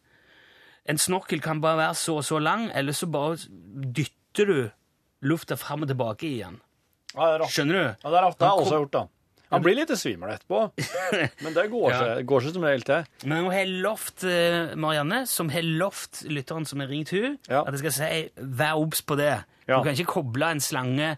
En 0.90 1.00
snorkel 1.00 1.42
kan 1.42 1.62
bare 1.64 1.80
være 1.80 1.96
så 1.96 2.18
og 2.20 2.26
så 2.28 2.42
lang, 2.44 2.68
eller 2.76 2.98
så 2.98 3.08
bare 3.08 3.38
dytter 3.96 4.50
du 4.50 4.58
lufta 5.24 5.56
fram 5.56 5.86
og 5.86 5.94
tilbake. 5.94 6.34
Ja, 6.36 6.50
det 7.14 7.30
er 7.30 7.40
rart. 7.44 7.54
Skjønner 7.54 7.78
du? 7.78 7.86
Ja, 8.04 8.10
det 8.10 8.20
er 8.20 8.28
ofte 8.28 8.50
har 8.50 8.58
jeg 8.58 8.66
også 8.66 8.82
gjort, 8.82 8.98
da. 8.98 9.06
Han 9.54 9.64
blir 9.66 9.76
litt 9.78 9.92
svimmel 10.00 10.34
etterpå, 10.36 10.64
men 11.46 11.54
det 11.56 11.68
går 11.72 11.88
Ja. 11.92 12.00
seg, 12.04 12.26
går 12.30 12.40
seg 12.48 12.54
som 12.58 12.66
regel 12.68 12.84
til. 12.88 13.02
Men 13.30 13.38
hun 13.46 13.54
har 13.54 13.66
lovt 13.88 14.24
eh, 14.28 14.74
Marianne, 14.76 15.20
som 15.30 15.50
har 15.54 15.64
lovt 15.64 16.24
lytteren 16.30 16.66
som 16.70 16.78
har 16.84 16.90
ringt 16.92 17.10
hun, 17.14 17.38
Ja. 17.50 17.62
at 17.68 17.74
jeg 17.78 17.82
skal 17.86 17.96
si 18.00 18.10
vær 18.42 18.76
obs 18.82 19.02
på 19.06 19.14
det. 19.20 19.36
Ja. 19.68 19.78
Du 19.80 19.84
kan 19.88 19.94
ikke 19.96 20.12
koble 20.20 20.46
en 20.52 20.60
slange 20.64 21.14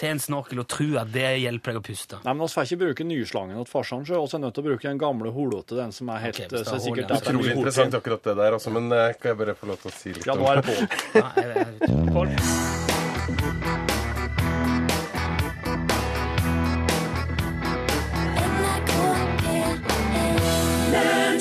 til 0.00 0.08
en 0.08 0.16
snorkel 0.18 0.56
og 0.62 0.68
tro 0.72 0.86
at 0.96 1.10
det 1.12 1.26
hjelper 1.42 1.74
deg 1.74 1.80
å 1.82 1.84
puste. 1.84 2.16
Nei, 2.24 2.32
men 2.32 2.46
Vi 2.48 2.52
får 2.54 2.64
ikke 2.70 2.78
bruke 2.80 3.04
nyslangen 3.04 3.58
til 3.60 3.68
farsan, 3.68 4.06
så 4.08 4.16
vi 4.16 4.24
er 4.38 4.40
nødt 4.40 4.54
til 4.56 4.64
å 4.64 4.68
bruke 4.70 4.86
den 4.88 4.96
gamle 5.02 5.28
holete, 5.36 5.76
den 5.76 5.92
som 5.92 6.08
er 6.08 6.18
helt 6.24 6.38
Okay, 6.40 6.48
det 6.48 6.64
så 6.64 6.78
er 6.78 6.82
sikkert 6.86 7.12
hull, 7.12 7.20
ja. 7.20 7.28
Utrolig 7.28 7.52
interessant 7.58 7.92
akkurat 8.00 8.24
det 8.30 8.34
der, 8.40 8.56
altså, 8.56 8.72
men 8.72 8.88
eh, 8.96 9.12
kan 9.20 9.28
jeg 9.34 9.38
bare 9.42 9.52
få 9.60 9.68
lov 9.68 9.76
til 9.84 9.92
å 9.92 9.94
si 9.98 10.08
litt 10.16 10.24
Ja, 10.26 10.32
om 10.32 10.40
nå 10.40 10.48
er 10.48 10.56
det 10.62 10.66
på. 10.70 10.74
Ja, 11.20 11.28
jeg, 11.36 11.44
jeg, 11.84 12.00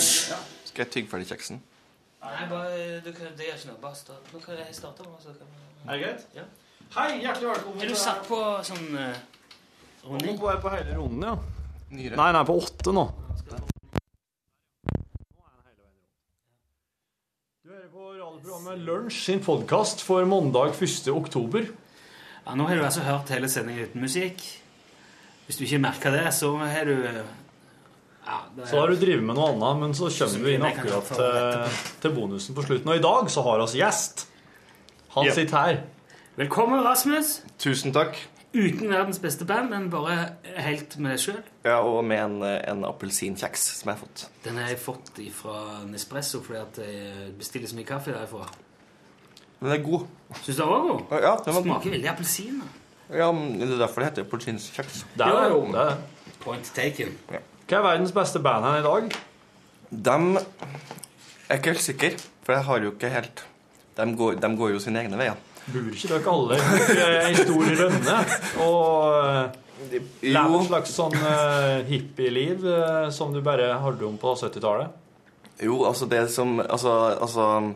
Pål? 0.02 0.38
Skal 0.66 0.84
jeg 0.86 0.92
tygge 0.92 1.10
ferdig 1.12 1.28
kjeksen? 1.30 1.60
Nei, 2.22 2.46
bare, 2.50 2.78
du 3.06 3.10
det 3.12 3.46
gjør 3.46 3.58
ikke 3.58 3.70
noe. 3.70 3.80
Bare 3.82 3.98
start. 3.98 4.30
Nå 4.34 4.40
kan 4.42 4.58
jeg 4.58 4.76
starte. 4.78 5.06
og 5.06 5.20
så 5.22 5.34
kan 5.36 5.48
Er 5.88 5.98
det 5.98 6.04
greit? 6.04 6.28
Ja. 6.36 6.46
Hei, 6.96 7.10
hjertelig 7.22 7.50
velkommen. 7.50 7.82
Er 7.82 7.92
du 7.92 7.98
satt 7.98 8.24
på 8.28 8.40
sånn 8.66 8.88
uh, 8.98 9.20
Nå 10.04 10.16
runding? 10.16 10.40
på, 10.40 10.54
på 10.64 10.72
hele 10.74 10.96
runden, 10.98 11.26
ja. 11.28 11.36
Nyre? 11.92 12.18
Nei, 12.18 12.30
nei, 12.34 12.42
på 12.48 12.56
åtte 12.62 12.94
nå. 12.96 13.04
Du 17.62 17.70
hører 17.70 17.92
på 17.94 18.08
radioprogrammet 18.08 18.82
Lunsj 18.88 19.22
sin 19.28 19.44
podkast 19.46 20.02
for 20.06 20.26
mandag 20.26 20.74
1. 20.82 21.12
oktober. 21.14 21.70
Ja, 22.46 22.58
nå 22.58 22.66
har 22.70 22.80
du 22.80 22.88
altså 22.88 23.06
hørt 23.06 23.30
hele 23.34 23.50
sendingen 23.54 23.86
uten 23.92 24.02
musikk. 24.02 24.42
Hvis 25.46 25.62
du 25.62 25.66
ikke 25.68 25.84
merker 25.84 26.18
det, 26.18 26.26
så 26.34 26.56
har 26.58 26.90
du 26.90 26.98
ja, 28.25 28.39
er- 28.57 28.65
Så 28.67 28.79
har 28.79 28.88
du 28.88 28.95
drevet 28.95 29.23
med 29.23 29.36
noe 29.36 29.49
annet, 29.53 29.79
men 29.79 29.93
så 29.93 30.10
kommer 30.10 30.43
vi 30.45 30.53
inn 30.55 30.62
akkurat 30.67 31.07
til, 31.07 31.79
til 32.01 32.12
bonusen 32.15 32.55
på 32.55 32.63
slutten. 32.67 32.89
Og 32.89 32.95
i 32.95 33.01
dag 33.01 33.29
så 33.29 33.43
har 33.43 33.57
vi 33.57 33.63
oss 33.63 33.75
gjest. 33.75 34.27
Han 35.15 35.25
Ja. 35.25 35.34
sitter 35.34 35.57
her. 35.57 35.84
Velkommen, 36.38 36.84
Rasmus. 36.84 37.41
Tusen 37.60 37.91
takk. 37.93 38.15
Uten 38.53 38.89
verdens 38.89 39.19
beste 39.19 39.45
band, 39.45 39.69
men 39.69 39.89
bare 39.89 40.36
helt 40.57 40.97
med 40.99 41.12
deg 41.12 41.19
sjøl. 41.19 41.43
Ja, 41.63 41.77
og 41.88 42.03
med 42.03 42.19
en, 42.19 42.43
en 42.43 42.84
appelsinkjeks 42.84 43.62
som 43.79 43.89
jeg 43.91 43.97
har 43.97 44.05
fått. 44.05 44.25
Den 44.43 44.57
har 44.57 44.67
jeg 44.67 44.79
fått 44.79 45.12
fra 45.31 45.84
Nespresso 45.88 46.41
fordi 46.43 46.60
at 46.60 46.77
jeg 46.84 47.31
bestiller 47.39 47.67
så 47.71 47.75
mye 47.75 47.86
kaffe 47.88 48.12
derfra. 48.12 48.47
Den 49.62 49.71
er 49.71 49.77
god. 49.77 50.03
Syns 50.41 50.57
du 50.57 50.63
den 50.63 50.67
var 50.71 50.81
god? 50.81 51.01
Ja, 51.12 51.36
den 51.45 51.53
var 51.53 51.62
god. 51.62 51.63
Smaker 51.63 51.91
veldig 51.95 52.10
appelsin. 52.12 52.62
Ja, 53.13 53.31
men 53.31 53.60
det 53.60 53.69
er 53.71 53.77
derfor 53.86 54.01
det 54.03 54.10
heter 54.12 54.23
appelsinkjeks. 54.27 55.05
Det 55.15 55.27
er 55.27 55.49
jo 55.49 55.62
det. 55.71 55.97
Point 56.43 56.71
taken. 56.75 57.15
Hva 57.67 57.80
er 57.80 57.86
verdens 57.88 58.13
beste 58.15 58.41
band 58.43 58.67
her 58.67 58.82
i 58.82 58.86
dag? 58.86 59.15
De 59.91 60.17
er 61.50 61.58
ikke 61.60 61.74
helt 61.74 61.86
sikker, 61.86 62.19
for 62.45 62.56
jeg 62.56 62.67
har 62.67 62.86
jo 62.86 62.93
ikke 62.93 63.10
helt 63.12 63.41
De 63.97 64.06
går, 64.17 64.38
de 64.39 64.50
går 64.58 64.71
jo 64.71 64.80
sine 64.80 65.02
egne 65.04 65.19
veier. 65.19 65.39
Bur 65.71 65.91
ikke 65.91 66.10
dere 66.10 66.32
alle 66.32 66.58
i 66.58 67.17
ei 67.28 67.36
stor 67.38 67.74
rønne 67.82 68.15
og 68.63 69.60
leve 69.91 70.08
lever 70.24 70.56
et 70.62 70.67
slags 70.69 70.95
sånn 70.95 71.17
eh, 71.17 71.84
hippieliv 71.89 72.65
eh, 72.65 73.10
som 73.13 73.34
du 73.34 73.41
bare 73.45 73.67
hadde 73.84 74.08
om 74.08 74.17
på 74.21 74.34
70-tallet? 74.39 74.97
jo 75.62 75.82
altså 75.86 76.08
det 76.10 76.24
som 76.34 76.60
Altså, 76.60 76.91
altså 77.21 77.74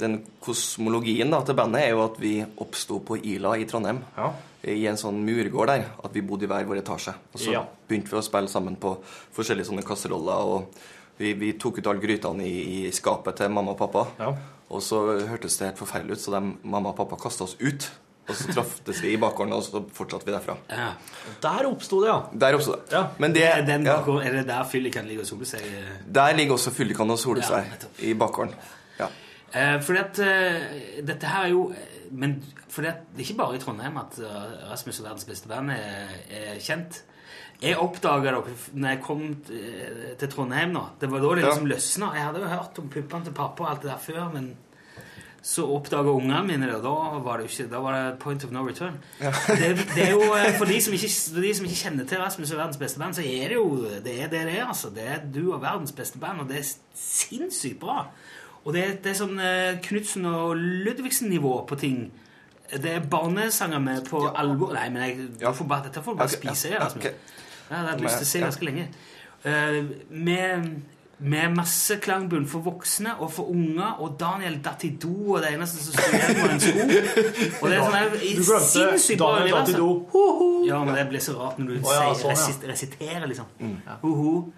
den 0.00 0.20
kosmologien 0.40 1.30
da, 1.32 1.42
til 1.44 1.58
bandet 1.58 1.82
er 1.82 1.92
jo 1.92 2.04
at 2.04 2.18
vi 2.22 2.36
oppsto 2.62 3.00
på 3.04 3.18
Ila 3.18 3.56
i 3.58 3.66
Trondheim. 3.68 3.98
Ja. 4.16 4.28
I 4.64 4.86
en 4.86 4.96
sånn 4.96 5.24
murgård 5.26 5.66
der. 5.72 5.84
At 6.04 6.12
vi 6.14 6.20
bodde 6.22 6.44
i 6.44 6.50
hver 6.50 6.64
vår 6.68 6.82
etasje. 6.82 7.14
Og 7.34 7.40
så 7.40 7.52
Ja. 7.52 7.64
begynte 7.88 8.10
vi 8.10 8.16
å 8.18 8.22
spille 8.22 8.48
sammen 8.48 8.76
på 8.76 8.96
forskjellige 9.34 9.66
sånne 9.70 9.82
kasseroller. 9.84 10.44
Og 10.46 10.74
vi, 11.18 11.32
vi 11.34 11.52
tok 11.54 11.78
ut 11.78 11.86
alle 11.86 12.00
grytene 12.00 12.44
i, 12.46 12.86
i 12.86 12.90
skapet 12.94 13.36
til 13.36 13.48
mamma 13.50 13.72
og 13.72 13.78
pappa. 13.78 14.06
Ja. 14.18 14.34
Og 14.70 14.80
så 14.80 15.02
hørtes 15.28 15.58
det 15.58 15.66
helt 15.72 15.78
forferdelig 15.82 16.12
ut, 16.12 16.20
så 16.22 16.30
de, 16.32 16.54
mamma 16.64 16.90
og 16.90 16.96
pappa 16.96 17.16
kasta 17.20 17.44
oss 17.44 17.56
ut. 17.60 17.90
Og 18.28 18.36
så 18.38 18.52
traftes 18.54 19.00
vi 19.02 19.10
i 19.14 19.18
bakgården, 19.18 19.52
og 19.52 19.64
så 19.66 19.80
fortsatte 19.92 20.24
vi 20.24 20.30
derfra. 20.32 20.54
Ja. 20.70 20.92
Der 21.42 21.66
oppsto 21.66 21.98
det, 22.00 22.06
ja. 22.08 22.20
Der 22.38 22.54
oppsto 22.54 22.76
det. 22.76 22.92
Ja. 22.94 23.08
Men 23.18 23.32
det, 23.34 23.42
Er, 23.42 23.62
den 23.66 23.84
ja, 23.84 23.96
bakgården- 23.98 24.26
er 24.28 24.32
det 24.38 24.46
der 24.46 24.62
fyllikan 24.70 25.08
ligger 25.10 25.22
og 25.22 25.26
soler 25.26 25.44
seg? 25.44 25.60
der 26.06 26.32
ligger 26.38 26.54
også 26.54 26.70
fyllikan 26.70 27.10
og 27.10 27.18
soler 27.18 27.42
seg 27.42 27.64
i 27.98 28.14
bakgården. 28.14 28.54
Ja. 29.00 29.08
Eh, 29.52 29.80
fordi 29.82 29.98
at 29.98 30.18
eh, 30.20 31.02
dette 31.04 31.26
her 31.26 31.44
er 31.44 31.48
jo 31.50 31.64
eh, 31.72 32.01
Men 32.12 32.36
for 32.68 32.82
det, 32.84 32.92
det 33.14 33.22
er 33.22 33.28
ikke 33.30 33.38
bare 33.40 33.56
i 33.56 33.62
Trondheim 33.62 33.96
at 34.02 34.18
eh, 34.20 34.68
Rasmus 34.70 35.00
og 35.00 35.06
verdens 35.08 35.24
beste 35.28 35.48
band 35.48 35.70
er, 35.74 36.12
er 36.28 36.58
kjent. 36.60 37.02
Jeg 37.62 37.78
oppdaga 37.78 38.32
dere 38.32 38.56
når 38.74 38.88
jeg 38.96 39.00
kom 39.04 39.22
eh, 39.54 40.12
til 40.20 40.28
Trondheim 40.32 40.74
nå. 40.74 40.82
Det 41.00 41.08
var 41.12 41.22
da 41.24 41.30
det 41.38 41.44
Ja. 41.46 41.48
liksom 41.52 41.70
løsna. 41.70 42.10
Jeg 42.18 42.26
hadde 42.28 42.42
jo 42.42 42.50
hørt 42.52 42.78
om 42.82 42.90
puppene 42.92 43.24
til 43.28 43.32
pappa 43.38 43.64
og 43.64 43.70
alt 43.70 43.82
det 43.86 43.90
der 43.92 44.02
før, 44.02 44.28
men 44.34 44.52
så 45.42 45.64
oppdaga 45.74 46.10
ungene 46.14 46.42
mine 46.46 46.66
det, 46.68 46.74
og 46.76 46.84
da 46.84 47.18
var 47.24 47.40
det 47.40 47.48
jo 47.48 47.50
ikke 47.50 47.70
Da 47.72 47.78
var 47.82 47.96
det 47.96 48.18
point 48.22 48.44
of 48.44 48.52
no 48.54 48.60
return. 48.62 48.98
Det, 49.58 49.70
det 49.94 50.04
er 50.04 50.10
jo, 50.12 50.20
eh, 50.38 50.52
For 50.58 50.64
de 50.70 50.76
som, 50.84 50.92
ikke, 50.94 51.08
for 51.34 51.40
de 51.42 51.54
som 51.58 51.66
ikke 51.66 51.80
kjenner 51.80 52.06
til 52.06 52.18
Rasmus 52.22 52.52
og 52.52 52.58
verdens 52.60 52.78
beste 52.78 53.00
band, 53.02 53.14
så 53.18 53.24
er 53.26 53.48
det 53.50 53.56
jo 53.56 53.64
det 54.04 54.14
er 54.22 54.28
det 54.30 54.44
det 54.46 54.58
er. 54.58 54.66
altså. 54.68 54.90
Det 54.94 55.02
er 55.02 55.24
du 55.34 55.52
og 55.54 55.62
verdens 55.64 55.92
beste 55.98 56.18
band, 56.22 56.40
og 56.44 56.48
det 56.52 56.60
er 56.60 56.68
sinnssykt 56.94 57.80
bra. 57.82 58.04
Og 58.64 58.72
det, 58.74 58.82
er- 58.84 58.96
det 59.02 59.10
er 59.10 59.18
sånn 59.18 59.38
eh, 59.42 59.78
Knutsen 59.82 60.26
og 60.30 60.56
Ludvigsen-nivå 60.56 61.54
på 61.66 61.78
ting. 61.80 62.12
Det 62.72 62.92
er 62.96 63.00
barnesanger 63.10 63.80
med 63.82 64.06
på 64.08 64.20
alvor 64.38 64.72
Nei, 64.72 64.88
men 64.88 65.02
jeg, 65.02 65.28
Ja. 65.40 65.50
får 65.52 65.66
bare, 65.68 65.82
dette 65.88 66.02
får 66.02 66.12
du 66.14 66.18
bare 66.18 66.30
okay. 66.30 66.40
spise. 66.54 66.70
ja, 66.70 66.78
Rasmus. 66.84 67.04
ok. 67.04 67.10
Jeg 67.70 67.78
har 67.78 67.86
hatt 67.90 68.00
lyst 68.00 68.16
til 68.22 68.26
å 68.26 68.30
se 68.30 68.38
Ja. 68.38 68.44
ganske 68.46 68.64
lenge. 68.64 68.88
Uh, 69.44 69.84
med, 70.10 70.68
med 71.18 71.54
masse 71.56 71.96
klangbunn 72.00 72.46
for 72.46 72.60
voksne 72.62 73.16
og 73.18 73.32
for 73.32 73.50
unger, 73.50 73.96
og 74.00 74.14
Daniel 74.20 74.60
datt 74.62 74.84
i 74.84 74.90
do, 75.02 75.10
og 75.34 75.42
det 75.42 75.50
eneste 75.56 75.82
som 75.82 75.92
sto 75.98 76.16
igjen, 76.16 76.38
var 76.42 76.52
en 76.54 76.60
sko. 76.60 76.78
Og 77.62 77.68
det 77.68 77.76
er 77.76 77.82
sånn 77.82 77.96
her 77.98 78.10
Du 78.12 78.42
sinnssykt 78.46 79.18
bra 79.18 79.32
Daniel 79.32 79.42
univers, 79.42 79.66
datt 79.66 79.68
i 79.68 79.78
do. 79.80 79.88
altså. 80.06 80.68
Ja, 80.68 80.78
men 80.84 80.94
det 80.94 81.08
blir 81.10 81.20
så 81.20 81.34
rart 81.40 81.58
når 81.58 81.66
du 81.66 81.74
oh, 81.80 81.90
ja, 81.92 82.14
sier, 82.14 82.20
sånn, 82.22 82.30
ja. 82.30 82.36
resit- 82.36 82.68
resiterer, 82.70 83.26
liksom. 83.26 83.46
Ho-ho. 84.02 84.52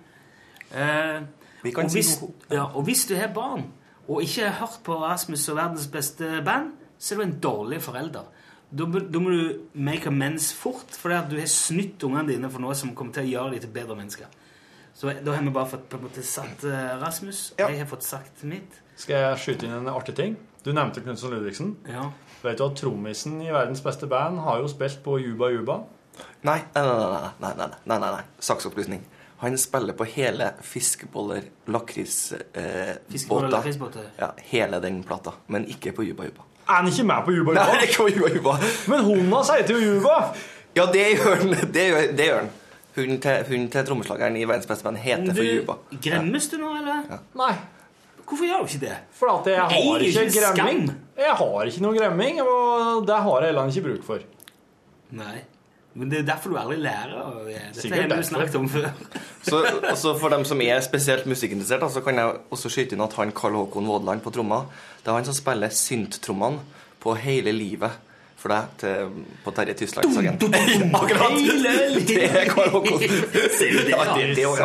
Eh, 0.74 1.20
Vi 1.64 1.70
kan 1.72 1.84
og, 1.88 1.90
si 1.90 1.98
hvis, 2.02 2.12
ja, 2.52 2.64
og 2.76 2.84
hvis 2.84 3.06
du 3.08 3.14
har 3.16 3.32
barn, 3.34 3.64
og 4.08 4.22
ikke 4.22 4.48
har 4.48 4.58
hørt 4.60 4.80
på 4.86 4.96
Rasmus 5.00 5.48
og 5.48 5.58
verdens 5.58 5.86
beste 5.92 6.40
band, 6.44 6.72
så 6.98 7.14
er 7.14 7.20
du 7.20 7.24
en 7.26 7.36
dårlig 7.42 7.82
forelder. 7.82 8.30
Da, 8.74 8.86
må 8.86 9.30
du 9.30 9.68
make 9.74 10.08
amends 10.10 10.52
fort, 10.56 10.90
for 10.90 11.12
det 11.12 11.18
at 11.20 11.28
du 11.30 11.36
har 11.38 11.50
snytt 11.50 12.02
ungene 12.06 12.32
dine 12.32 12.50
for 12.50 12.64
noe 12.64 12.74
som 12.78 12.94
kommer 12.96 13.14
til 13.14 13.28
å 13.28 13.32
gjøre 13.32 13.54
dem 13.54 13.62
til 13.62 13.74
bedre 13.74 13.96
mennesker. 13.98 14.40
Så 14.94 15.10
da 15.26 15.34
har 15.34 15.42
vi 15.42 15.52
bare 15.54 15.70
fått 15.72 15.88
på 15.90 15.98
en 15.98 16.04
måte 16.06 16.22
satt 16.26 16.64
eh, 16.68 16.92
Rasmus. 17.00 17.54
Ja. 17.58 17.68
Jeg 17.70 17.82
har 17.82 17.88
fått 17.90 18.06
sagt 18.06 18.44
mitt. 18.46 18.78
Skal 18.98 19.24
jeg 19.24 19.40
skyte 19.42 19.66
inn 19.66 19.74
en 19.74 19.90
artig 19.90 20.14
ting? 20.18 20.36
Du 20.64 20.70
nevnte 20.72 21.02
Knutsen 21.02 21.34
Ludvigsen. 21.34 21.74
Ja. 21.90 22.06
Vet 22.44 22.60
du 22.60 22.64
at 22.66 22.78
trommisen 22.78 23.40
i 23.42 23.50
verdens 23.50 23.82
beste 23.84 24.06
band 24.10 24.38
har 24.46 24.62
jo 24.62 24.70
spilt 24.70 25.02
på 25.04 25.18
Juba 25.22 25.50
Juba? 25.50 25.80
Nei, 26.46 26.60
nei. 26.74 26.84
nei, 26.84 26.94
nei, 27.42 27.52
nei, 27.58 27.68
nei, 27.90 27.98
nei, 27.98 28.10
nei. 28.14 28.22
Saksopplysning. 28.38 29.02
Han 29.38 29.58
spiller 29.58 29.92
på 29.98 30.04
hele 30.08 30.52
fiskeboller, 30.62 31.42
lakris, 31.66 32.32
eh, 32.32 32.94
Fiskeboller, 33.10 33.48
båter. 33.48 33.56
lakrisbåter. 33.56 34.02
Ja, 34.18 34.32
hele 34.36 34.80
den 34.80 35.02
plata. 35.04 35.32
Men 35.46 35.66
ikke 35.68 35.92
på 35.92 36.04
Juba 36.06 36.24
Juba. 36.24 36.42
Er 36.68 36.72
han 36.80 36.88
ikke 36.88 37.04
med 37.04 37.24
på 37.26 37.32
Juba 37.34 37.52
Juba? 37.52 37.66
Nei, 37.74 37.82
ikke 37.88 37.96
på 38.02 38.08
Juba 38.14 38.28
Juba. 38.34 38.54
Men 38.88 39.04
hunda 39.04 39.42
sier 39.44 39.66
til 39.68 39.82
Juba! 39.84 40.18
Ja, 40.74 40.86
det 40.90 41.02
gjør 41.18 41.36
han. 41.42 41.50
Det 41.74 41.84
gjør, 41.90 42.06
det 42.16 42.28
gjør 42.30 42.38
han. 42.40 42.50
Hunden 42.94 43.20
til, 43.20 43.44
hun 43.50 43.68
til 43.74 43.86
trommeslageren 43.88 44.36
i 44.38 44.44
Verdens 44.46 44.66
beste 44.70 44.86
band 44.86 44.96
heter 45.02 45.34
for 45.34 45.42
Juba. 45.44 45.76
Du, 45.90 45.96
gremmes 46.02 46.48
du 46.50 46.56
nå, 46.62 46.70
eller? 46.78 47.18
Nei, 47.40 47.54
Hvorfor 48.24 48.46
gjør 48.48 48.62
du 48.64 48.70
ikke 48.72 48.86
det? 48.86 48.94
for 49.12 49.28
at 49.34 49.46
jeg 49.50 49.60
har 49.60 49.98
ikke 50.00 50.22
ikke 50.30 50.52
gremming. 50.56 50.86
Jeg 51.18 51.34
har 51.36 51.68
ikke 51.68 51.82
noe 51.84 51.98
gremming, 51.98 52.38
og 52.42 53.02
det 53.06 53.18
har 53.26 53.40
jeg 53.44 53.50
heller 53.52 53.68
ikke 53.74 53.82
bruk 53.88 54.06
for. 54.06 54.22
Nei. 55.18 55.42
Men 55.94 56.10
det 56.10 56.18
er 56.18 56.24
derfor 56.26 56.50
du 56.50 56.56
aldri 56.58 56.76
lærer. 56.82 57.12
og 57.22 57.44
Dette 57.46 57.80
Sikkert 57.84 58.10
har 58.10 58.18
vi 58.18 58.26
snakket 58.26 58.56
om 58.58 58.68
før. 58.68 58.88
Så 59.46 59.60
også 59.92 60.14
For 60.18 60.32
dem 60.34 60.42
som 60.48 60.60
er 60.64 60.80
spesielt 60.82 61.26
musikkinteressert, 61.30 61.84
så 61.94 62.00
kan 62.02 62.18
jeg 62.18 62.32
også 62.50 62.70
skyte 62.72 62.96
inn 62.96 63.04
at 63.04 63.14
han 63.20 63.30
Karl 63.36 63.54
Håkon 63.60 63.86
Vådland 63.86 64.24
på 64.24 64.32
tromma 64.34 64.64
Det 65.04 65.12
er 65.12 65.18
han 65.20 65.28
som 65.28 65.36
spiller 65.36 65.70
synttrommene 65.70 66.58
på 67.04 67.14
hele 67.20 67.52
livet 67.54 67.94
for 68.44 68.52
deg 68.52 68.72
til, 68.80 69.12
på 69.40 69.52
Terje 69.56 69.72
Tyslands 69.78 70.18
agent. 70.20 70.42
Akkurat! 70.98 71.38
Det 72.10 72.18
er 72.26 72.50
Karl 72.50 72.74
Håkon. 72.74 72.98
Ser 73.58 73.70
du 73.72 73.86
det? 73.86 73.94
Er 73.94 74.42
jo- 74.42 74.56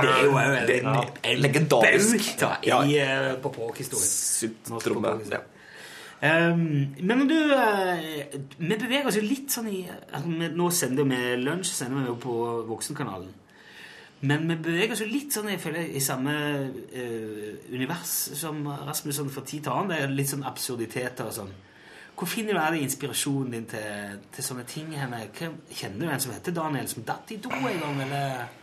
en, 1.24 1.40
legendarisk. 1.46 2.18
baut, 2.18 2.42
da, 2.42 2.50
Ja. 2.68 2.82
i, 2.84 2.98
eh, 3.00 3.38
på. 3.40 3.54
Synttromme. 3.80 5.14
Um, 6.20 6.96
men 7.00 7.22
du, 7.30 7.36
uh, 7.56 8.00
vi 8.60 8.76
beveger 8.76 9.08
oss 9.08 9.16
jo 9.16 9.24
litt 9.24 9.54
sånn 9.54 9.70
i 9.72 9.86
altså, 9.88 10.50
Nå 10.52 10.66
sender 10.76 11.08
vi 11.08 11.20
lunsj 11.40 11.72
sender 11.78 12.02
vi 12.02 12.10
jo 12.10 12.18
på 12.20 12.34
Voksenkanalen. 12.68 13.30
Men 14.28 14.44
vi 14.50 14.58
beveger 14.66 14.98
oss 14.98 15.06
jo 15.06 15.08
litt 15.08 15.32
sånn, 15.32 15.48
jeg 15.54 15.62
føler, 15.64 15.88
i 15.96 16.04
samme 16.04 16.36
uh, 16.92 17.48
univers 17.72 18.18
som 18.36 18.66
Rasmusson 18.68 19.32
fra 19.32 19.46
tid 19.48 19.64
til 19.64 19.72
annen. 19.72 19.94
Det 19.94 20.02
er 20.04 20.16
litt 20.18 20.34
sånn 20.34 20.44
absurditeter 20.50 21.32
og 21.32 21.38
sånn. 21.40 21.56
Hvor 22.20 22.28
finner 22.28 22.58
du 22.58 22.60
all 22.60 22.76
inspirasjonen 22.82 23.54
din 23.56 23.68
til, 23.72 24.18
til 24.36 24.44
sånne 24.44 24.66
ting? 24.68 24.92
henne? 25.00 25.22
Kjenner 25.32 26.02
du 26.02 26.10
en 26.12 26.20
som 26.20 26.34
heter 26.36 26.52
Daniel, 26.52 26.90
som 26.92 27.06
datt 27.08 27.32
i 27.32 27.40
do 27.40 27.54
en 27.56 27.80
gang, 27.80 28.02
eller? 28.04 28.59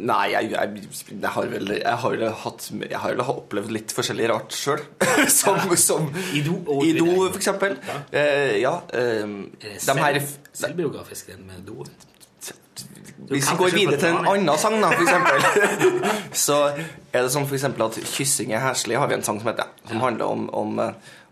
Nei, 0.00 0.30
jeg, 0.32 0.48
jeg, 0.54 0.84
jeg 1.10 1.30
har 1.34 1.48
vel 1.52 1.72
Jeg 1.74 1.96
har 2.00 2.14
vel 2.14 2.22
hatt 2.42 2.68
Jeg 2.80 3.00
har 3.02 3.12
vel 3.12 3.20
opplevd 3.28 3.74
litt 3.76 3.92
forskjellig 3.92 4.30
rart 4.30 4.54
sjøl. 4.56 4.80
som, 5.40 5.58
som 5.76 6.08
I 6.32 6.40
do, 6.46 6.56
I 6.80 6.94
do, 6.96 7.08
for 7.26 7.36
eksempel. 7.36 7.76
Eh, 8.08 8.62
ja. 8.62 8.78
um, 9.24 9.36
Er 9.60 9.76
det 9.76 9.84
de 9.84 9.98
her 10.00 10.20
selvbiografisk, 10.52 11.34
den 11.34 11.44
med 11.46 11.66
Do? 11.68 11.84
Hvis 13.28 13.50
vi 13.52 13.56
går 13.56 13.74
videre 13.76 13.98
til 14.00 14.08
en 14.16 14.26
annen 14.26 14.58
sang, 14.58 14.78
da, 14.82 14.90
for 14.96 15.04
eksempel, 15.06 15.44
så 16.46 16.58
er 16.72 17.20
det 17.22 17.30
sånn 17.34 17.46
for 17.46 17.56
eksempel 17.58 17.84
at 17.86 18.00
'Kyssing 18.00 18.56
er 18.56 18.64
heslig' 18.64 18.98
har 18.98 19.08
vi 19.12 19.18
en 19.20 19.24
sang 19.26 19.38
som 19.40 19.52
heter. 19.52 19.70
Som 19.88 20.02
handler 20.02 20.32
om, 20.32 20.48
om, 20.56 20.80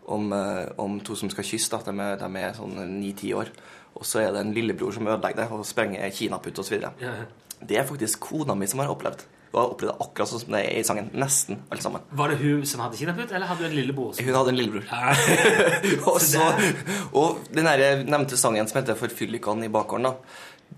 om, 0.06 0.32
eh, 0.36 0.68
om 0.78 1.00
to 1.00 1.16
som 1.18 1.32
skal 1.32 1.48
kysse. 1.48 1.72
da, 1.72 1.82
De 1.88 1.96
er, 1.96 2.16
de 2.20 2.44
er 2.44 2.56
sånn 2.60 2.76
ni-ti 3.00 3.32
år. 3.34 3.50
Og 3.96 4.06
så 4.06 4.22
er 4.22 4.32
det 4.32 4.44
en 4.44 4.54
lillebror 4.54 4.94
som 4.94 5.08
ødelegger 5.08 5.42
det 5.42 5.48
og 5.50 5.66
sprenger 5.66 6.12
kinaputt 6.14 6.58
osv. 6.62 6.78
Ja. 7.60 7.66
Det 7.66 7.76
er 7.78 7.84
faktisk 7.84 8.20
kona 8.20 8.54
mi 8.56 8.66
som 8.66 8.80
har 8.80 8.88
opplevd. 8.92 9.22
Hun 9.52 9.58
har 9.60 9.72
opplevd 9.72 9.90
det 9.92 10.00
akkurat 10.06 10.28
sånn 10.30 10.40
som 10.44 10.52
det 10.54 10.60
er 10.64 10.78
i 10.78 10.82
sangen. 10.86 11.08
Nesten 11.18 11.58
alle 11.70 11.82
sammen. 11.82 12.00
Var 12.14 12.28
det 12.30 12.36
hun 12.38 12.64
som 12.66 12.80
hadde 12.84 12.96
kinaputt, 13.00 13.32
eller 13.34 13.46
hadde 13.50 13.64
du 13.64 13.66
en 13.66 13.74
lillebror? 13.76 14.12
som- 14.14 14.24
Hun 14.24 14.34
hadde 14.34 14.48
en 14.48 14.56
lillebror. 14.56 14.84
Og, 16.12 16.20
Så 16.20 16.44
og 17.12 17.38
den 17.52 17.66
her 17.66 18.04
nevnte 18.04 18.36
sangen 18.38 18.68
som 18.68 18.80
heter 18.80 18.94
'Forfyllikan 18.94 19.64
i 19.64 19.68
bakgården', 19.68 20.02
da, 20.02 20.14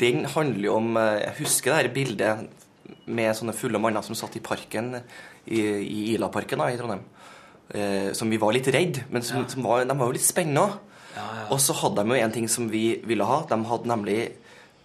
den 0.00 0.24
handler 0.24 0.64
jo 0.64 0.74
om 0.76 0.96
eh, 0.96 1.20
Jeg 1.20 1.34
husker 1.38 1.70
det 1.72 1.82
her 1.82 1.94
bildet 1.94 2.48
med 3.06 3.34
sånne 3.36 3.52
fulle 3.54 3.78
manner 3.78 4.00
som 4.02 4.14
satt 4.14 4.36
i 4.36 4.40
parken 4.40 4.94
i, 5.46 5.60
i 5.60 6.14
Ilaparken 6.14 6.58
da, 6.58 6.70
i 6.70 6.76
Trondheim. 6.78 7.04
Eh, 7.74 8.12
som 8.12 8.30
vi 8.30 8.36
var 8.38 8.52
litt 8.52 8.66
redd, 8.68 9.02
men 9.10 9.22
som, 9.22 9.44
som 9.48 9.62
var, 9.62 9.84
de 9.84 9.94
var 9.98 10.06
jo 10.06 10.12
litt 10.12 10.24
spennende 10.24 10.60
òg. 10.60 10.72
Og 11.50 11.60
så 11.60 11.74
hadde 11.76 12.02
de 12.04 12.08
jo 12.16 12.24
en 12.24 12.32
ting 12.32 12.48
som 12.48 12.68
vi 12.70 13.02
ville 13.04 13.24
ha. 13.24 13.42
De 13.48 13.58
hadde 13.68 13.86
nemlig 13.90 14.32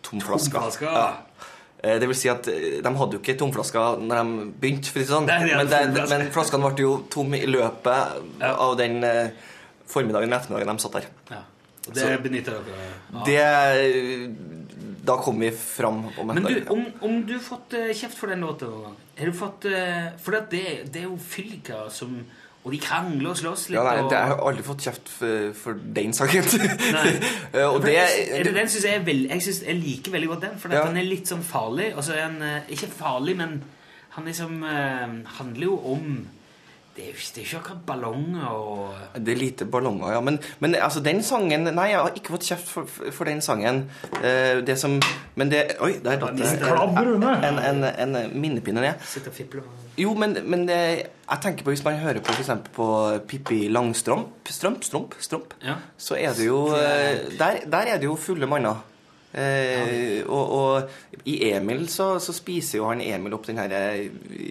tomflasker. 0.03 0.59
Tomflasker. 0.59 0.91
Ja. 0.91 1.13
Eh, 1.83 1.99
Det 1.99 2.07
vil 2.09 2.17
si 2.17 2.29
at 2.31 2.47
eh, 2.49 2.79
de 2.83 2.93
hadde 2.99 3.17
jo 3.17 3.21
ikke 3.21 3.37
tomflasker 3.37 4.01
når 4.01 4.21
de 4.23 4.47
begynte, 4.61 4.93
for 4.93 5.09
sånn. 5.09 5.27
Men, 5.29 5.69
det, 5.69 6.07
men 6.09 6.25
flaskene 6.33 6.71
ble 6.73 6.87
jo 6.87 6.95
tomme 7.13 7.37
i 7.37 7.49
løpet 7.49 8.41
av 8.49 8.73
den 8.79 9.03
eh, 9.05 9.29
formiddagen 9.87 10.33
og 10.33 10.39
ettermiddagen 10.39 10.73
de 10.73 10.85
satt 10.85 10.97
der. 10.97 11.11
Ja. 11.31 11.43
Og 11.87 11.93
det 11.95 12.07
benytter 12.25 12.57
dere 12.57 12.87
av. 13.13 13.21
Det 13.23 13.43
Da 15.07 15.13
kom 15.23 15.37
vi 15.39 15.53
fram 15.55 16.01
om 16.19 16.33
Men 16.33 16.43
du, 16.43 16.57
om, 16.73 16.81
om 16.99 17.21
du 17.23 17.37
har 17.37 17.45
fått 17.45 17.77
kjeft 17.95 18.17
for 18.19 18.27
den 18.27 18.41
låta 18.43 18.67
noen 18.67 18.89
gang 18.89 18.97
Har 19.21 19.29
du 19.29 19.37
fått 19.39 19.67
For 20.19 20.35
det, 20.35 20.41
det, 20.51 20.63
det 20.91 21.05
er 21.05 21.05
jo 21.05 21.15
fylker 21.15 21.87
som 21.95 22.17
Og 22.67 22.73
de 22.75 22.79
krangler 22.83 23.29
og 23.31 23.37
slåss 23.39 23.69
litt. 23.69 23.77
Ja, 23.77 23.83
nei, 23.87 24.01
og, 24.03 24.09
det, 24.11 24.17
jeg 24.19 24.31
har 24.33 24.41
aldri 24.49 24.63
fått 24.67 24.83
kjeft 24.83 25.07
for, 25.07 25.51
for 25.55 25.83
den 25.95 26.15
saken. 26.17 26.49
Eh, 27.57 27.63
og 27.63 27.79
det, 27.85 27.93
er 27.95 28.43
det 28.43 28.51
den 28.53 28.69
synes 28.69 28.85
jeg, 28.85 29.01
veld, 29.07 29.29
jeg, 29.31 29.41
synes, 29.45 29.61
jeg 29.63 29.77
liker 29.79 30.11
veldig 30.11 30.27
godt 30.33 30.41
den, 30.43 30.57
for 30.59 30.73
Ja. 30.73 30.83
den 30.85 30.99
er 30.99 31.07
litt 31.07 31.29
sånn 31.29 31.45
farlig. 31.47 31.93
Altså, 31.93 32.11
så 32.11 32.17
den 32.19 32.41
eh, 32.43 32.73
ikke 32.75 32.89
farlig, 32.91 33.37
men 33.39 33.61
han 34.17 34.27
liksom 34.27 34.59
uh, 34.65 35.13
handler 35.37 35.63
jo 35.63 35.77
om 35.93 36.11
Det 36.97 37.03
er 37.05 37.11
jo 37.13 37.25
det 37.35 37.41
er 37.41 37.45
ikke 37.45 37.57
akkurat 37.59 37.81
ballonger 37.85 38.45
og 38.49 39.19
Det 39.21 39.33
er 39.35 39.37
lite 39.37 39.65
ballonger, 39.69 40.15
ja. 40.15 40.21
Men, 40.25 40.39
men 40.59 40.75
altså, 40.75 40.99
den 41.05 41.21
sangen 41.23 41.67
Nei, 41.69 41.91
jeg 41.91 41.99
har 42.01 42.15
ikke 42.17 42.33
fått 42.33 42.47
kjeft 42.49 42.71
for, 42.73 42.89
for 43.13 43.29
den 43.29 43.41
sangen. 43.45 43.83
Eh, 44.17 44.63
det 44.65 44.79
som 44.81 44.95
Men 45.37 45.51
det 45.53 45.75
Oi, 45.85 45.91
der 46.01 46.17
datt 46.17 46.33
det 46.39 46.49
Klabb, 46.63 46.97
en, 46.97 47.61
en, 47.61 47.85
en 47.85 48.17
minnepinne 48.33 48.81
ned. 48.81 49.05
sitter 49.05 49.29
og 49.29 49.37
fipler. 49.37 49.69
Jo, 49.97 50.15
men, 50.17 50.33
men 50.49 50.65
det, 50.69 50.79
jeg 51.05 51.41
tenker 51.45 51.65
på 51.65 51.73
hvis 51.75 51.85
man 51.85 52.01
hører 52.01 52.21
på 52.25 52.33
eksempel 52.33 52.73
på 52.73 52.89
Pippi 53.29 53.67
Langstrømp 53.69 54.49
Strømp, 54.49 54.83
Strømp, 54.85 55.15
Strømp 55.21 55.53
Ja. 55.65 55.77
Så 55.97 56.17
er 56.17 56.33
det 56.37 56.49
jo 56.49 56.63
eh, 56.73 57.27
Der, 57.37 57.61
der 57.69 57.93
er 57.93 58.01
det 58.01 58.09
jo 58.09 58.15
fulle 58.17 58.49
manner. 58.49 58.81
Eh, 59.33 60.23
og, 60.25 60.51
og 60.51 60.89
i 61.25 61.49
Emil 61.51 61.87
så, 61.91 62.13
så 62.23 62.33
spiser 62.33 62.77
jo 62.79 62.85
han 62.89 63.01
Emil 63.03 63.33
opp 63.35 63.45
den 63.47 63.57
her 63.59 63.73
eh, 63.75 64.05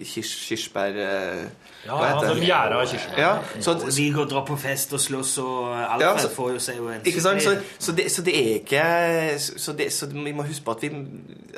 kirs, 0.05 0.29
kirsebær 0.47 0.99
eh, 1.01 1.41
Ja, 1.87 1.95
hva 1.97 2.05
ja, 2.05 2.11
heter 2.19 2.33
de 2.33 2.39
det? 2.41 2.47
gjæra 2.47 2.83
kirsebær. 2.85 3.19
Ja, 3.19 3.31
så, 3.63 3.71
Og 3.73 3.89
de 3.97 4.05
går 4.13 4.21
og 4.25 4.29
drar 4.31 4.45
på 4.45 4.55
fest 4.61 4.93
og 4.93 4.99
slåss, 5.01 5.37
og 5.41 5.73
Alfred 5.81 6.05
Ja, 6.05 6.17
så- 6.21 6.29
får 6.35 6.51
jo 6.51 6.59
seg 6.59 6.77
jo 6.77 6.87
en 6.93 7.01
Ikke 7.05 7.21
sant? 7.25 7.41
Så, 7.43 7.55
så, 7.79 7.91
det, 7.97 8.05
så 8.11 8.21
det 8.27 8.35
er 8.37 8.53
ikke 8.61 9.39
så, 9.39 9.73
det, 9.73 9.89
så 9.93 10.09
vi 10.13 10.31
må 10.37 10.43
huske 10.47 10.65
på 10.65 10.71
at, 10.77 10.81
vi, 10.85 10.91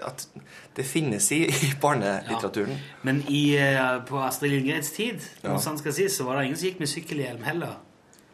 at 0.06 0.28
det 0.78 0.86
finnes 0.86 1.32
i, 1.36 1.44
i 1.50 1.74
barnelitteraturen. 1.82 2.80
Men 3.04 3.24
i, 3.28 3.44
eh, 3.58 4.00
på 4.08 4.22
Astrid 4.24 4.52
Lindgrens 4.56 4.92
tid, 4.96 5.20
Ja. 5.44 5.50
når 5.50 5.58
sant 5.68 5.80
skal 5.84 5.94
sies, 5.94 6.16
så 6.18 6.24
var 6.24 6.40
det 6.40 6.46
ingen 6.50 6.58
som 6.58 6.70
gikk 6.70 6.80
med 6.80 6.88
sykkelhjelm 6.88 7.44
heller. 7.44 7.78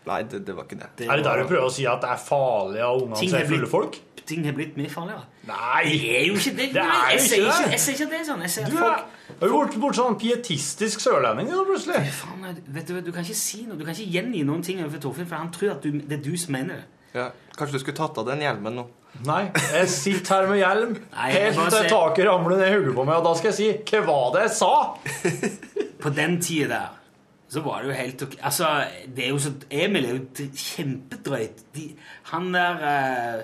Nei, 0.06 0.20
det, 0.30 0.42
det 0.48 0.56
var 0.56 0.68
ikke 0.68 0.78
det. 0.82 0.90
Det 1.00 1.08
Er 1.10 1.22
det 1.22 1.26
der 1.26 1.42
du 1.42 1.48
prøver 1.50 1.70
å 1.70 1.72
si 1.74 1.86
at 1.90 2.04
det 2.04 2.12
er 2.14 2.20
farlig 2.22 2.84
av 2.86 3.00
ungene 3.02 3.22
som 3.22 3.40
er 3.40 3.48
fulle 3.50 3.70
folk? 3.70 4.02
Ting 4.26 4.42
har 4.48 4.56
blitt 4.58 4.74
mye 4.78 4.90
farligere. 4.90 5.22
Nei! 5.46 5.84
Det 5.86 6.14
er 6.18 6.24
jo 6.26 6.38
ikke 6.40 6.54
det. 6.58 6.68
Det 6.74 6.82
er 6.82 7.12
jeg 7.12 7.20
jo 7.20 7.26
sier 7.28 7.44
ikke 7.46 7.70
jeg 7.76 7.82
sier 7.84 7.98
ikke 8.00 8.08
det 8.14 8.22
sånn. 8.26 8.42
Jeg 8.46 8.54
sier 8.56 8.66
at 8.66 8.72
Du 8.74 8.80
folk 8.80 9.36
er 9.36 9.52
jo 9.52 9.60
blitt 9.62 9.78
bort 9.84 10.00
sånn 10.00 10.18
pietistisk 10.22 11.04
sørlending 11.04 11.52
nå, 11.52 11.62
plutselig. 11.68 12.02
Faen, 12.18 12.60
vet 12.74 12.90
du, 12.90 12.98
du 13.06 13.12
kan 13.14 13.26
ikke 13.26 13.38
si 13.38 13.62
noe. 13.68 13.78
Du 13.78 13.86
kan 13.86 13.94
ikke 13.94 14.10
gjengi 14.18 14.42
noen 14.48 14.66
ting 14.66 14.82
overfor 14.82 15.04
Torfinn, 15.06 15.30
for 15.30 15.38
han 15.38 15.54
tror 15.54 15.76
at 15.76 15.86
du, 15.86 16.02
det 16.02 16.18
er 16.18 16.24
du 16.26 16.34
som 16.42 16.58
mener 16.58 16.82
det. 16.82 16.88
Ja. 17.16 17.30
Kanskje 17.56 17.78
du 17.78 17.84
skulle 17.86 18.00
tatt 18.02 18.18
av 18.20 18.26
den 18.28 18.42
hjelmen 18.44 18.82
nå? 18.82 18.88
Nei, 19.26 19.46
jeg 19.72 19.88
sitter 19.94 20.42
her 20.42 20.50
med 20.50 20.58
hjelm 20.60 20.98
Nei, 21.16 21.30
helt 21.32 21.62
til 21.72 21.86
taket 21.88 22.28
ramler 22.28 22.58
ned 22.60 22.68
i 22.68 22.74
hodet 22.74 22.96
på 22.98 23.06
meg, 23.08 23.22
og 23.22 23.30
da 23.30 23.32
skal 23.40 23.54
jeg 23.54 23.58
si 23.62 23.70
hva 23.94 24.02
var 24.10 24.34
det 24.34 24.42
jeg 24.50 24.56
sa? 24.58 24.74
På 26.04 26.12
den 26.18 26.36
tida 26.44 26.68
der 26.74 27.05
så 27.50 27.62
var 27.62 27.82
det 27.84 27.92
jo 27.92 27.96
helt 28.00 28.22
ok. 28.26 28.36
Altså, 28.42 28.68
det 29.16 29.26
er 29.26 29.30
jo 29.30 29.40
så 29.40 29.52
Emil 29.70 30.06
er 30.06 30.16
jo 30.18 30.48
kjempedrøyt. 30.58 31.64
De, 31.76 31.84
han 32.32 32.52
der 32.54 32.86
eh, 32.90 33.42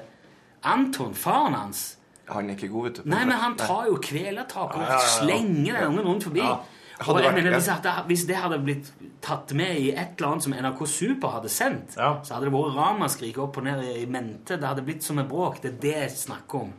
Anton, 0.71 1.13
faren 1.15 1.53
hans 1.57 1.97
Han 2.31 2.49
er 2.49 2.55
ikke 2.55 2.69
god, 2.71 2.83
vet 2.87 2.99
du. 3.01 3.09
Nei, 3.11 3.23
men 3.27 3.35
han 3.41 3.57
tar 3.59 3.87
jo 3.89 3.97
kvelertak 4.01 4.75
og 4.77 4.81
Ja, 4.81 4.87
ja, 4.93 4.99
ja. 4.99 5.07
slenger 5.19 5.79
den 5.79 5.87
ungen 5.91 6.05
rundt 6.07 6.23
forbi. 6.23 6.39
Ja. 6.39 6.57
Og 7.01 7.17
jeg 7.23 7.33
mener, 7.33 7.51
hvis, 7.57 7.65
det, 7.83 7.91
hvis 8.07 8.23
det 8.29 8.35
hadde 8.37 8.59
blitt 8.61 8.91
tatt 9.25 9.53
med 9.57 9.77
i 9.81 9.87
et 9.89 10.11
eller 10.19 10.27
annet 10.35 10.43
som 10.45 10.53
NRK 10.53 10.83
Super 10.87 11.33
hadde 11.33 11.49
sendt, 11.49 11.95
Ja. 11.97 12.11
så 12.23 12.35
hadde 12.35 12.45
det 12.45 12.53
vært 12.53 12.75
ramaskrik 12.77 13.39
opp 13.41 13.57
og 13.57 13.63
ned 13.65 13.81
i 13.97 14.05
mente. 14.05 14.57
Det 14.61 14.67
hadde 14.69 14.83
blitt 14.85 15.03
som 15.03 15.17
et 15.19 15.27
bråk. 15.29 15.57
Det 15.63 15.71
er 15.73 15.79
det 15.81 15.95
jeg 15.97 16.11
snakker 16.11 16.59
om. 16.67 16.73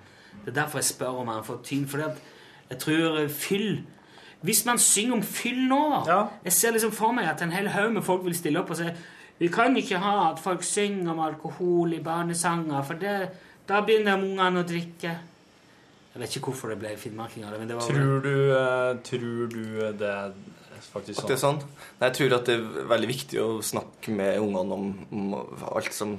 Det 0.45 0.53
er 0.55 0.61
derfor 0.63 0.79
jeg 0.79 0.85
spør 0.93 1.19
om 1.25 1.29
han 1.29 1.45
får 1.45 1.59
tyn. 1.67 1.89
For 1.91 1.99
jeg 2.71 2.79
tror 2.79 3.19
fyll 3.35 3.83
Hvis 4.43 4.65
man 4.67 4.79
synger 4.83 5.19
om 5.19 5.23
fyll 5.23 5.65
nå 5.71 5.83
Ja. 6.07 6.21
Jeg 6.45 6.53
ser 6.53 6.75
liksom 6.75 6.93
for 6.93 7.15
meg 7.17 7.29
at 7.31 7.43
en 7.43 7.53
hel 7.55 7.69
haug 7.69 7.93
med 7.93 8.03
folk 8.03 8.25
vil 8.25 8.35
stille 8.35 8.61
opp 8.61 8.71
og 8.75 8.81
si 8.81 8.91
vi 9.43 9.49
kan 9.51 9.75
ikke 9.77 9.99
ha 9.99 10.31
at 10.31 10.39
folk 10.39 10.63
synger 10.63 11.11
om 11.11 11.21
alkohol 11.25 11.95
i 11.97 12.03
barnesanger, 12.05 12.83
for 12.87 12.95
det, 13.01 13.15
da 13.67 13.81
begynner 13.83 14.21
ungene 14.21 14.63
å 14.63 14.67
drikke. 14.69 15.15
Jeg 16.13 16.21
vet 16.21 16.37
ikke 16.37 16.53
hvorfor 16.53 16.71
det 16.71 16.77
ble 16.79 16.93
finnmarking 17.01 17.47
av 17.49 17.55
det, 17.55 17.59
men 17.63 17.71
det 17.71 17.79
var 17.79 17.89
Tror 17.89 18.21
du, 18.23 18.35
uh, 18.53 18.93
tror 19.03 19.49
du 19.51 19.63
det 19.99 20.11
er 20.13 20.35
faktisk 20.85 21.17
sånn? 21.17 21.25
At 21.25 21.33
det 21.33 21.35
er 21.35 21.43
sånn? 21.43 21.61
sånn? 21.65 21.89
Nei, 21.97 22.07
jeg 22.11 22.17
tror 22.19 22.37
at 22.37 22.51
det 22.51 22.57
er 22.59 22.89
veldig 22.93 23.11
viktig 23.11 23.43
å 23.43 23.49
snakke 23.65 24.15
med 24.21 24.39
ungene 24.45 24.79
om, 24.79 24.89
om 25.11 25.35
alt 25.73 25.97
som 25.97 26.15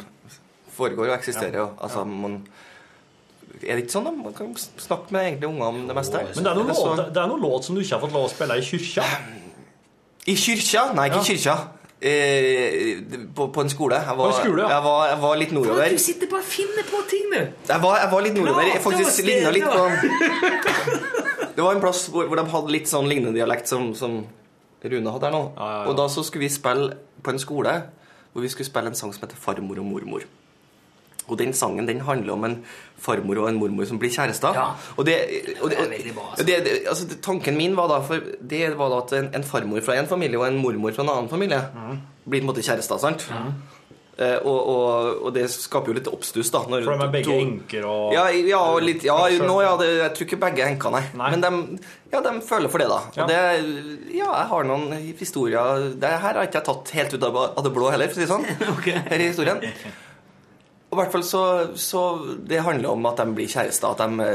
foregår 0.73 1.11
og 1.11 1.17
eksisterer. 1.19 1.59
Ja. 1.61 1.69
Altså, 1.85 2.03
man, 2.09 2.41
er 3.61 3.77
det 3.77 3.83
ikke 3.85 3.93
sånn? 3.93 4.07
da? 4.09 4.11
Man 4.17 4.33
kan 4.35 4.49
snakke 4.57 5.13
med 5.13 5.27
egentlig 5.27 5.49
unger 5.51 5.69
om 5.69 5.79
det 5.89 5.95
meste. 5.97 6.23
Men 6.33 6.43
det 6.45 6.51
er, 6.51 6.57
noen 6.59 6.73
låt, 6.73 7.05
det 7.13 7.21
er 7.21 7.31
noen 7.31 7.45
låt 7.45 7.67
som 7.67 7.77
du 7.77 7.83
ikke 7.83 7.95
har 7.95 8.03
fått 8.03 8.15
lov 8.17 8.27
å 8.27 8.33
spille 8.33 8.57
i 8.59 8.65
kyrkja. 8.65 9.05
I 10.25 10.35
kyrkja? 10.39 10.83
Nei, 10.97 11.07
ikke 11.11 11.23
i 11.23 11.29
kyrkja. 11.31 11.55
Eh, 12.03 12.99
på, 13.35 13.47
på 13.55 13.63
en 13.63 13.69
skole. 13.71 13.95
Jeg 13.95 14.17
var, 14.17 14.27
På 14.27 14.33
en 14.33 14.39
skole, 14.41 14.63
ja. 14.65 14.73
jeg 14.73 14.83
var, 14.83 15.03
jeg 15.07 15.19
var 15.21 15.37
litt 15.39 15.53
nordover. 15.55 15.93
Du 15.93 16.03
sitter 16.03 16.31
bare 16.33 16.43
og 16.43 16.49
finner 16.51 16.87
på 16.89 16.99
ting, 17.07 17.29
du! 17.31 17.39
Jeg 17.69 17.83
var, 17.85 17.97
jeg 18.01 18.11
var 18.11 18.25
litt 18.25 18.35
nordover. 18.39 18.67
Jeg 18.67 18.83
faktisk 18.83 19.23
ligna 19.29 19.53
litt 19.55 19.69
på 19.71 19.85
Det 21.55 21.61
var 21.61 21.77
en 21.77 21.83
plass 21.83 22.07
hvor, 22.11 22.27
hvor 22.27 22.39
de 22.39 22.43
hadde 22.49 22.73
litt 22.73 22.89
sånn 22.89 23.07
lignende 23.07 23.37
dialekt 23.37 23.69
som, 23.71 23.91
som 23.95 24.23
Rune 24.83 25.13
hadde 25.15 25.29
her 25.29 25.35
nå. 25.35 25.43
Ja, 25.55 25.67
ja, 25.69 25.81
ja. 25.83 25.89
Og 25.91 25.95
da 26.01 26.09
så 26.11 26.25
skulle 26.27 26.47
vi 26.47 26.51
spille 26.51 26.97
på 27.23 27.31
en 27.31 27.39
skole 27.39 27.77
hvor 28.33 28.43
vi 28.43 28.49
skulle 28.51 28.67
spille 28.67 28.89
en 28.91 28.97
sang 28.97 29.13
som 29.13 29.23
heter 29.23 29.37
'Farmor 29.39 29.79
og 29.79 29.85
mormor'. 29.85 30.25
Og 31.27 31.37
den 31.39 31.53
sangen 31.55 31.87
den 31.87 32.01
handler 32.03 32.33
om 32.33 32.43
en 32.49 32.57
farmor 33.03 33.39
og 33.43 33.49
en 33.49 33.59
mormor 33.59 33.87
som 33.87 33.99
blir 33.99 34.11
kjærester. 34.11 34.55
Ja. 34.55 34.65
Og, 34.97 35.05
det, 35.07 35.17
og, 35.61 35.69
det, 35.71 35.85
Det 35.91 36.15
bra, 36.15 36.29
altså. 36.31 36.45
det, 36.47 36.57
altså, 36.87 37.07
tanken 37.23 37.57
min 37.57 37.75
var 37.79 37.87
da 37.91 38.01
for 38.03 38.19
det 38.41 38.65
var 38.79 38.89
da 38.91 39.03
at 39.05 39.13
en, 39.19 39.29
en 39.39 39.43
farmor 39.47 39.83
fra 39.85 39.95
en 39.99 40.07
familie 40.07 40.39
og 40.39 40.47
en 40.47 40.59
mormor 40.59 40.91
fra 40.95 41.03
en 41.07 41.13
annen 41.15 41.29
familie 41.31 41.61
blir 42.23 42.39
på 42.39 42.43
en 42.43 42.51
måte 42.51 42.63
kjærester. 42.63 42.99
sant? 42.99 43.27
Eh, 44.13 44.35
og, 44.45 44.67
og, 44.69 45.23
og 45.25 45.31
det 45.33 45.47
skaper 45.49 45.89
jo 45.89 45.95
litt 45.97 46.07
oppstuss, 46.11 46.51
da. 46.53 46.59
Når 46.69 46.83
For 46.85 47.01
de 47.01 47.05
er 47.07 47.13
begge 47.15 47.31
to- 47.31 47.37
enker 47.41 47.87
og 47.89 48.11
ja, 48.13 48.27
ja, 48.45 48.59
litt, 48.77 49.01
ja 49.07 49.15
nå, 49.41 49.55
ja 49.65 49.71
det, 49.79 49.87
jeg 50.03 50.13
tror 50.13 50.27
ikke 50.27 50.39
begge 50.43 50.61
er 50.61 50.69
enker, 50.69 50.93
nei. 50.93 51.01
Nei. 51.17 51.31
Men 51.33 51.41
de, 51.41 51.79
ja, 52.13 52.21
de 52.21 52.33
føler 52.45 52.69
for 52.69 52.83
det, 52.83 52.91
da. 52.93 52.99
Ja. 53.17 53.25
Og 53.25 53.31
det, 53.33 54.13
ja, 54.13 54.29
jeg 54.37 54.47
har 54.53 54.69
noen 54.69 54.93
historier 55.17 55.87
Det 55.97 56.11
her 56.13 56.37
har 56.37 56.45
ikke 56.45 56.61
jeg 56.61 56.67
tatt 56.69 56.93
helt 56.99 57.17
ut 57.17 57.25
av 57.31 57.39
av 57.47 57.61
det 57.65 57.73
blå 57.73 57.89
heller, 57.89 58.13
for 58.13 58.19
å 58.19 58.21
si 58.21 58.27
det 58.27 58.31
sånn. 58.35 58.45
okay. 58.77 59.01
Her 59.09 59.17
i 59.25 59.31
historien. 59.31 59.65
Og 60.93 60.99
i 60.99 61.01
hvert 61.01 61.13
fall 61.15 61.23
så, 61.25 61.39
så 61.79 62.01
Det 62.45 62.59
handler 62.61 62.91
om 62.93 63.07
at 63.09 63.17
de 63.17 63.33
blir 63.33 63.49
kjærester. 63.49 63.95
At 63.95 64.03
de, 64.03 64.27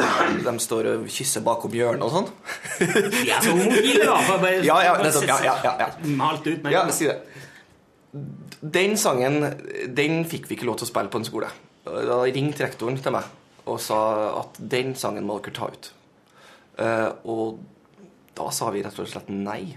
de 0.42 0.54
står 0.64 0.88
og 0.90 1.04
kysser 1.14 1.44
bakom 1.46 1.76
hjørnet 1.78 2.02
og 2.02 2.10
sånn. 2.16 2.26
Er 2.82 3.44
så 3.44 3.52
homofile, 3.54 4.08
da. 4.08 4.50
Ja, 4.66 4.80
ja, 4.88 4.96
nettopp. 4.98 5.28
Ja, 5.30 5.38
ja, 5.46 5.54
ja, 5.62 5.74
ja. 5.84 5.88
Malt 6.18 6.48
ut 6.48 6.66
med 6.66 6.74
Ja, 6.74 6.82
si 6.90 7.06
det. 7.06 7.20
Den 8.58 8.96
sangen 8.98 9.44
den 9.94 10.24
fikk 10.26 10.48
vi 10.50 10.56
ikke 10.58 10.66
lov 10.66 10.80
til 10.80 10.88
å 10.88 10.90
spille 10.90 11.12
på 11.12 11.20
en 11.22 11.28
skole. 11.28 11.50
Da 11.86 12.18
ringte 12.26 12.66
rektoren 12.66 12.98
til 12.98 13.14
meg 13.14 13.28
og 13.68 13.78
sa 13.84 13.98
at 14.40 14.58
den 14.58 14.94
sangen 14.98 15.26
må 15.28 15.38
dere 15.44 15.54
ta 15.54 15.68
ut. 15.70 15.90
Eh, 16.80 17.10
og 17.28 17.60
da 18.38 18.48
sa 18.54 18.72
vi 18.74 18.82
rett 18.82 18.98
og 18.98 19.10
slett 19.10 19.28
nei. 19.30 19.76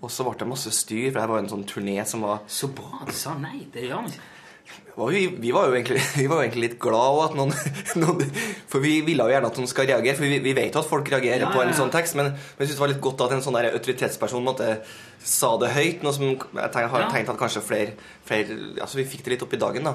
Og 0.00 0.12
så 0.12 0.24
ble 0.26 0.36
det 0.38 0.48
masse 0.48 0.72
styr, 0.72 1.08
for 1.10 1.18
det 1.18 1.30
var 1.32 1.42
en 1.42 1.50
sånn 1.50 1.66
turné 1.68 1.96
som 2.08 2.22
var 2.24 2.44
Så 2.48 2.70
bra 2.76 3.02
du 3.08 3.12
sa 3.16 3.34
nei. 3.40 3.66
Det 3.72 3.88
gjør 3.88 4.04
man 4.04 4.12
ikke. 4.12 4.28
Var 4.96 5.10
vi, 5.14 5.20
vi, 5.40 5.50
var 5.54 5.68
jo 5.70 5.74
egentlig, 5.78 6.00
vi 6.20 6.26
var 6.28 6.40
jo 6.40 6.44
egentlig 6.44 6.64
litt 6.66 6.78
glad 6.82 7.14
òg 7.14 7.20
at 7.28 7.36
noen, 7.38 7.52
noen 8.02 8.24
For 8.68 8.82
vi 8.84 8.98
ville 9.06 9.24
jo 9.24 9.32
gjerne 9.32 9.48
at 9.48 9.60
noen 9.60 9.70
skal 9.70 9.86
reagere, 9.88 10.16
for 10.18 10.26
vi, 10.28 10.40
vi 10.44 10.54
vet 10.58 10.74
jo 10.76 10.82
at 10.82 10.90
folk 10.90 11.08
reagerer 11.12 11.46
Ja, 11.46 11.50
på 11.54 11.62
ja, 11.62 11.68
en 11.70 11.78
sånn 11.78 11.92
tekst, 11.94 12.16
men, 12.18 12.32
men 12.34 12.64
jeg 12.64 12.70
synes 12.70 12.78
det 12.80 12.84
var 12.84 12.92
litt 12.94 13.04
godt 13.06 13.24
at 13.26 13.36
en 13.36 13.44
sånn 13.46 13.56
der 13.56 13.70
autoritetsperson 13.72 14.44
måtte, 14.44 14.72
sa 15.24 15.52
det 15.62 15.70
høyt. 15.76 16.02
Noe 16.04 16.12
som 16.16 16.26
jeg 16.28 16.40
tenkt, 16.74 16.90
har 16.94 17.06
Ja. 17.06 17.10
tenkt 17.12 17.32
at 17.32 17.38
kanskje 17.40 17.62
flere, 17.64 17.94
flere 18.28 18.58
Altså 18.80 19.00
vi 19.00 19.06
fikk 19.08 19.24
det 19.24 19.36
litt 19.36 19.46
opp 19.46 19.54
i 19.56 19.62
dagen, 19.62 19.88
da. 19.88 19.94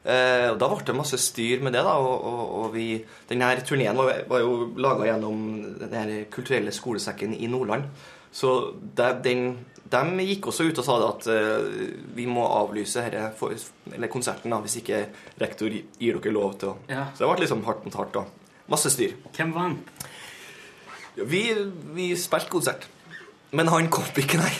Eh, 0.00 0.46
og 0.54 0.56
Da 0.62 0.68
ble 0.70 0.86
det 0.88 0.96
masse 0.96 1.18
styr 1.20 1.60
med 1.60 1.74
det. 1.76 1.82
da, 1.84 1.98
og, 2.00 2.24
og, 2.24 2.42
og 2.62 2.70
vi, 2.72 2.86
Denne 3.28 3.50
turneen 3.66 3.98
var, 3.98 4.22
var 4.30 4.40
jo 4.40 4.70
laga 4.80 5.10
gjennom 5.10 5.42
den 5.82 5.92
her 5.98 6.14
kulturelle 6.32 6.72
skolesekken 6.72 7.34
i 7.36 7.50
Nordland. 7.52 7.84
Så 8.32 8.74
de, 8.96 9.08
den, 9.24 9.46
de 9.90 10.26
gikk 10.28 10.50
også 10.52 10.68
ut 10.68 10.78
og 10.78 10.86
sa 10.86 10.98
det 11.02 11.08
at 11.08 11.28
uh, 11.34 11.80
vi 12.14 12.28
må 12.30 12.44
avlyse 12.46 13.02
herre 13.02 13.30
for, 13.36 13.54
eller 13.90 14.12
konserten 14.12 14.54
da, 14.54 14.60
hvis 14.62 14.78
ikke 14.82 15.02
rektor 15.42 15.72
gir 15.72 16.20
dere 16.20 16.34
lov 16.34 16.54
til 16.60 16.72
å 16.72 16.76
Ja. 16.90 17.08
Så 17.14 17.24
det 17.24 17.32
ble 17.32 17.44
liksom 17.44 17.66
hardt 17.66 17.84
mot 17.86 17.98
hardt. 17.98 18.14
da. 18.14 18.24
Masse 18.70 18.92
styr. 18.94 19.16
Hvem 19.34 19.54
vant? 19.56 20.06
Vi, 21.18 21.42
vi 21.96 22.12
spilte 22.16 22.52
konsert. 22.52 22.86
Men 23.50 23.68
han 23.72 23.90
kom 23.90 24.06
ikke, 24.14 24.38
nei. 24.38 24.52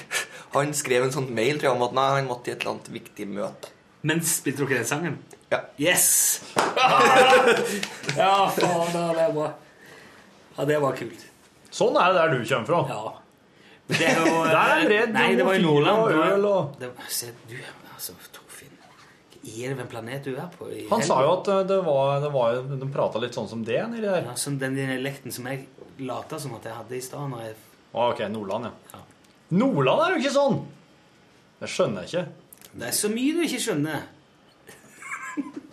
Han 0.57 0.73
skrev 0.75 1.07
en 1.07 1.15
sånn 1.15 1.29
mail 1.31 1.61
tror 1.61 1.71
jeg, 1.71 1.77
om 1.79 1.87
at 1.87 1.95
nei, 1.95 2.09
han 2.17 2.27
måtte 2.27 2.51
i 2.51 2.55
et 2.57 2.65
eller 2.65 2.75
annet 2.75 2.91
viktig 2.91 3.29
møte. 3.31 3.71
Men 4.03 4.23
spilte 4.27 4.65
dere 4.65 4.81
den 4.81 4.89
sangen? 4.89 5.19
Ja. 5.53 5.61
Yes! 5.79 6.07
ja, 8.19 8.49
faen, 8.57 8.91
det 8.95 9.25
er 9.27 9.35
bra. 9.37 9.51
Ja, 10.57 10.67
det 10.67 10.79
var 10.83 10.97
kult. 10.99 11.27
Sånn 11.71 11.95
er 12.01 12.11
det 12.11 12.19
der 12.19 12.33
du 12.35 12.41
kommer 12.43 12.67
fra. 12.67 12.81
Ja. 12.91 13.30
Det 13.91 14.07
er 14.07 14.21
jo 14.25 14.45
Der 14.55 14.75
er 14.77 14.85
redd 14.95 15.13
Nei, 15.17 15.29
det 15.39 15.45
var 15.47 15.55
i 15.59 15.63
Nordland. 15.63 15.99
og 16.05 16.11
øl 16.35 16.45
og- 16.51 16.77
det 16.81 16.89
var- 16.95 17.09
Se, 17.09 17.31
du, 17.49 17.57
altså, 17.95 18.15
Torfinn 18.33 18.77
er 19.51 19.75
det 19.75 19.81
en 19.81 19.89
planet 19.91 20.25
du 20.25 20.35
er 20.37 20.49
på? 20.59 20.69
i 20.71 20.87
Han 20.91 21.03
sa 21.03 21.23
jo 21.25 21.33
at 21.41 21.49
eh, 21.49 21.63
det 21.71 21.79
var, 21.87 22.21
det 22.21 22.31
var 22.33 22.61
De 22.85 22.89
prata 22.93 23.19
litt 23.23 23.35
sånn 23.35 23.49
som 23.49 23.65
det 23.65 23.79
nedi 23.89 24.03
der. 24.05 24.23
ja, 24.29 24.35
Som 24.39 24.59
den 24.61 24.77
dialekten 24.77 25.33
som 25.33 25.47
jeg 25.51 25.67
lata 26.01 26.39
som 26.41 26.55
at 26.55 26.65
jeg 26.69 26.73
hadde 26.77 26.97
i 26.97 27.01
stad. 27.01 27.31
jeg- 27.41 27.57
Ah, 27.95 28.11
ok, 28.13 28.21
Nordland, 28.31 28.65
ja. 28.95 28.99
Nordland 29.51 30.01
er 30.05 30.15
jo 30.15 30.21
ikke 30.23 30.35
sånn! 30.37 30.61
Det 31.61 31.69
skjønner 31.69 32.05
jeg 32.07 32.09
ikke. 32.09 32.29
Det 32.79 32.87
er 32.89 32.93
så 32.95 33.09
mye 33.11 33.33
du 33.35 33.41
ikke 33.43 33.59
skjønner. 33.65 34.03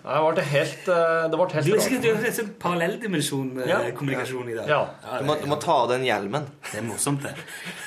Det 0.08 0.20
ble 0.24 0.44
helt, 0.48 0.88
eh, 0.88 1.24
det 1.32 1.38
ble 1.40 1.48
helt 1.54 1.66
Du 1.68 1.74
rart. 1.74 1.82
sikkert 1.84 2.06
en 2.28 2.34
sånn 2.38 2.52
parallelldimensjon 2.62 3.50
eh, 3.62 3.68
Ja. 3.68 3.80
kommunikasjon 3.98 4.50
i 4.50 4.54
dag. 4.56 4.70
Ja. 4.72 4.80
Du 5.20 5.26
må, 5.28 5.36
du 5.42 5.48
må 5.52 5.58
ta 5.60 5.74
av 5.84 5.90
den 5.90 6.06
hjelmen. 6.08 6.46
Det 6.72 6.80
er 6.80 6.86
morsomt, 6.88 7.24
det. 7.24 7.34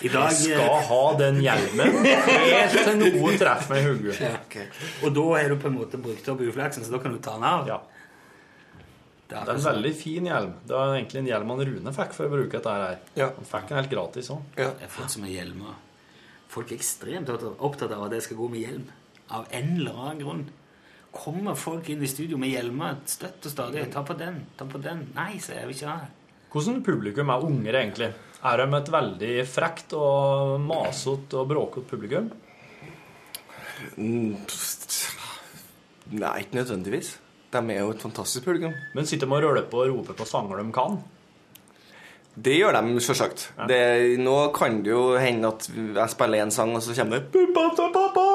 I 0.05 0.09
dag 0.13 0.29
Jeg 0.31 0.53
eh, 0.53 0.59
skal 0.61 0.83
ha 0.91 1.15
den 1.17 1.41
hjelmen 1.41 1.97
helt 2.05 2.77
til 2.77 2.99
noe 3.01 3.39
treffer 3.41 3.71
meg 3.73 3.81
i 3.81 3.87
hodet. 3.89 4.21
ja. 4.21 4.67
Og 5.07 5.15
da 5.17 5.25
har 5.39 5.49
du 5.49 5.57
på 5.57 5.71
en 5.73 5.79
måte 5.79 5.97
brukt 6.03 6.29
opp 6.29 6.45
uflaksen, 6.45 6.85
så 6.85 6.93
da 6.93 6.99
kan 6.99 7.13
du 7.17 7.19
ta 7.25 7.39
den 7.39 7.45
av. 7.45 7.67
Ja. 7.67 7.81
Det 9.31 9.39
er 9.39 9.45
Det 9.47 9.55
er 9.55 9.59
en 9.59 9.67
veldig 9.75 9.95
fin 9.95 10.25
hjelm. 10.27 10.55
Det 10.67 10.75
var 10.77 10.95
egentlig 10.97 11.19
en 11.23 11.27
hjelm 11.27 11.49
han 11.55 11.61
Rune 11.67 11.93
fikk 11.95 12.13
for 12.13 12.27
å 12.27 12.31
bruke 12.35 12.51
dette 12.59 12.71
her. 12.75 12.97
Ja. 13.17 13.31
Han 13.37 13.45
fikk 13.47 13.69
den 13.69 13.79
helt 13.79 13.91
gratis 13.91 14.31
òg. 14.35 14.43
Ja. 14.59 14.71
Det 14.77 14.91
folk 14.91 15.09
hjelmer. 15.31 15.77
Er 16.51 16.73
ekstremt 16.75 17.29
opptatt 17.31 17.93
av 17.95 18.09
at 18.09 18.13
jeg 18.13 18.23
skal 18.23 18.37
gå 18.37 18.51
med 18.51 18.61
hjelm. 18.67 18.89
Av 19.31 19.47
en 19.55 19.77
eller 19.79 19.93
annen 19.95 20.19
grunn. 20.19 20.49
Kommer 21.11 21.57
folk 21.59 21.89
inn 21.91 22.03
i 22.07 22.09
studio 22.11 22.39
med 22.39 22.53
hjelmer 22.53 23.01
støtt 23.11 23.49
og 23.49 23.55
stadig. 23.55 23.87
Ta 23.93 24.05
på 24.07 24.15
den, 24.19 24.45
ta 24.57 24.67
på 24.69 24.79
den. 24.83 25.09
Nei, 25.17 25.33
så 25.43 25.57
jeg 25.57 25.67
vil 25.69 25.79
ikke 25.79 25.91
ha 25.91 25.99
det. 26.05 26.11
Hvordan 26.51 26.83
publikum 26.87 27.31
er 27.31 27.47
unger, 27.47 27.79
egentlig? 27.81 28.11
Er 28.41 28.63
de 28.63 28.79
et 28.79 28.93
veldig 28.95 29.35
frekt 29.47 29.93
og 29.99 30.57
masete 30.65 31.39
og 31.39 31.51
bråkete 31.51 31.91
publikum? 31.91 32.31
Mm, 33.97 34.37
Nei, 36.11 36.33
ikke 36.43 36.59
nødvendigvis. 36.59 37.15
De 37.51 37.61
er 37.75 37.81
jo 37.83 37.93
et 37.95 38.03
fantastisk 38.03 38.47
publikum. 38.47 38.75
Men 38.95 39.07
sitter 39.07 39.27
de 39.27 39.35
og 39.37 39.45
røler 39.45 39.67
på 39.71 39.83
og 39.85 39.93
roper 39.93 40.19
på 40.19 40.27
sanger 40.27 40.63
de 40.63 40.73
kan? 40.75 40.99
Det 42.35 42.55
gjør 42.57 42.79
de 42.79 43.03
selvsagt. 43.03 43.51
Det, 43.69 43.81
nå 44.23 44.37
kan 44.55 44.81
det 44.85 44.93
jo 44.93 45.05
hende 45.19 45.51
at 45.51 45.67
jeg 45.75 46.13
spiller 46.15 46.45
en 46.45 46.55
sang, 46.55 46.75
og 46.75 46.83
så 46.83 46.95
kommer 46.97 47.19
det 47.19 47.31
«Puppa 47.35 47.65
til 47.77 47.95
pappa!» 47.95 48.27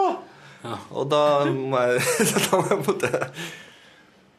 Og 0.92 1.08
da 1.12 1.22
må 1.52 1.86
jeg, 1.90 2.02
da 2.48 2.60
må 2.60 2.66
jeg 2.66 2.70
på 2.72 2.82
en 2.82 2.90
måte 2.90 3.28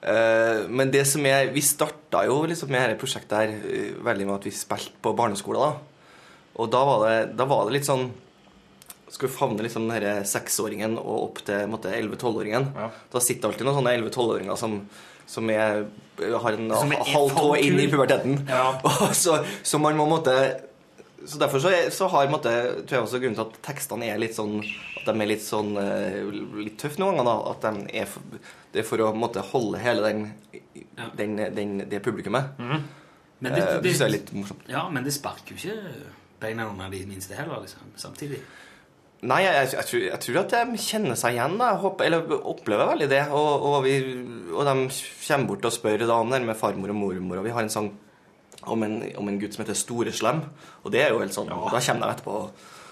Eh, 0.06 0.68
Men 0.68 0.90
det 0.92 1.02
som 1.08 1.24
er 1.26 1.48
Vi 1.50 1.62
starta 1.64 2.20
jo 2.28 2.44
liksom 2.46 2.70
med 2.70 2.84
dette 2.92 3.00
prosjektet 3.00 3.32
her 3.40 3.54
eh, 3.66 3.94
veldig 4.06 4.28
med 4.28 4.36
at 4.36 4.44
vi 4.46 4.52
spilte 4.54 4.94
på 5.02 5.14
barneskolen. 5.18 5.72
da. 5.72 6.20
Og 6.62 6.70
da 6.70 6.82
var 6.86 7.02
det, 7.06 7.16
da 7.36 7.46
var 7.48 7.66
det 7.66 7.78
litt 7.78 7.88
sånn 7.88 8.06
Skal 9.10 9.28
vi 9.28 9.34
favne 9.34 9.64
liksom 9.66 9.88
den 9.88 9.96
denne 9.96 10.22
seksåringen 10.26 10.94
og 10.98 11.24
opp 11.24 11.42
til 11.46 11.66
11-12-åringen. 11.70 12.70
Ja. 12.76 12.88
Da 13.12 13.22
sitter 13.22 13.48
alltid 13.50 13.66
noen 13.66 13.78
sånne 13.78 13.92
11-12-åringer 13.98 14.58
som, 14.58 14.80
som 15.30 15.50
er, 15.50 15.84
har 16.18 16.58
en 16.58 16.72
halv 16.74 17.36
tå 17.36 17.52
inn 17.62 17.78
i 17.80 17.86
puberteten. 17.90 18.40
Ja. 18.50 18.72
Og 18.84 19.14
så, 19.14 19.38
så 19.62 19.78
man 19.78 19.96
må 19.98 20.08
måtte 20.10 20.34
Så 21.26 21.38
derfor 21.42 21.58
så, 21.62 21.70
er- 21.74 21.90
så 21.90 22.06
har 22.12 22.28
måtte, 22.30 22.50
tror 22.86 23.00
jeg 23.00 23.04
også 23.06 23.18
grunnen 23.22 23.34
til 23.38 23.46
at 23.48 23.56
tekstene 23.66 24.06
er 24.12 24.18
litt 24.22 24.36
sånn 24.36 24.60
At 24.62 25.08
de 25.08 25.14
er 25.24 25.26
litt 25.30 25.42
sånn 25.42 25.72
eh, 25.80 26.20
Litt 26.62 26.76
tøffe 26.78 27.00
noen 27.02 27.16
ganger. 27.18 27.26
da 27.26 27.50
At 27.50 27.66
de 27.66 27.98
er 27.98 28.06
for, 28.10 28.22
Det 28.72 28.82
er 28.84 28.86
for 28.86 29.02
å 29.02 29.08
måtte 29.16 29.42
holde 29.52 29.80
hele 29.82 30.04
den, 30.06 30.20
den, 31.18 31.36
den, 31.56 31.78
det 31.90 32.02
publikummet. 32.04 32.54
Men 32.58 32.84
Eh, 33.52 33.52
det, 33.52 33.64
det 33.82 33.90
det, 33.92 34.00
er 34.00 34.08
litt 34.14 34.30
morsomt. 34.32 34.62
ja, 34.70 34.86
men 34.88 35.04
det 35.04 35.12
sparker 35.12 35.52
jo 35.52 35.58
ikke 35.60 36.06
beina 36.40 36.64
under 36.70 36.88
de 36.90 37.02
minste 37.08 37.34
heller, 37.36 37.60
liksom, 37.66 37.90
samtidig. 38.00 38.38
Nei, 39.28 39.42
jeg, 39.44 39.52
jeg, 39.56 39.68
jeg, 39.74 39.84
tror, 39.90 40.00
jeg 40.06 40.20
tror 40.24 40.38
at 40.40 40.54
de 40.54 40.78
kjenner 40.86 41.16
seg 41.20 41.34
igjen. 41.36 41.58
Da. 41.60 41.68
Håper, 41.82 42.04
eller 42.08 42.32
opplever 42.48 42.88
veldig 42.94 43.08
det. 43.12 43.20
Og, 43.36 43.66
og, 43.70 43.76
vi, 43.84 43.94
og 44.52 44.64
de 44.68 44.74
kommer 45.26 45.46
bort 45.50 45.68
og 45.68 45.72
spør 45.76 46.04
da 46.06 46.16
om 46.20 46.32
det 46.32 46.40
med 46.44 46.56
farmor 46.60 46.92
og 46.92 46.98
mormor. 47.00 47.40
Og 47.42 47.44
vi 47.48 47.54
har 47.56 47.64
en 47.66 47.72
sang 47.72 47.90
om 48.72 48.82
en, 48.86 48.96
om 49.20 49.28
en 49.30 49.38
gutt 49.40 49.56
som 49.56 49.62
heter 49.64 49.78
Store 49.78 50.12
Slem. 50.14 50.40
Og 50.82 50.88
det 50.94 51.00
er 51.04 51.10
jo 51.14 51.22
helt 51.22 51.36
sånn 51.36 51.50
Da 51.50 51.58
kommer 51.58 52.02
de 52.02 52.10
etterpå 52.10 52.34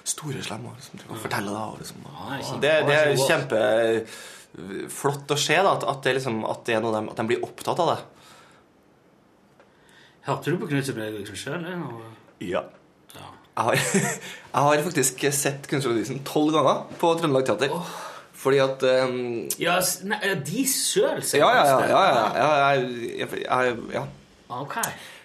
Store 0.05 0.41
Slem 0.45 0.67
og 0.69 0.75
liksom, 0.79 0.95
forteller 1.23 1.53
det. 1.55 1.65
Og 1.65 1.75
liksom, 1.81 1.99
og 2.07 2.11
det, 2.63 2.73
det 2.89 2.97
er 2.97 3.05
Ja, 3.13 3.29
kjempeflott 3.31 5.35
å 5.35 5.37
se 5.41 5.57
da, 5.65 5.73
at, 5.79 6.01
det 6.05 6.11
liksom, 6.21 6.37
at, 6.49 6.61
det 6.69 6.75
er 6.77 6.83
noe 6.85 6.95
de, 6.97 7.03
at 7.13 7.19
de 7.21 7.25
blir 7.31 7.47
opptatt 7.47 7.79
av 7.85 7.89
det. 7.95 8.01
Hørte 10.29 10.47
du 10.53 10.57
på 10.61 10.71
Knut 10.71 10.89
ble 10.97 11.07
liksom 11.19 11.37
sjøl? 11.37 11.61
Ja. 12.45 12.63
Ja. 13.15 13.27
Jeg 13.55 13.63
har, 13.69 13.75
jeg 14.55 14.63
har 14.67 14.85
faktisk 14.89 15.15
sett 15.37 15.63
Kunstnerlodisen 15.71 16.19
tolv 16.27 16.51
ganger 16.57 16.77
på 17.01 17.07
Trøndelag 17.21 17.45
Teater. 17.49 17.71
Fordi 18.45 18.59
at 18.61 18.83
um, 19.09 19.49
Ja, 19.63 19.79
nei, 20.05 20.19
de 20.45 20.63
sjøl, 20.69 21.21
Ja, 21.39 21.49
ja, 21.55 21.65
ja. 21.65 21.79
ja, 21.89 21.91
ja, 22.05 22.05
ja, 22.05 22.11
ja, 22.77 22.81
ja, 23.41 23.59
jeg, 23.65 23.73
ja. 23.95 24.03
Ok. 24.53 24.75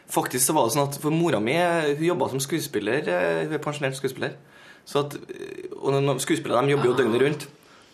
Faktisk 0.10 0.48
så 0.48 0.56
var 0.58 0.66
det 0.66 0.74
sånn 0.74 0.88
at 0.88 0.98
for 1.02 1.14
mora 1.14 1.40
mi 1.44 1.54
hun 1.54 2.04
jobba 2.08 2.30
som 2.32 2.42
skuespiller. 2.42 3.06
eh, 3.08 3.44
Hun 3.46 3.54
er 3.54 3.62
pensjonert 3.64 3.98
skuespiller. 4.00 4.34
Så 4.86 5.06
at, 5.06 5.16
eh, 5.30 5.70
og 5.78 6.22
skuespillere 6.22 6.64
de 6.66 6.74
jobber 6.74 6.90
jo 6.90 6.98
døgnet 6.98 7.22
rundt. 7.22 7.48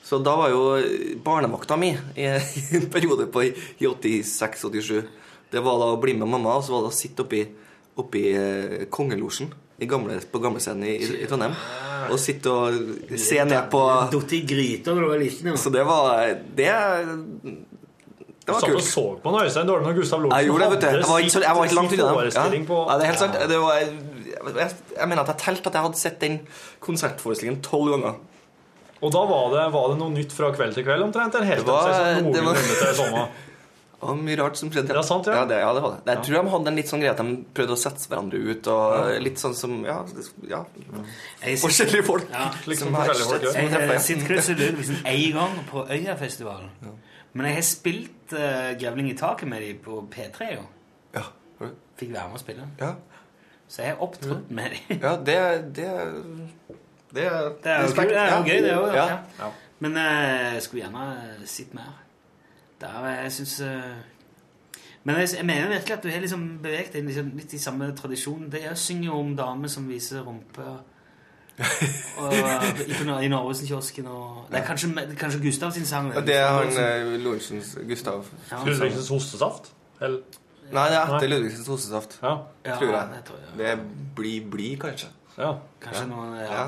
Så 0.06 0.20
da 0.24 0.36
var 0.38 0.50
jo 0.54 0.62
barnevakta 1.26 1.76
mi 1.78 1.90
i 2.16 2.26
en 2.30 2.90
periode 2.94 3.26
på 3.34 3.42
i 3.48 3.54
86-87 3.82 5.04
Det 5.52 5.64
var 5.66 5.80
da 5.82 5.92
å 5.94 6.00
bli 6.02 6.14
med 6.14 6.30
mamma, 6.30 6.56
og 6.58 6.64
så 6.64 6.76
var 6.76 6.86
det 6.86 6.92
å 6.94 6.96
sitte 6.96 7.26
oppi, 7.26 7.42
oppi 7.98 8.24
eh, 8.38 8.86
kongelosjen 8.90 9.52
gamle, 9.84 10.20
på 10.32 10.40
gamlescenen 10.40 10.86
i, 10.88 10.94
i, 11.04 11.10
i 11.24 11.28
Trondheim. 11.28 11.56
Og 12.14 12.20
sitte 12.22 12.52
og 12.52 13.18
se 13.20 13.42
ned 13.44 13.68
på 13.72 13.82
Datt 14.14 14.34
i 14.38 14.42
gryta 14.48 14.94
da 14.94 15.02
du 15.02 15.10
var 15.10 15.20
liten. 15.20 15.50
Ja. 15.52 15.58
Så 15.60 15.72
det 15.74 15.84
var 15.88 16.36
Det, 16.56 16.70
det 18.46 18.54
var 18.54 18.62
kult. 18.62 18.84
så 18.86 19.04
på 19.24 19.32
en 19.32 19.36
Øystein 19.42 19.68
Dårlig 19.68 19.88
og 19.90 19.96
Gustav 19.96 20.20
Lorentzen 20.22 20.38
Jeg 20.40 20.50
gjorde 20.52 20.66
det, 20.66 20.72
vet 20.72 20.82
du. 20.82 20.88
Jeg 20.98 21.10
var 21.10 21.20
ikke, 21.24 21.34
så, 21.34 21.42
jeg 21.42 21.56
var 21.56 21.66
ikke 21.66 21.78
langt 21.80 21.94
unna 21.96 22.04
dem. 22.06 22.68
Ja. 22.70 22.84
Ja, 22.86 22.98
det 22.98 23.04
er 23.06 23.10
helt 23.12 23.24
sant. 23.24 23.40
Det 23.50 23.58
var, 23.64 23.74
jeg, 23.80 24.70
jeg 25.00 25.08
mener 25.10 25.22
at 25.24 25.32
jeg 25.34 25.42
telte 25.42 25.72
at 25.72 25.80
jeg 25.80 25.88
hadde 25.88 26.02
sett 26.02 26.20
den 26.22 26.38
konsertforestillingen 26.86 27.62
tolv 27.66 27.96
ganger. 27.96 28.22
Og 29.02 29.12
da 29.12 29.26
var 29.30 29.50
det, 29.54 29.66
var 29.74 29.90
det 29.92 29.98
noe 30.00 30.14
nytt 30.14 30.32
fra 30.34 30.52
kveld 30.56 30.78
til 30.78 30.86
kveld 30.86 31.08
omtrent? 31.08 31.36
Eller 31.36 31.52
helt 31.56 31.66
Det 31.66 31.74
var- 31.74 32.16
sånn 32.22 32.32
det 32.34 32.46
var-? 32.46 33.28
Det 34.06 34.14
mye 34.22 34.36
rart 34.38 34.58
som 34.60 34.70
skjedde. 34.70 34.94
Ja, 34.94 35.02
sant, 35.06 35.26
ja. 35.26 35.40
Ja, 35.40 35.46
det, 35.50 35.58
ja, 35.64 35.74
det 35.74 35.82
var 35.82 35.96
det. 35.96 36.14
Jeg 36.14 36.26
tror 36.28 36.36
de 36.44 36.52
hadde 36.54 36.72
en 36.72 36.76
litt 36.78 36.90
sånn 36.92 37.02
greie 37.02 37.14
at 37.16 37.22
de 37.22 37.38
prøvde 37.58 37.74
å 37.74 37.80
sette 37.80 38.10
hverandre 38.12 38.42
ut, 38.52 38.68
og 38.70 39.22
litt 39.24 39.42
sånn 39.42 39.56
som 39.58 39.78
Ja, 39.86 39.98
ja 40.52 40.62
forskjellige 41.64 42.06
folk. 42.06 42.28
Ja, 42.32 42.52
liksom 42.70 42.92
som 42.92 43.00
forskjellige 43.00 43.30
folk, 43.32 43.48
ja. 43.48 43.54
Jeg 43.56 43.90
har 43.90 44.04
sett 44.06 44.46
Sølund 44.50 44.78
liksom 44.82 45.02
én 45.10 45.34
gang 45.40 45.58
på 45.72 45.86
Øyafestivalen. 45.90 46.70
Men 47.34 47.50
jeg 47.50 47.56
har 47.56 47.66
spilt 47.68 48.15
sendt 48.30 48.42
uh, 48.42 48.80
Grevling 48.80 49.10
i 49.10 49.18
taket 49.18 49.48
med 49.48 49.62
dem 49.62 49.78
på 49.84 50.08
P3, 50.12 50.54
jo. 50.56 50.64
Ja. 51.14 51.24
Fikk 51.96 52.12
være 52.14 52.28
med 52.30 52.36
å 52.36 52.42
spille. 52.42 52.68
Ja. 52.80 52.94
Så 53.68 53.82
jeg 53.82 53.94
har 53.94 54.02
opptrådt 54.04 54.52
med 54.52 54.72
dem. 54.72 55.00
ja, 55.02 55.16
det 55.18 55.76
Det 55.76 55.86
Det 57.16 57.24
er, 57.26 57.54
Det 57.64 57.72
er 57.72 57.88
det 57.88 58.02
er 58.02 58.12
jo 58.12 58.14
Ja. 58.14 58.42
gøy, 58.44 58.62
det 58.62 58.74
òg. 58.78 58.94
Ja. 58.96 59.06
Ja. 59.40 59.52
Men 59.80 59.98
eh, 59.98 60.54
jeg 60.54 60.62
skulle 60.64 60.84
gjerne 60.84 61.46
sett 61.46 61.74
mer. 61.74 62.02
Der, 62.82 63.08
jeg 63.22 63.32
syns 63.32 63.62
Men 65.04 65.16
jeg, 65.16 65.30
jeg 65.38 65.46
mener 65.46 65.70
virkelig 65.70 65.94
at 65.94 66.04
du 66.04 66.10
har 66.10 66.20
liksom 66.20 66.60
beveget 66.64 66.94
deg 66.94 67.06
liksom, 67.06 67.32
litt 67.38 67.54
i 67.54 67.58
samme 67.62 67.96
tradisjon. 67.96 68.50
Det 68.52 68.64
Jeg 68.64 68.78
synger 68.78 69.06
jo 69.06 69.20
om 69.20 69.36
damer 69.38 69.68
som 69.68 69.88
viser 69.88 70.22
rumpe. 70.26 70.66
Og, 72.20 72.34
i, 72.36 73.26
I 73.26 73.28
Narvesen-kiosken 73.32 74.08
og 74.12 74.48
Det 74.52 74.60
er 74.60 74.66
kanskje, 74.68 74.90
det 74.96 75.18
kanskje 75.20 75.40
Gustav 75.44 75.72
sin 75.72 75.86
sang? 75.88 76.10
Det, 76.12 76.26
Det 76.28 76.36
er 76.36 76.48
han 76.52 76.80
eh, 76.84 77.14
Lorentzens 77.24 77.78
Gustav. 77.88 78.26
Ja, 78.52 78.60
Ludvigsens 78.66 79.10
hostesaft? 79.10 79.72
Eller? 80.02 80.42
Nei, 80.74 80.88
det 80.92 80.98
er 80.98 81.14
etter 81.16 81.32
Ludvigsens 81.32 81.68
hostesaft. 81.72 82.18
Ja. 82.24 82.34
Ja, 82.66 82.76
tror 82.80 82.92
jeg. 82.92 83.08
det 83.14 83.24
tror 83.30 83.40
jeg. 83.40 83.54
Det 83.58 83.78
blir 83.80 84.10
blid, 84.16 84.50
Bli, 84.52 84.70
kanskje. 84.82 85.08
Ja. 85.36 85.50
Kanskje 85.84 86.06
noen 86.08 86.32
Ja, 86.40 86.64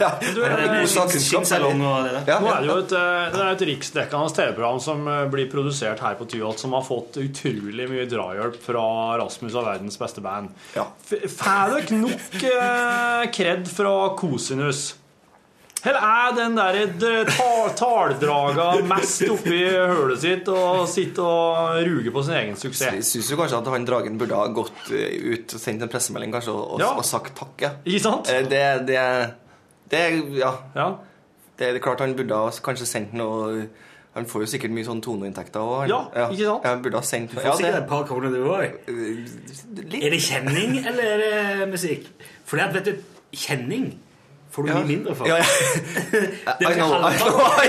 Ja. 0.00 0.10
Du, 0.34 0.42
det 0.42 1.20
skinnsalong 1.22 1.80
og 1.86 2.08
det 2.08 2.16
der. 2.16 2.32
Ja. 2.32 2.38
Nå 2.42 2.50
er 2.50 2.64
det 2.64 2.68
jo 2.70 2.76
et, 2.82 2.94
eh, 2.98 3.28
det 3.32 3.40
er 3.44 3.52
et 3.52 3.64
riksdekkende 3.70 4.34
TV-program 4.36 4.82
som 4.82 5.06
eh, 5.12 5.22
blir 5.32 5.48
produsert 5.52 6.02
her 6.02 6.18
på 6.18 6.26
Tyholt, 6.32 6.60
som 6.62 6.74
har 6.76 6.84
fått 6.86 7.20
utrolig 7.22 7.88
mye 7.90 8.08
drahjelp 8.10 8.58
fra 8.66 8.84
Rasmus 9.22 9.54
og 9.54 9.68
verdens 9.70 9.98
beste 10.02 10.24
band. 10.24 10.50
Ja. 10.74 10.88
Får 11.06 11.76
dere 11.76 12.00
nok 12.02 12.46
eh, 12.50 13.26
kred 13.36 13.70
fra 13.70 13.96
Kosinus? 14.18 14.88
Eller 15.84 16.00
er 16.02 16.32
den 16.34 16.56
der 16.56 16.78
d- 16.98 17.24
taldraga 17.78 18.68
mest 18.88 19.22
oppi 19.30 19.58
hølet 19.70 20.18
sitt 20.22 20.48
og 20.50 20.86
sitter 20.90 21.22
og 21.28 21.80
ruger 21.86 22.10
på 22.14 22.22
sin 22.26 22.34
egen 22.40 22.56
suksess? 22.58 22.94
Jeg 22.96 23.04
syns 23.06 23.28
kanskje 23.38 23.60
at 23.60 23.70
han 23.70 23.86
Dragen 23.86 24.16
burde 24.18 24.34
ha 24.40 24.46
gått 24.56 24.90
eh, 24.90 25.14
ut 25.36 25.54
og 25.54 25.62
sendt 25.62 25.84
en 25.86 25.92
pressemelding 25.92 26.32
kanskje 26.34 26.54
og, 26.56 26.80
Ja. 26.82 26.92
og 26.96 27.04
sagt 27.06 27.36
takk. 27.38 27.54
Ja. 27.62 27.70
Ikke 27.84 28.02
sant? 28.08 28.30
Eh, 28.32 28.42
Det, 28.50 28.64
det, 28.88 29.02
det 29.92 30.02
Ja. 30.40 30.54
Ja. 30.74 30.88
Det 31.58 31.68
er 31.74 31.78
klart 31.80 32.00
han 32.04 32.16
burde 32.18 32.34
ha 32.36 32.50
kanskje 32.50 32.86
sendt 32.86 33.14
noe 33.16 33.68
Han 34.16 34.24
får 34.24 34.42
jo 34.42 34.46
sikkert 34.48 34.72
mye 34.72 34.84
sånn 34.84 35.02
toneinntekter 35.04 35.60
òg. 35.60 35.88
Ja, 35.90 35.98
ikke 36.32 36.46
sant? 36.48 36.64
Ja, 36.64 36.70
han 36.72 36.82
burde 36.82 36.96
ha 36.96 37.04
sendt 37.04 37.34
Du 37.34 37.36
får 37.36 37.58
sikkert 37.60 37.82
et 37.82 37.88
par 37.90 38.04
kroner, 38.08 38.30
du 38.32 38.46
òg. 38.48 38.62
Er 38.88 40.10
det 40.10 40.20
kjenning, 40.24 40.78
eller 40.88 41.04
er 41.04 41.18
det 41.20 41.66
musikk? 41.68 42.06
For 42.48 42.56
at, 42.64 42.72
vet 42.72 42.84
du, 42.88 43.02
kjenning 43.36 43.90
får 44.56 44.64
du 44.66 44.70
Ja. 44.72 44.78
mye 44.80 44.88
mindre 44.88 45.14
for. 45.18 45.28
Ja, 45.28 45.36
I 45.42 46.72
know, 46.74 46.94
I 46.96 47.16
know, 47.20 47.40
I 47.64 47.68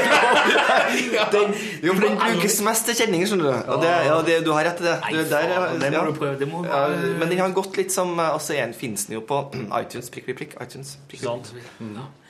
know. 1.11 1.25
Den, 1.35 1.53
jo, 1.83 1.93
for 1.97 2.05
den 2.07 2.17
brukes 2.21 2.55
mest 2.65 2.87
til 2.87 2.95
kjenning, 3.01 3.25
skjønner 3.27 3.49
du. 3.51 3.71
Og 3.75 3.81
det, 3.83 3.91
ja, 4.07 4.15
det, 4.29 4.37
du 4.47 4.51
har 4.55 4.63
rett 4.69 4.79
i 4.81 4.87
det. 4.87 4.95
Du, 5.11 5.19
der, 5.33 5.53
det 5.83 5.91
må 5.97 6.03
du 6.07 6.13
prøve. 6.21 6.37
Det 6.39 6.47
må 6.51 6.63
Ja, 6.65 6.71
bare- 6.87 7.11
men 7.19 7.29
den 7.33 7.41
har 7.43 7.51
gått 7.57 7.75
litt 7.77 7.91
som 7.93 8.15
Altså, 8.23 8.55
en 8.57 8.73
finnes 8.77 9.05
den 9.09 9.17
jo 9.19 9.21
på 9.27 9.41
iTunes, 9.81 10.09
prikk, 10.13 10.29
prikk, 10.31 10.39
prikk. 10.45 10.55
iTunes, 10.63 10.95
prikk, 11.11 11.27
prikk. 11.27 11.67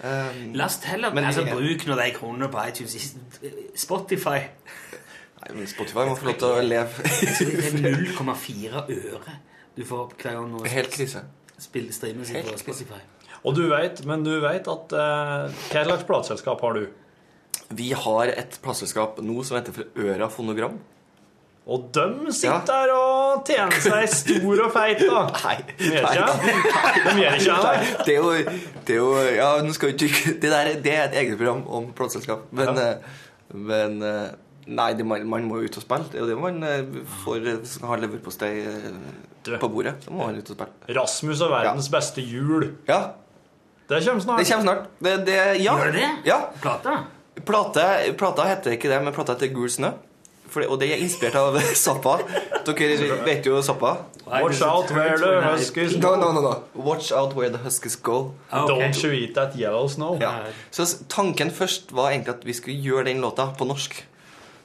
Um, 0.03 0.53
Last 0.57 0.83
heller 0.89 1.13
Men- 1.13 1.25
altså, 1.29 1.45
bruk 1.47 1.85
nå 1.87 1.95
de 2.01 2.09
kronene 2.17 2.49
på 2.53 2.65
iTunes. 2.67 2.97
Spotify 3.75 4.39
Nei, 5.37 5.53
men 5.53 5.67
Spotify 5.69 6.03
må 6.09 6.15
få 6.17 6.25
lov 6.31 6.39
til 6.41 6.47
å 6.49 6.61
leve. 6.65 7.03
det 7.05 7.85
er 7.85 7.99
0,4 8.17 8.81
øre 8.97 9.35
du 9.77 9.83
får 9.85 10.07
hver 10.17 10.33
gang 10.33 10.47
noe 10.49 10.67
Helt 10.67 10.89
krise. 10.91 11.21
spill 11.61 11.91
streames 11.93 12.31
på 12.31 12.39
Helt 12.39 12.47
krise. 12.49 12.63
Spotify. 12.65 13.01
Og 13.45 13.55
du 13.57 13.65
vet, 13.71 14.01
men 14.09 14.23
du 14.25 14.33
vet 14.43 14.67
at 14.71 14.93
eh, 14.97 15.57
Hva 15.71 15.83
slags 15.87 16.05
plateselskap 16.07 16.61
har 16.65 16.77
du? 16.77 16.85
Vi 17.77 17.91
har 17.91 18.31
et 18.31 18.59
plateselskap 18.63 19.19
nå 19.23 19.41
som 19.43 19.59
heter 19.59 19.75
for 19.75 20.05
Øra 20.07 20.29
Fonogram. 20.31 20.77
Og 21.67 21.89
de 21.91 22.31
sitter 22.31 22.63
der 22.69 22.93
og 22.95 23.43
tjener 23.47 23.81
seg 23.83 24.05
stor 24.13 24.61
og 24.63 24.71
feit, 24.71 25.01
da. 25.03 25.25
Nei, 25.43 25.57
De 25.75 25.89
gjør 25.91 26.07
ikke 26.07 26.27
det? 26.31 26.55
De 27.09 27.15
gjør 27.19 27.39
ikke 27.41 27.57
det? 27.57 27.57
Nei, 27.65 27.93
det 28.07 28.13
er 28.13 28.19
jo, 28.21 28.57
det 28.87 28.95
er 28.95 29.01
jo 29.01 29.09
Ja, 29.35 29.49
nå 29.65 29.75
skal 29.75 29.91
vi 29.91 30.07
ikke 30.07 30.35
Det 30.45 30.51
der 30.53 30.71
det 30.85 30.93
er 30.95 31.07
et 31.09 31.17
eget 31.25 31.35
program 31.35 31.65
om 31.67 31.89
plateselskap. 31.97 32.47
Men, 32.55 32.79
ja. 32.79 32.91
men 33.51 34.03
eh, 34.07 34.27
Nei, 34.67 34.89
det, 34.99 35.05
man, 35.07 35.23
man 35.31 35.45
må 35.47 35.61
jo 35.61 35.69
ut 35.69 35.77
og 35.79 35.83
spille. 35.83 36.07
Det 36.11 36.19
er 36.19 36.25
jo 36.25 36.31
det 36.31 36.39
man 36.39 36.63
eh, 36.67 36.97
får 37.23 37.37
eh, 37.39 37.59
hvis 37.61 37.77
man 37.79 37.91
skal 37.91 38.01
leverpostei 38.03 38.51
eh, 38.67 39.59
på 39.61 39.69
bordet. 39.71 39.95
Så 40.03 40.11
må 40.11 40.25
man 40.27 40.39
ut 40.39 40.51
og 40.51 40.57
spille. 40.57 40.95
Rasmus 40.97 41.43
og 41.45 41.53
verdens 41.53 41.87
beste 41.91 42.23
jul. 42.23 42.73
Ja, 42.89 43.01
Det 43.87 44.01
kommer 44.05 44.19
snart. 44.21 44.39
det 44.39 44.49
kommer 44.51 44.63
snart. 44.63 44.89
Det, 44.99 45.15
det, 45.25 45.37
ja. 45.63 45.77
Gjør 45.77 45.91
det? 45.95 46.09
Ja. 46.27 46.41
Plata? 46.61 46.97
Plata, 47.45 47.87
plata 48.17 48.43
heter 48.49 48.75
ikke 48.75 48.89
det, 48.91 48.99
men 49.05 49.13
plata 49.15 49.35
heter 49.37 49.53
Gul 49.53 49.69
snø. 49.71 49.93
For, 50.47 50.63
og 50.71 50.79
det 50.79 50.87
er 50.93 51.01
inspirert 51.03 51.35
av 51.35 51.57
Zappa. 51.85 52.17
Dere 52.67 53.17
vet 53.25 53.47
jo 53.47 53.59
Zappa. 53.63 53.93
Watch 54.27 54.61
out 54.63 54.91
where 54.95 55.17
the 55.19 55.41
huskies 55.43 55.95
No, 55.99 56.15
no, 56.19 56.31
no, 56.35 56.41
no. 56.43 56.53
Watch 56.75 57.11
out 57.11 57.35
where 57.35 57.51
the 57.51 57.59
huskies 57.63 57.95
go. 57.95 58.33
Ah, 58.51 58.63
ok. 58.63 58.69
Don't 58.71 59.03
you 59.03 59.11
eat 59.11 59.35
that 59.35 59.55
yellow 59.59 59.87
snow. 59.91 60.17
Ja. 60.21 60.33
Så 60.71 60.85
tanken 61.11 61.51
først 61.51 61.91
var 61.95 62.11
egentlig 62.11 62.35
at 62.35 62.45
vi 62.47 62.55
skulle 62.55 62.79
gjøre 62.79 63.09
den 63.09 63.21
låta 63.23 63.49
på 63.57 63.67
norsk. 63.67 63.99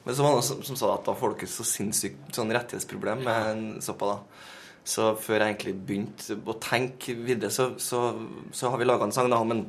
Men 0.03 0.15
så 0.15 0.23
var 0.23 0.33
det 0.33 0.39
noen 0.39 0.47
som, 0.47 0.63
som 0.67 0.79
sa 0.79 0.93
at 0.97 1.05
da 1.07 1.15
får 1.15 1.35
dere 1.39 1.51
så 1.51 1.63
sinnssykt 1.67 2.35
sånn 2.35 2.51
rettighetsproblem 2.51 3.23
med 3.23 3.63
Soppa 3.83 3.83
Zappa. 3.83 4.15
da. 4.15 4.51
Så 4.83 5.13
før 5.15 5.39
jeg 5.39 5.53
egentlig 5.53 5.75
begynte 5.87 6.35
å 6.49 6.57
tenke 6.59 7.15
videre, 7.15 7.51
så, 7.53 7.71
så, 7.79 8.01
så 8.51 8.71
har 8.73 8.81
vi 8.81 8.87
laga 8.87 9.07
en 9.07 9.15
sang 9.15 9.29
da, 9.31 9.39
om 9.39 9.53
en 9.55 9.65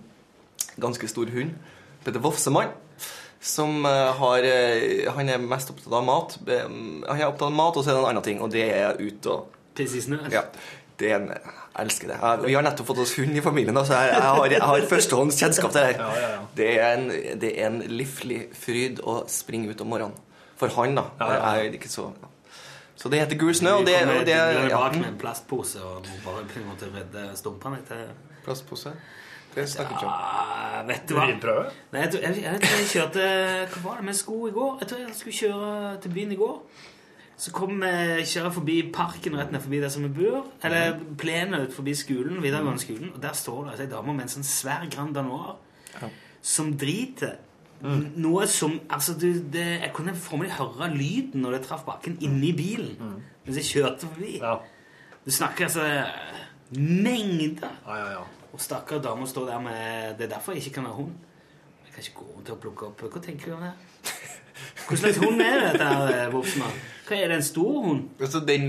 ganske 0.83 1.09
stor 1.11 1.31
hund. 1.35 1.55
Peter 2.05 2.23
Vofsemann. 2.23 2.73
Som 3.45 3.85
eh, 3.85 4.11
har 4.17 4.47
eh, 4.49 5.11
Han 5.13 5.29
er 5.29 5.43
mest 5.43 5.69
opptatt 5.69 5.93
av 5.93 6.05
mat. 6.07 6.39
Eh, 6.49 6.65
Han 6.65 7.19
er 7.19 7.27
opptatt 7.29 7.51
av 7.51 7.53
mat, 7.53 7.77
og 7.77 7.85
så 7.85 7.93
er 7.93 7.99
det 7.99 8.01
en 8.01 8.09
annen 8.15 8.25
ting, 8.25 8.41
og 8.41 8.51
det 8.55 8.65
er 8.73 9.01
ut 9.01 9.29
og 9.29 9.51
snø? 9.77 10.19
ja, 10.33 10.47
det 10.99 11.11
er 11.11 11.17
en, 11.19 11.29
jeg 11.35 11.55
elsker 11.83 12.13
det. 12.13 12.19
Jeg, 12.23 12.43
vi 12.47 12.55
har 12.55 12.65
nettopp 12.65 12.89
fått 12.89 13.03
oss 13.05 13.15
hund 13.19 13.37
i 13.37 13.43
familien, 13.45 13.79
så 13.85 13.99
jeg, 13.99 14.13
jeg 14.15 14.23
har, 14.23 14.45
jeg 14.55 14.63
har 14.63 14.87
førstehånds 14.95 15.41
kjennskap 15.43 15.75
til 15.75 15.81
det 15.83 15.89
her. 15.91 15.99
Ja, 15.99 16.13
ja, 16.23 16.29
ja. 16.37 16.45
Det, 16.57 16.69
er 16.79 16.95
en, 16.97 17.09
det 17.43 17.51
er 17.59 17.67
en 17.69 17.81
livlig 17.91 18.39
fryd 18.57 19.03
å 19.05 19.25
springe 19.31 19.75
ut 19.75 19.83
om 19.85 19.93
morgenen. 19.93 20.17
For 20.57 20.71
han, 20.79 20.95
da. 20.97 21.09
Jeg 21.21 21.69
er 21.69 21.77
ikke 21.81 21.91
så. 21.91 22.09
Så 23.05 23.11
det 23.13 23.19
heter 23.21 23.37
Gul 23.37 23.53
snø, 23.53 23.75
og 23.83 23.85
det, 23.85 23.99
og 24.09 24.23
det 24.25 24.33
Du 24.33 24.63
ja, 24.71 24.79
bak 24.81 24.95
med 24.97 25.11
en 25.11 25.19
plastpose 25.21 25.83
og 25.85 26.07
må 26.09 26.15
bare 26.25 26.47
på 26.49 26.57
en 26.63 26.71
måte 26.71 26.89
redde 26.89 27.25
stumpene 27.37 27.83
til 27.85 28.07
Plastpose. 28.47 28.95
Det 29.55 29.67
snakker 29.69 29.99
ikke 29.99 30.07
om. 30.09 30.15
ah, 30.15 30.79
Vet 30.89 31.05
du 31.11 31.13
hva? 31.15 31.27
Urinprøve? 31.29 31.67
Nei, 31.93 32.01
jeg, 32.07 32.23
jeg, 32.23 32.41
jeg, 32.47 32.63
jeg 32.65 32.89
kjørte 32.95 33.27
Hva 33.75 33.83
var 33.85 34.01
det 34.01 34.07
med 34.09 34.17
sko 34.19 34.39
i 34.49 34.55
går? 34.57 34.79
Jeg 34.81 34.89
tror 34.89 35.03
jeg 35.05 35.15
skulle 35.21 35.37
kjøre 35.43 36.01
til 36.03 36.15
byen 36.17 36.33
i 36.33 36.39
går. 36.41 36.57
Så 37.45 37.53
kom 37.55 37.83
jeg 37.85 38.25
kjører 38.31 38.57
forbi 38.57 38.79
parken 38.95 39.37
rett 39.39 39.53
ned 39.53 39.63
forbi 39.63 39.83
der 39.85 39.93
som 39.93 40.09
vi 40.09 40.11
bor. 40.17 40.49
Eller 40.65 40.97
plenen 41.21 41.61
ut 41.69 41.77
forbi 41.77 41.95
skolen, 41.99 42.41
videregående 42.43 42.83
skolen. 42.83 43.13
Og 43.15 43.21
der 43.23 43.37
står 43.37 43.61
det 43.67 43.75
altså, 43.75 43.87
ei 43.87 43.93
dame 43.93 44.17
med 44.17 44.27
en 44.27 44.35
sånn 44.39 44.49
svær 44.49 44.89
Grand 44.91 45.13
Danois 45.15 46.09
som 46.45 46.73
driter. 46.81 47.37
Noe 48.17 48.47
som 48.49 48.79
Altså, 48.91 49.13
du, 49.21 49.27
det, 49.53 49.65
jeg 49.83 49.91
kunne 49.93 50.15
formelig 50.17 50.53
høre 50.57 50.89
lyden 50.95 51.43
når 51.45 51.51
det 51.59 51.63
traff 51.67 51.83
bakken, 51.85 52.17
inni 52.21 52.53
bilen. 52.57 53.21
Mens 53.45 53.57
jeg 53.61 53.65
kjørte 53.65 54.07
forbi. 54.09 54.39
Ja. 54.41 54.55
Du 55.25 55.31
snakker 55.31 55.65
altså 55.69 55.85
mengder. 56.71 57.69
Ja, 57.87 57.97
ja, 57.97 58.11
ja. 58.19 58.23
Og 58.55 58.61
stakkar 58.63 58.99
dame 59.03 59.27
står 59.27 59.47
der 59.51 59.61
med 59.61 60.15
Det 60.19 60.25
er 60.25 60.29
derfor 60.37 60.53
jeg 60.53 60.63
ikke 60.65 60.75
kan 60.75 60.85
være 60.85 60.93
hund. 60.95 61.13
Jeg 61.87 61.95
kan 61.95 62.03
ikke 62.03 62.17
gå 62.19 62.27
rundt 62.37 62.51
og 62.51 62.59
plukke 62.63 62.87
opp 62.87 63.03
Hva 63.03 63.21
tenker 63.23 63.51
du 63.51 63.57
om 63.57 63.63
det? 63.63 63.73
Hva 64.89 64.97
slags 64.97 65.17
hund 65.19 65.41
er 65.43 65.61
dette, 65.65 65.87
Vofsemann? 65.89 66.33
Vofsmann? 66.33 66.77
Hva 67.09 67.17
Er 67.19 67.29
det 67.29 67.37
en 67.37 67.43
stor 67.43 67.81
hund? 67.85 68.03
Altså, 68.21 68.41
den 68.47 68.69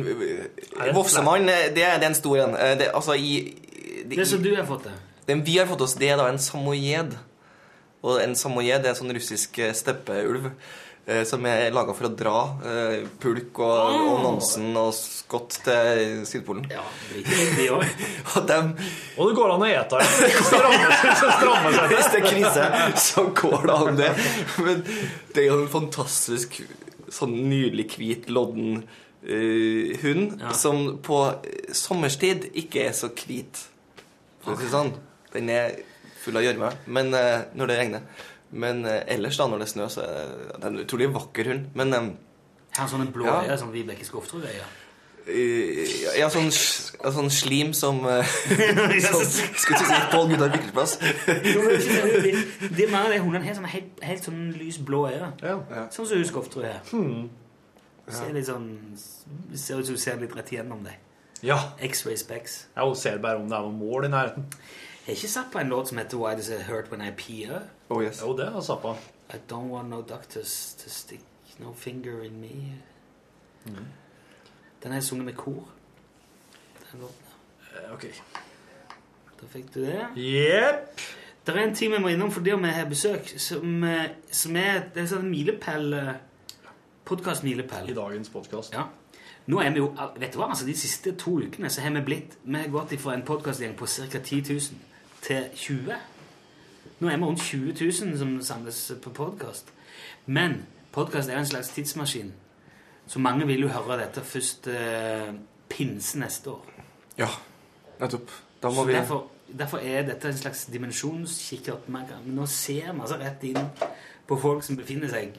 Vofsemann, 0.95 1.49
eh, 1.49 1.67
det, 1.75 1.83
er- 1.85 1.99
den 2.01 2.13
store 2.17 2.43
en. 2.49 2.55
Eh, 2.55 2.77
Det, 2.79 2.89
altså, 2.93 3.13
i, 3.13 3.53
Det 4.09 4.17
det 4.17 4.27
som 4.27 4.43
du 4.43 4.55
har 4.55 4.65
fått 4.65 4.83
det. 4.89 4.93
Den 5.27 5.45
vi 5.45 5.57
har 5.57 5.65
fått 5.65 5.81
oss, 5.81 5.93
det 5.95 6.09
er 6.09 6.17
da 6.17 6.27
en 6.29 6.39
samoyed. 6.39 7.15
Og 8.05 8.19
en 8.21 8.35
samoyed 8.37 8.83
er 8.85 8.91
en 8.93 8.97
sånn 8.99 9.13
russisk 9.17 9.57
eh, 9.65 9.71
steppeulv 9.73 10.51
eh, 10.51 11.23
som 11.25 11.45
er 11.49 11.71
laga 11.73 11.93
for 11.97 12.05
å 12.07 12.11
dra 12.17 12.35
eh, 12.69 13.07
pulk 13.21 13.57
og, 13.65 13.95
og 14.11 14.19
Nansen 14.25 14.67
og 14.77 14.91
skott 14.97 15.57
til 15.65 16.21
Sydpolen. 16.29 16.67
Ja, 16.69 16.83
de 17.57 17.65
òg. 17.73 17.85
Og 18.35 18.45
dem, 18.49 18.73
Og 19.17 19.31
det 19.31 19.37
går 19.39 19.53
an 19.55 19.65
å 19.65 19.69
ete 19.71 20.01
det. 20.03 20.29
Stramme 20.45 21.71
seg, 21.73 21.95
hvis 21.95 22.11
det 22.13 22.19
er 22.21 22.27
krise, 22.29 22.67
så 23.07 23.25
går 23.41 23.65
det 23.71 23.77
an, 23.79 23.99
det. 24.03 24.11
Men 24.61 24.83
det 25.33 25.43
er 25.43 25.49
jo 25.49 25.59
en 25.63 25.71
fantastisk 25.73 26.59
sånn 27.15 27.33
nydelig 27.49 27.87
hvit, 27.95 28.29
lodden 28.33 28.83
uh, 29.25 29.97
hund 30.03 30.39
Ja. 30.41 30.53
som 30.57 30.97
på 31.05 31.19
sommerstid 31.73 32.49
ikke 32.57 32.85
er 32.89 32.95
så 32.97 33.09
hvit. 33.17 33.61
For 34.45 34.53
å 34.53 34.57
si 34.59 34.67
det 34.67 34.73
sånn. 34.73 34.93
Den 35.33 35.49
er 35.53 35.77
full 36.25 36.37
av 36.41 36.43
gjørme 36.45 36.71
men, 36.87 37.13
eh, 37.13 37.43
når 37.55 37.71
det 37.71 37.77
regner. 37.79 38.07
Men 38.55 38.85
eh, 38.85 39.01
ellers, 39.15 39.37
da, 39.39 39.47
når 39.51 39.61
det 39.63 39.67
er 39.67 39.73
snø, 39.73 39.87
så 39.91 40.03
er 40.05 40.15
det, 40.15 40.47
det 40.55 40.63
er 40.63 40.71
en 40.73 40.81
utrolig 40.85 41.07
vakker 41.15 41.49
hund. 41.51 41.69
Men 41.75 41.93
eh, 41.93 42.09
Har 42.77 42.89
sånne 42.91 43.11
blå 43.13 43.25
Ja. 43.29 43.39
øyne 43.43 43.57
som 43.61 43.71
Vibeke 43.73 44.05
Skofterud-øyne. 44.07 44.67
eh, 45.27 45.93
ja, 46.19 46.27
sånn, 46.29 46.51
ja, 46.51 47.11
sånn 47.15 47.31
slim 47.33 47.71
som 47.73 48.03
som, 48.05 49.23
Skulle 49.25 49.79
ikke 49.79 49.87
si 49.89 50.01
Pål 50.11 50.29
Gunnar 50.33 50.51
Vikleplass. 50.53 50.97
Det 51.01 52.85
er 52.85 52.95
av 52.99 53.09
de 53.11 53.19
hundene 53.23 53.45
har 53.47 53.57
sånne 53.57 53.71
helt, 53.73 54.03
helt 54.05 54.27
sånn 54.29 54.43
lys 54.59 54.77
blå 54.85 55.07
øyne. 55.09 55.31
Ja. 55.41 55.57
Sånn 55.91 56.05
som 56.05 56.17
hun 56.21 56.29
Skofterud 56.29 56.91
Hmm 56.91 57.25
Ser 58.05 58.33
litt 58.35 58.45
sånn 58.45 58.67
Ser 59.57 59.79
ut 59.81 59.87
som 59.89 59.95
du 59.97 60.01
ser 60.01 60.19
litt 60.21 60.35
rett 60.37 60.51
igjennom 60.53 60.83
deg. 60.85 60.99
Ja. 61.45 61.57
X-ray 61.81 62.17
specs. 62.21 62.67
Ja, 62.75 62.85
hun 62.85 62.95
ser 62.97 63.17
bare 63.21 63.41
om 63.41 63.49
det 63.49 63.57
er 63.57 63.65
noen 63.65 63.79
mål 63.81 64.05
i 64.05 64.11
nærheten. 64.13 64.45
Jeg 65.05 65.13
har 65.13 65.17
ikke 65.17 65.29
satt 65.29 65.51
på 65.51 65.59
en 65.59 65.69
låt 65.69 65.89
som 65.89 65.97
heter 65.97 66.17
Why 66.17 66.33
Does 66.33 66.49
It 66.49 66.63
Hurt 66.65 66.91
When 66.91 67.01
I 67.01 67.11
Pee? 67.11 67.49
Oh 67.89 68.03
yes. 68.03 68.21
Jo, 68.21 68.37
det 68.37 68.45
har 68.45 68.55
jeg 68.55 68.63
satt 68.63 68.81
på. 68.81 68.95
I 69.33 69.37
don't 69.51 69.69
want 69.69 69.89
no 69.89 70.01
doctors 70.01 70.73
to 70.79 70.89
stick 70.89 71.21
no 71.59 71.73
finger 71.73 72.23
in 72.23 72.41
me. 72.41 72.73
Den 74.83 74.91
har 74.91 74.93
jeg 74.93 75.03
sunget 75.03 75.25
med 75.25 75.33
kor. 75.33 75.69
Den 76.91 76.99
låten. 76.99 77.25
Uh, 77.61 77.93
Ok. 77.93 78.05
Da 79.41 79.47
fikk 79.49 79.73
du 79.75 79.79
det. 79.81 80.07
Jepp. 80.15 81.01
Det 81.45 81.55
er 81.55 81.59
en 81.59 81.75
ting 81.75 81.93
vi 81.93 81.99
må 82.01 82.07
innom 82.07 82.31
fordi 82.31 82.55
vi 82.55 82.67
har 82.67 82.89
besøk, 82.89 83.33
som, 83.37 83.83
eh, 83.83 84.09
som 84.31 84.55
er 84.55 84.79
det 84.79 84.97
er 84.97 85.01
en 85.01 85.07
sånn 85.07 85.29
milepæl 85.29 86.15
Podkast-milepæl. 87.05 87.89
I 87.89 87.93
dagens 87.93 88.29
podkast. 88.29 88.73
Ja. 88.73 88.87
Nå 89.45 89.59
er 89.61 89.69
vi 89.69 89.77
jo, 89.77 89.91
vet 90.17 90.33
du 90.33 90.39
hva, 90.39 90.49
altså 90.49 90.65
De 90.65 90.73
siste 90.77 91.11
to 91.15 91.37
ukene 91.37 91.69
så 91.69 91.81
har 91.81 91.91
vi 91.93 92.01
blitt 92.01 92.37
Vi 92.43 92.57
har 92.57 92.67
gått 92.73 92.99
fra 92.99 93.13
en 93.13 93.21
podkastgjeng 93.21 93.75
på 93.77 93.85
ca. 93.85 94.19
10 94.19 94.41
000 94.53 94.59
til 95.25 95.49
20 95.55 95.95
Nå 96.99 97.09
er 97.09 97.17
vi 97.17 97.23
rundt 97.23 97.41
20 97.41 97.73
000 97.81 98.17
som 98.17 98.41
samles 98.41 98.79
på 99.03 99.09
podkast. 99.09 99.71
Men 100.25 100.61
podkast 100.95 101.29
er 101.29 101.39
en 101.41 101.45
slags 101.45 101.69
tidsmaskin. 101.75 102.29
Så 103.07 103.19
mange 103.19 103.47
vil 103.47 103.65
jo 103.65 103.67
høre 103.73 103.97
dette 103.99 104.21
først 104.23 104.67
eh, 104.71 105.33
pinse 105.69 106.19
neste 106.19 106.53
år. 106.53 106.69
Ja, 107.17 107.27
nettopp. 107.99 108.31
Da 108.61 108.69
må 108.69 108.75
Så 108.75 108.85
vi 108.87 108.93
derfor, 108.93 109.25
derfor 109.59 109.77
er 109.77 110.05
dette 110.07 110.29
en 110.29 110.37
slags 110.37 110.65
dimensjonskikkert. 110.65 111.89
Man 111.89 112.07
nå 112.25 112.45
ser 112.45 112.93
man 112.93 113.07
så 113.07 113.17
rett 113.19 113.43
inn 113.43 113.59
på 114.27 114.37
folk 114.39 114.63
som 114.63 114.77
befinner 114.77 115.11
seg 115.11 115.35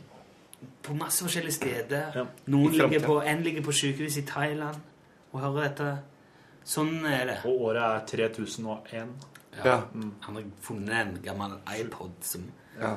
på 0.82 0.94
masse 0.94 1.24
forskjellige 1.24 1.56
steder. 1.56 2.20
Ja, 2.20 2.26
Noen 2.52 2.76
ligger 2.76 3.06
på, 3.06 3.20
en 3.22 3.42
ligger 3.42 3.64
på 3.64 3.72
sykehus 3.72 4.20
i 4.20 4.26
Thailand 4.28 4.76
og 5.32 5.40
hører 5.40 5.70
dette. 5.70 5.88
Sånn 6.66 7.00
er 7.06 7.24
det. 7.30 7.40
Og 7.48 7.70
året 7.70 7.82
er 7.86 8.28
3001. 8.28 9.16
Ja. 9.64 9.82
Han 10.20 10.34
har 10.36 10.42
funnet 10.62 10.94
en 10.94 11.18
gammel 11.24 11.52
iPod 11.80 12.12
som 12.22 12.44
ja. 12.80 12.96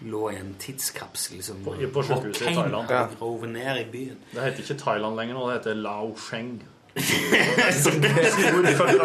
lå 0.00 0.30
i 0.32 0.36
en 0.36 0.54
tidskapsel 0.58 1.42
som 1.42 1.64
På- 1.64 1.74
på 1.92 2.02
sykehuset 2.02 2.42
i 2.50 2.54
Thailand. 2.54 2.90
Ja. 2.90 3.06
grovet 3.18 3.50
ned 3.50 3.80
i 3.80 3.84
byen. 3.92 4.16
Det 4.32 4.42
heter 4.44 4.62
ikke 4.62 4.78
Thailand 4.84 5.16
lenger 5.16 5.34
nå, 5.34 5.48
det 5.50 5.58
heter 5.58 5.74
Lao 5.74 6.14
Sheng. 6.16 6.60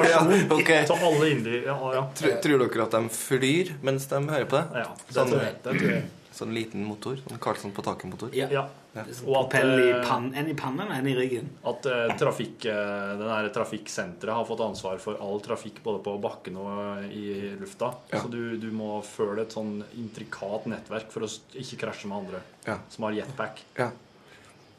ja. 0.10 0.22
Ok. 0.50 0.70
Så 0.88 0.94
alle 0.96 1.30
indier 1.32 1.66
Ja, 1.66 1.94
ja. 1.94 2.04
Tror, 2.16 2.32
tror 2.42 2.64
dere 2.68 2.84
at 2.86 2.92
de 2.96 3.10
flyr 3.14 3.74
mens 3.86 4.08
de 4.10 4.22
hører 4.30 4.46
på 4.50 4.58
det? 4.62 4.82
ja 4.86 4.96
det 5.08 5.14
Sånn, 5.18 5.30
tror 5.32 5.44
jeg. 5.44 5.54
Det 5.64 5.76
tror 5.80 5.92
jeg. 5.92 6.04
sånn 6.36 6.54
liten 6.56 6.86
motor? 6.88 7.20
Sånn 7.28 7.40
Karlsson 7.42 7.72
på 7.76 7.84
taket-motor? 7.86 8.34
Ja. 8.36 8.48
Ja. 8.52 8.66
Og 8.96 9.04
at, 9.04 9.50
propell 9.52 9.74
i 9.82 9.90
eh, 9.92 10.02
pann, 10.06 10.30
en 10.38 10.48
i 10.48 10.54
pannen 10.56 10.88
og 10.88 10.96
en 10.96 11.08
i 11.12 11.16
ryggen. 11.18 11.50
At 11.68 11.88
uh, 11.92 12.14
trafikk, 12.20 12.64
uh, 12.72 13.50
trafikksenteret 13.56 14.38
har 14.38 14.48
fått 14.48 14.64
ansvar 14.64 15.02
for 15.04 15.20
all 15.24 15.42
trafikk 15.44 15.82
både 15.84 16.00
på 16.06 16.14
bakken 16.24 16.60
og 16.62 17.04
i 17.12 17.52
lufta. 17.60 17.92
Ja. 18.14 18.22
Så 18.24 18.32
du, 18.32 18.56
du 18.62 18.70
må 18.76 19.02
føle 19.04 19.44
et 19.44 19.56
sånn 19.56 19.82
intrikat 20.00 20.70
nettverk 20.72 21.12
for 21.12 21.28
å 21.28 21.32
ikke 21.60 21.82
krasje 21.84 22.12
med 22.12 22.24
andre 22.24 22.42
Ja. 22.70 22.80
som 22.90 23.10
har 23.10 23.18
jetpack. 23.20 23.60
Ja. 23.78 23.92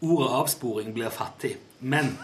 Ordet 0.00 0.32
avsporing 0.40 0.96
blir 0.96 1.12
fattig. 1.12 1.56
Men 1.84 2.14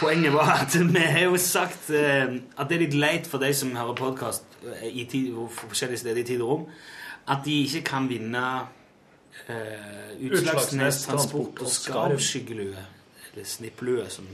poenget 0.00 0.34
var 0.34 0.50
at 0.56 0.74
vi 0.98 1.04
har 1.06 1.28
jo 1.28 1.38
sagt 1.42 1.92
uh, 1.94 2.34
at 2.58 2.66
det 2.66 2.80
er 2.80 2.86
litt 2.88 2.98
leit 2.98 3.30
for 3.30 3.42
de 3.42 3.52
som 3.54 3.70
hører 3.78 3.94
podkast 3.98 4.46
forskjellige 4.58 6.02
steder 6.02 6.24
i 6.24 6.26
tid 6.26 6.42
og 6.42 6.50
rom, 6.50 6.66
at 7.30 7.44
de 7.46 7.60
ikke 7.68 7.84
kan 7.92 8.08
vinne 8.10 8.42
eh, 9.48 10.28
Utslagsnes 10.30 11.02
Transport 11.06 11.62
og 11.62 11.70
Skarvskyggelue. 11.72 12.84
Eller 13.32 13.44
snipplue, 13.44 14.08
som 14.10 14.26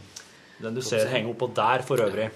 Den 0.63 0.75
du 0.75 0.83
ser 0.83 1.09
henger 1.09 1.35
oppå 1.35 1.51
der 1.57 1.83
for 1.83 1.97
øvrig. 1.97 2.31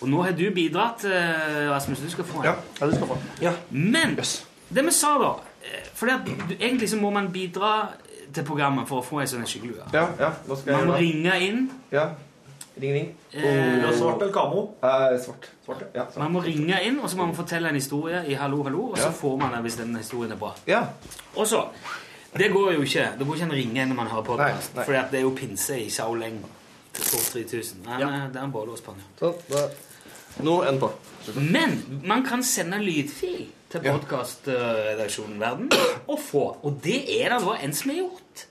Og 0.00 0.08
nå 0.08 0.22
har 0.22 0.32
du 0.32 0.44
bidratt, 0.54 1.04
eh, 1.04 1.70
Rasmus. 1.70 1.98
Du 1.98 2.10
skal 2.10 2.24
få 2.24 2.38
en. 2.38 2.44
Ja. 2.44 2.54
Ja, 2.80 2.86
du 2.86 2.94
skal 2.94 3.06
få. 3.06 3.18
Men 3.70 4.16
Yes. 4.18 4.44
det 4.74 4.84
vi 4.84 4.90
sa, 4.90 5.18
da 5.18 5.32
For 5.94 6.06
egentlig 6.06 6.88
så 6.88 6.96
må 6.96 7.10
man 7.10 7.32
bidra 7.32 7.88
til 8.32 8.44
programmet 8.44 8.88
for 8.88 9.02
å 9.02 9.04
få 9.04 9.20
ei 9.20 9.26
sånn 9.26 9.44
skyggelue. 9.46 9.88
Ja, 9.92 10.06
ja. 10.18 10.32
Skal 10.56 10.72
Man 10.72 10.78
jeg 10.78 10.86
må 10.86 10.96
ringe 10.96 11.40
inn. 11.40 11.70
Ja. 11.92 12.08
Ring, 12.80 12.92
ring. 12.94 13.08
Eh, 13.32 13.92
svart 13.98 14.22
eller 14.22 14.32
kamo? 14.32 14.62
Eh, 14.82 15.18
svart. 15.24 15.48
Svart, 15.64 15.82
ja. 15.94 16.04
Svart. 16.04 16.18
Man 16.22 16.32
må 16.32 16.40
ringe 16.44 16.78
inn, 16.86 16.98
og 17.02 17.10
så 17.10 17.16
må 17.18 17.26
man 17.26 17.34
fortelle 17.36 17.68
en 17.68 17.74
historie 17.74 18.20
i 18.30 18.34
Hallo, 18.38 18.62
hallo, 18.62 18.82
og 18.92 18.98
så 18.98 19.08
Ja. 19.08 19.10
får 19.10 19.36
man 19.38 19.52
det 19.52 19.60
hvis 19.66 19.76
den 19.76 19.96
historien 19.96 20.32
er 20.32 20.36
bra. 20.36 20.54
Ja. 20.66 20.84
Og 21.36 21.46
så 21.46 21.64
Det 22.36 22.52
går 22.52 22.72
jo 22.74 22.82
ikke. 22.82 23.06
Det 23.18 23.26
går 23.26 23.34
ikke 23.34 23.44
an 23.44 23.50
å 23.50 23.54
ringe 23.54 23.86
når 23.88 23.94
man 23.96 24.06
har 24.06 24.22
podkast. 24.22 24.70
For 24.84 24.92
det 24.92 25.14
er 25.14 25.22
jo 25.22 25.30
pinse 25.34 25.78
i 25.80 25.88
Shaoleng 25.90 26.44
til 26.92 27.04
Sport 27.04 27.32
3000. 27.32 27.82
Nei, 27.86 27.98
nei, 28.04 28.26
det 28.28 28.36
er 28.36 28.44
en 28.44 28.52
bålås 28.52 28.80
på 28.84 28.92
den. 28.94 29.32
Nå 30.44 30.62
en 30.68 30.78
på. 30.78 30.90
Men 31.40 32.02
man 32.04 32.22
kan 32.24 32.42
sende 32.42 32.78
lydfil 32.78 33.46
til 33.70 33.80
podkastredaksjonen 33.80 35.40
Verden 35.40 35.70
og 36.06 36.18
få. 36.20 36.56
Og 36.62 36.80
det 36.84 37.00
er 37.24 37.30
det 37.30 37.40
da 37.46 37.56
en 37.62 37.72
som 37.72 37.90
har 37.90 37.96
gjort. 38.02 38.44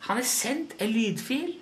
Han 0.00 0.16
har 0.16 0.24
sendt 0.24 0.74
en 0.80 0.88
lydfil, 0.92 1.54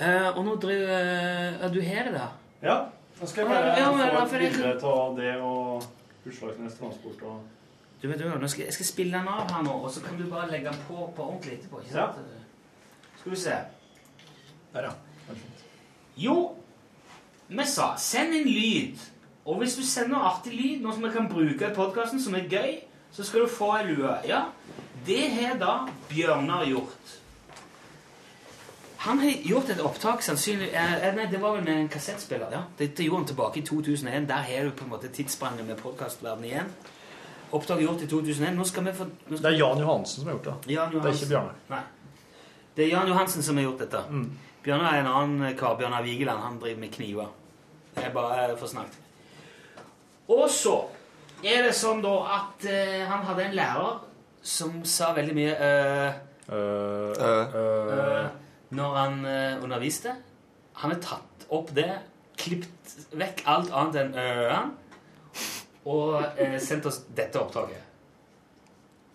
eh, 0.00 0.28
og 0.36 0.44
nå 0.44 0.56
driver 0.62 1.64
Er 1.64 1.72
du 1.74 1.80
her 1.84 2.10
da? 2.14 2.26
Ja. 2.62 2.76
Nå 3.20 3.26
skal 3.28 3.44
jeg 3.44 3.50
bare 3.50 3.72
ja, 3.76 3.88
men 3.92 4.12
få 4.16 4.22
et 4.24 4.52
bilde 4.56 4.92
av 4.92 5.16
det 5.18 5.32
og 5.44 5.82
Utslagsnes 6.26 6.78
Transport 6.78 7.22
og 7.28 7.42
Du 8.02 8.08
vet 8.08 8.20
du, 8.20 8.28
nå 8.28 8.48
skal, 8.48 8.64
Jeg 8.64 8.76
skal 8.78 8.86
spille 8.88 9.18
den 9.18 9.28
av 9.28 9.50
her 9.52 9.62
nå, 9.66 9.76
og 9.84 9.90
så 9.92 10.00
kan 10.04 10.16
du 10.16 10.24
bare 10.30 10.50
legge 10.50 10.72
den 10.72 10.82
på 10.88 11.10
på 11.16 11.26
ordentlig 11.26 11.58
etterpå. 11.58 11.82
ikke 11.84 11.92
sant? 11.92 12.20
Skal 13.20 13.32
vi 13.32 13.36
se. 13.36 13.56
Der, 14.72 14.86
ja. 14.88 14.92
Jo, 16.16 16.36
vi 17.48 17.64
sa 17.68 17.94
send 18.00 18.34
en 18.34 18.48
lyd. 18.48 18.96
Og 19.44 19.58
hvis 19.60 19.76
du 19.76 19.82
sender 19.84 20.24
artig 20.30 20.52
lyd, 20.54 20.80
noe 20.80 20.94
som 20.94 21.04
vi 21.04 21.12
kan 21.12 21.28
bruke 21.28 21.68
i 21.68 21.74
podkasten, 21.74 22.20
som 22.22 22.36
er 22.38 22.48
gøy, 22.48 22.78
så 23.12 23.24
skal 23.24 23.44
du 23.44 23.52
få 23.52 23.70
ei 23.78 23.86
lue. 23.90 24.12
Ja, 24.28 24.44
det 25.06 25.22
har 25.34 25.56
da 25.60 25.74
Bjørnar 26.08 26.64
gjort. 26.68 27.16
Han 29.00 29.18
har 29.18 29.30
gjort 29.48 29.70
et 29.72 29.80
opptak 29.80 30.20
sannsynlig 30.22 30.74
eh, 30.76 30.94
eh, 31.06 31.14
Nei, 31.16 31.24
det 31.32 31.38
var 31.40 31.54
vel 31.56 31.64
med 31.64 31.78
en 31.78 31.88
kassettspiller. 31.88 32.50
ja. 32.52 32.64
Dette 32.78 33.04
gjorde 33.04 33.22
han 33.22 33.28
tilbake 33.30 33.60
i 33.62 33.62
2001. 33.64 34.26
Der 34.28 34.42
har 34.48 34.66
du 34.68 34.74
på 34.76 34.84
en 34.84 34.90
måte 34.90 35.08
tidsspranget 35.08 35.64
med 35.64 35.80
podkastverdenen 35.80 36.44
igjen. 36.44 36.68
Opptak 37.56 37.80
gjort 37.80 38.02
i 38.04 38.08
2001. 38.10 38.52
Nå 38.58 38.66
skal 38.68 38.84
vi 38.84 38.92
få 38.92 39.06
nå 39.08 39.38
Det 39.38 39.48
er 39.48 39.56
Jan 39.56 39.80
Johansen 39.80 40.20
som 40.20 40.28
har 40.28 40.36
gjort 40.36 40.50
det. 40.50 40.74
Jan 40.74 40.92
Det 40.92 41.00
er 41.00 41.16
ikke 41.16 41.30
Bjarne. 41.32 41.54
Nei. 41.70 41.80
Det 42.76 42.84
er 42.84 42.90
Jan 42.92 43.08
Johansen 43.08 43.42
som 43.42 43.56
har 43.56 43.64
gjort 43.64 43.86
dette. 43.86 44.02
Mm. 44.10 44.28
Bjørnar 44.64 44.92
er 44.92 45.00
en 45.00 45.10
annen 45.14 45.56
kar. 45.56 45.78
Bjørnar 45.80 46.04
Vigeland. 46.04 46.42
Han 46.44 46.60
driver 46.60 46.80
med 46.80 46.92
kniver. 46.92 47.32
Det 47.96 48.04
er 48.04 48.12
bare 48.12 48.56
for 48.60 48.66
snakket. 48.66 49.00
Og 50.28 50.44
så 50.52 50.76
er 51.42 51.64
det 51.64 51.72
sånn 51.74 52.04
da 52.04 52.12
at 52.36 52.68
eh, 52.68 53.00
han 53.08 53.24
hadde 53.26 53.48
en 53.48 53.56
lærer 53.56 53.96
som 54.42 54.84
sa 54.84 55.10
veldig 55.16 55.34
mye 55.34 55.56
eh, 55.56 56.20
øh, 56.52 57.16
eh, 57.16 58.28
når 58.70 58.96
han 58.96 59.24
eh, 59.26 59.62
underviste. 59.64 60.14
Han 60.82 60.90
har 60.94 61.00
tatt 61.02 61.46
opp 61.50 61.74
det, 61.76 61.90
klippet 62.40 63.10
vekk 63.18 63.42
alt 63.50 63.70
annet 63.74 63.96
enn 64.04 64.14
øh-en, 64.22 64.70
og 65.90 66.22
eh, 66.38 66.58
sendt 66.62 66.86
oss 66.90 67.02
dette 67.16 67.40
opptaket. 67.40 67.86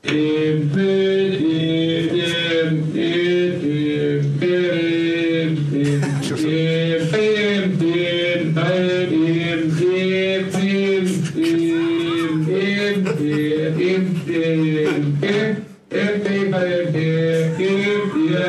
Det 18.36 18.42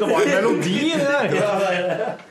var 0.00 0.20
en 0.20 0.28
melodi, 0.28 0.92
det 0.94 1.30
der! 1.30 2.12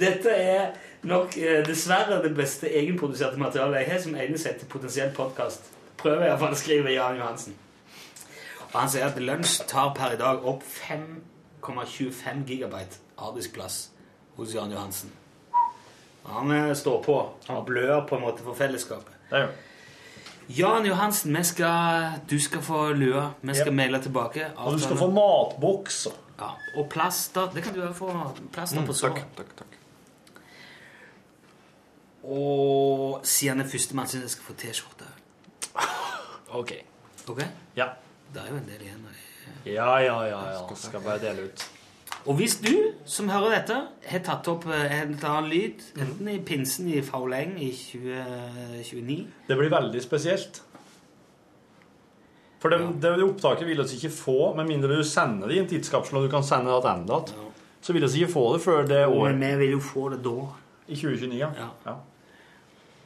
Dette 0.00 0.30
er 0.30 0.66
nok 1.02 1.36
eh, 1.36 1.66
dessverre 1.66 2.22
det 2.22 2.36
beste 2.36 2.70
egenproduserte 2.70 3.40
materialet 3.40 3.80
jeg 3.80 3.90
har 3.90 3.98
som 4.02 4.14
egner 4.14 4.38
seg 4.38 4.58
til 4.60 4.68
potensiell 4.70 5.10
podkast. 5.16 5.62
Prøver 5.98 6.26
iallfall 6.28 6.54
å 6.54 6.58
skrive 6.58 6.92
Jan 6.94 7.18
Johansen. 7.18 7.54
Og 8.68 8.76
han 8.76 8.90
sier 8.92 9.08
at 9.08 9.18
Lunsj 9.18 9.62
tar 9.70 9.90
per 9.96 10.14
i 10.14 10.20
dag 10.20 10.44
opp 10.46 10.62
5,25 10.62 12.44
gigabyte 12.46 12.96
harddiskplass 13.18 13.88
hos 14.36 14.54
Jan 14.54 14.74
Johansen. 14.74 15.10
Han 16.28 16.76
står 16.76 17.02
på. 17.02 17.16
Han 17.46 17.64
blør 17.64 18.06
på 18.06 18.16
en 18.16 18.22
måte 18.22 18.44
for 18.44 18.58
fellesskapet. 18.58 19.14
Det 19.30 19.42
gjør. 19.42 19.56
Jan 20.48 20.86
Johansen, 20.86 21.36
vi 21.36 21.44
skal, 21.44 22.12
du 22.30 22.38
skal 22.40 22.62
få 22.64 22.92
lua. 22.96 23.30
Vi 23.40 23.54
skal 23.54 23.68
yep. 23.68 23.76
maile 23.76 24.02
tilbake. 24.02 24.46
Og 24.56 24.72
du 24.72 24.80
skal 24.80 24.96
få 24.96 25.10
matboks. 25.12 26.06
ja. 26.40 26.48
Og 26.76 26.88
plaster. 26.88 27.50
Det 27.54 27.62
kan 27.62 27.74
du 27.74 27.82
også 27.82 27.98
få. 27.98 28.12
Plaster 28.52 28.86
på 28.86 28.92
såret. 28.96 29.14
takk, 29.36 29.36
takk, 29.36 29.56
takk. 29.58 29.74
Og 32.24 33.20
siden 33.22 33.60
det 33.60 33.66
er 33.66 33.70
førstemann, 33.70 34.08
syns 34.08 34.24
jeg 34.24 34.30
skal 34.30 34.44
få 34.44 34.56
T-skjorte. 34.62 35.04
OK. 36.58 36.72
Ok? 37.28 37.42
Ja. 37.76 37.92
Det 38.34 38.42
er 38.42 38.50
jo 38.50 38.56
en 38.56 38.68
del 38.68 38.82
igjen. 38.84 39.08
Ja, 39.64 39.96
ja, 40.00 40.16
ja. 40.28 40.40
ja. 40.52 40.74
Skal 40.76 41.00
bare 41.04 41.20
dele 41.20 41.48
ut. 41.48 41.70
Og 42.26 42.34
hvis 42.40 42.58
du 42.60 42.72
som 43.08 43.28
hører 43.30 43.58
dette, 43.58 43.76
har 44.10 44.22
tatt 44.26 44.48
opp 44.50 44.66
eh, 44.66 44.86
en 45.00 45.14
eller 45.14 45.28
annen 45.30 45.50
lyd, 45.52 45.84
enten 46.00 46.30
i 46.32 46.38
pinsen 46.44 46.88
i 46.90 47.02
Fauleng 47.04 47.54
i 47.62 47.70
2029 47.72 49.20
Det 49.48 49.58
blir 49.58 49.70
veldig 49.72 50.02
spesielt. 50.02 50.62
For 52.58 52.74
det, 52.74 52.80
det 53.02 53.14
opptaket 53.22 53.68
vil 53.68 53.78
vi 53.78 54.00
ikke 54.00 54.10
få, 54.10 54.38
med 54.58 54.66
mindre 54.66 54.98
du 54.98 55.06
sender 55.06 55.48
det 55.48 55.56
i 55.56 55.62
en 55.62 55.70
tidskapsel 55.70 56.18
og 56.18 56.26
du 56.26 56.32
kan 56.32 56.46
sende 56.46 56.74
det 56.74 56.82
tilbake. 56.82 57.46
Så 57.80 57.94
vil 57.94 58.02
vi 58.02 58.24
ikke 58.24 58.32
få 58.32 58.44
det 58.56 58.62
før 58.64 58.88
det 58.88 59.04
året. 59.06 59.38
Men 59.38 59.58
vi 59.60 59.66
vil 59.66 59.76
jo 59.76 59.82
få 59.84 60.08
det 60.10 60.18
da. 60.24 60.48
i 60.88 60.96
2029. 60.98 61.38
Ja. 61.38 61.68
Ja. 61.86 61.94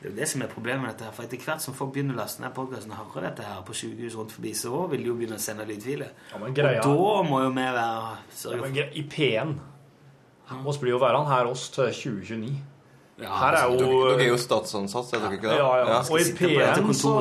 Ja. 0.02 0.08
Det 0.08 0.08
er 0.08 0.10
jo 0.10 0.16
det 0.18 0.28
som 0.28 0.42
er 0.42 0.50
problemet 0.50 0.82
med 0.82 0.90
dette 0.90 1.04
her. 1.06 1.12
For 1.14 1.22
etter 1.28 1.38
hvert 1.46 1.62
som 1.62 1.74
folk 1.78 1.92
begynner 1.94 2.16
å 2.16 2.18
laste 2.18 2.42
ned 2.42 2.52
podkasten 2.56 2.90
og 2.90 3.12
høre 3.14 3.28
dette 3.30 3.42
her 3.46 3.62
på 3.62 3.74
sykehus 3.78 4.16
rundt 4.18 4.32
forbi, 4.34 4.50
så 4.58 4.88
vil 4.90 5.04
de 5.04 5.08
jo 5.12 5.14
begynne 5.14 5.38
å 5.38 5.42
sende 5.42 5.66
lydfiler. 5.68 6.10
Ja, 6.32 6.40
Og 6.42 6.54
da 6.58 7.22
må 7.28 7.42
jo 7.44 7.50
vi 7.54 7.62
være 7.62 8.16
sørge 8.34 8.58
for 8.64 8.76
ja, 8.80 8.84
I 8.92 9.04
P1 9.12 9.54
oss 10.66 10.78
blir 10.82 10.90
jo 10.92 10.98
værende 11.00 11.30
her 11.30 11.46
oss 11.48 11.68
til 11.72 11.84
2029. 11.88 12.52
Ja, 13.22 13.28
Her 13.38 13.54
er 13.54 13.70
jo 13.70 13.76
dere 13.78 14.24
er 14.24 14.28
jo 14.32 14.38
statsansatt, 14.40 15.12
er 15.14 15.20
dere 15.22 15.36
ikke 15.38 15.48
det? 15.52 15.58
Ja, 15.60 15.68
ja. 15.78 15.98
Og 16.00 16.08
på 16.10 16.18
dette 16.18 16.34
P1 16.40 16.92
så. 16.98 17.12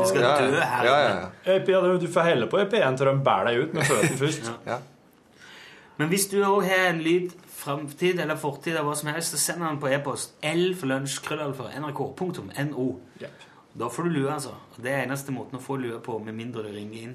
Vi 0.00 0.08
skal 0.10 0.22
Ja, 0.24 0.32
dø 0.40 0.58
her. 0.60 0.84
ja, 0.84 0.96
ja, 0.98 1.14
ja. 1.20 1.54
I 1.54 1.60
P1, 1.64 2.00
Du 2.02 2.08
får 2.10 2.26
helle 2.32 2.46
på 2.50 2.58
i 2.60 2.64
P1 2.66 2.96
til 2.98 3.06
de 3.06 3.14
bærer 3.24 3.44
deg 3.52 3.62
ut 3.62 3.74
med 3.78 3.84
føttene 3.86 4.18
først. 4.18 4.50
ja. 4.66 4.78
Men 5.96 6.08
hvis 6.10 6.26
du 6.32 6.40
òg 6.42 6.64
har 6.66 6.88
en 6.90 6.98
lyd, 7.04 7.30
framtid 7.64 8.20
eller 8.20 8.38
fortid 8.40 8.74
eller 8.74 8.86
hva 8.86 8.94
som 8.98 9.10
helst, 9.12 9.34
så 9.34 9.40
send 9.40 9.64
den 9.64 9.80
på 9.82 9.90
e-post. 9.92 10.36
L 10.44 10.70
for 10.78 10.90
lunsj, 10.92 11.18
krøllalfa, 11.24 11.70
nrk.no. 11.80 12.88
Jepp. 13.20 13.44
Da 13.74 13.88
får 13.90 14.06
du 14.06 14.10
lue, 14.14 14.30
altså. 14.30 14.54
Det 14.76 14.92
er 14.92 15.02
eneste 15.02 15.34
måten 15.34 15.58
å 15.58 15.62
få 15.62 15.76
lue 15.82 15.98
på, 16.02 16.18
med 16.22 16.36
mindre 16.36 16.62
du 16.62 16.70
ringer 16.70 17.08
inn. 17.08 17.14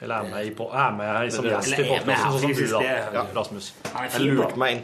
Eller 0.00 0.20
er 0.20 0.30
med, 0.32 0.46
i 0.46 0.52
på, 0.56 0.66
er 0.72 0.92
med 0.96 1.08
her 1.08 1.30
som 1.32 1.46
gjest 1.48 1.72
i 1.72 1.78
er 1.80 1.88
podkasten, 1.88 2.34
sånn 2.36 2.42
som 2.42 2.52
du, 2.56 2.66
da. 2.72 2.96
Ja, 3.16 3.24
Rasmus. 3.36 3.70
Jeg 3.94 4.26
lurte 4.26 4.60
meg 4.60 4.76
inn. 4.76 4.82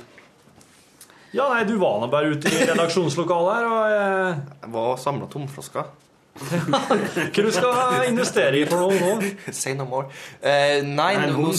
Ja, 1.36 1.50
nei, 1.52 1.66
du 1.68 1.74
var 1.80 2.00
nå 2.00 2.08
bare 2.12 2.32
ute 2.32 2.48
i 2.48 2.64
redaksjonslokalet 2.70 3.58
her, 3.58 3.66
og 3.68 3.92
eh, 3.92 4.42
Jeg 4.62 4.72
var 4.72 4.92
og 4.94 5.00
samla 5.02 5.28
tomflasker. 5.32 5.92
hva 6.76 7.44
du 7.44 7.50
skal 7.52 8.06
investere 8.10 8.60
i 8.60 8.64
for 8.68 8.84
noe 8.84 8.96
nå? 9.00 9.30
Say 9.56 9.76
no 9.76 9.88
more. 9.88 10.08
Uh, 10.40 10.80
nei, 10.84 11.12
nå, 11.28 11.52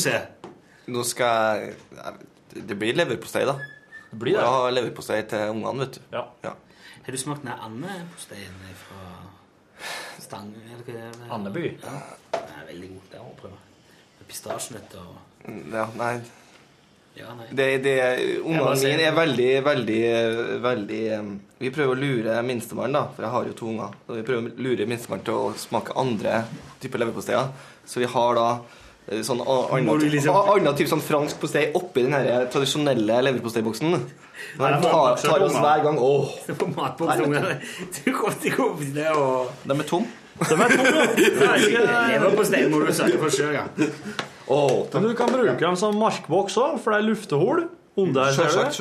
nå 0.93 1.05
skal 1.05 1.61
jeg 1.67 2.26
Det 2.67 2.77
blir 2.79 2.97
leverpostei, 2.97 3.45
da. 3.47 3.57
Det 4.09 4.19
blir 4.19 4.37
det. 4.37 4.41
Jeg 4.41 4.55
har 4.55 4.73
leverpostei 4.73 5.21
til 5.29 5.53
ungene, 5.53 5.85
vet 5.85 5.99
du. 5.99 6.01
Ja. 6.15 6.25
Ja. 6.45 6.55
Har 7.05 7.15
du 7.15 7.19
smakt 7.21 7.45
den 7.45 7.53
andeposteien 7.53 8.57
fra 8.81 9.03
Stang? 10.19 10.51
Andeby. 11.31 11.69
Ja. 11.83 12.01
Den 12.33 12.57
er 12.57 12.67
veldig 12.71 12.89
god. 12.95 13.07
Det 13.11 13.21
må 13.21 13.31
jeg 13.31 13.39
prøve. 13.43 13.63
Med 14.17 14.27
pistasjenøtter 14.31 15.05
og 15.05 15.23
ja 15.47 15.85
nei. 15.95 16.15
Ja, 17.17 17.31
nei. 17.33 17.47
Det, 17.49 17.67
det, 17.81 17.93
ungene 18.43 18.73
mine 18.77 19.05
er 19.07 19.15
veldig, 19.15 19.51
veldig, 19.65 20.01
veldig 20.61 21.03
Vi 21.57 21.71
prøver 21.73 21.95
å 21.95 22.01
lure 22.01 22.35
minstemann, 22.45 22.93
da, 22.93 23.07
for 23.15 23.25
jeg 23.25 23.33
har 23.33 23.47
jo 23.47 23.55
to 23.57 23.69
unger. 23.71 23.95
Så 24.05 24.17
vi 24.19 24.25
prøver 24.27 24.51
å 24.51 24.65
lure 24.67 24.89
minstemann 24.89 25.23
til 25.25 25.39
å 25.39 25.53
smake 25.57 25.95
andre 25.97 26.43
typer 26.83 27.01
leverposteier. 27.01 27.49
Så 27.87 28.03
vi 28.03 28.11
har 28.11 28.37
da 28.37 28.49
sånn 29.07 29.39
annen 29.41 29.99
liksom- 30.11 30.35
annen 30.35 30.75
type 30.75 30.89
sånn 30.91 31.01
fransk 31.01 31.39
postei 31.39 31.71
oppi 31.73 32.03
den 32.03 32.13
her 32.13 32.45
tradisjonelle 32.51 33.21
leverposteiboksen. 33.23 33.91
Den 34.57 34.81
tar, 34.83 35.15
tar 35.15 35.39
oss 35.45 35.53
hver 35.55 35.83
gang. 35.83 35.97
Åh, 35.99 36.29
De 39.65 39.71
er 39.79 39.83
tom. 39.87 40.07
De 40.37 40.53
er 40.53 40.69
tom. 40.75 40.87
Leverpostei 42.11 42.67
må 42.69 42.83
du 42.85 42.91
sørge 42.93 43.17
for 43.21 43.29
sjøl, 43.33 43.53
ja. 43.57 43.63
Men 44.93 45.03
du 45.09 45.13
kan 45.17 45.31
bruke 45.33 45.57
dem 45.59 45.75
som 45.79 45.95
markboks 45.99 46.57
òg, 46.61 46.77
for 46.83 46.93
det 46.93 46.99
er 47.01 47.07
luftehull. 47.09 47.63
Under 47.97 48.29
Sjølsagt. 48.31 48.77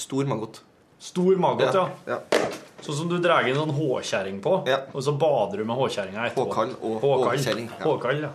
Stor 0.00 0.24
maggot. 0.24 0.62
Stor 0.98 1.36
maggot, 1.36 1.74
ja. 2.08 2.18
Sånn 2.84 2.94
som 2.98 3.08
du 3.08 3.16
drar 3.18 3.46
inn 3.48 3.56
sånn 3.56 3.72
håkjerring 3.72 4.40
på, 4.44 4.66
Ja. 4.68 4.82
og 4.92 5.02
så 5.02 5.12
bader 5.18 5.58
du 5.58 5.64
med 5.64 5.76
håkjerringa 5.76 6.26
etterpå. 6.28 6.44
Håkall 6.50 6.74
og 6.82 7.00
håkjerring, 7.02 7.70
ja. 7.72 7.84
Håkall, 7.84 8.20
ja. 8.26 8.30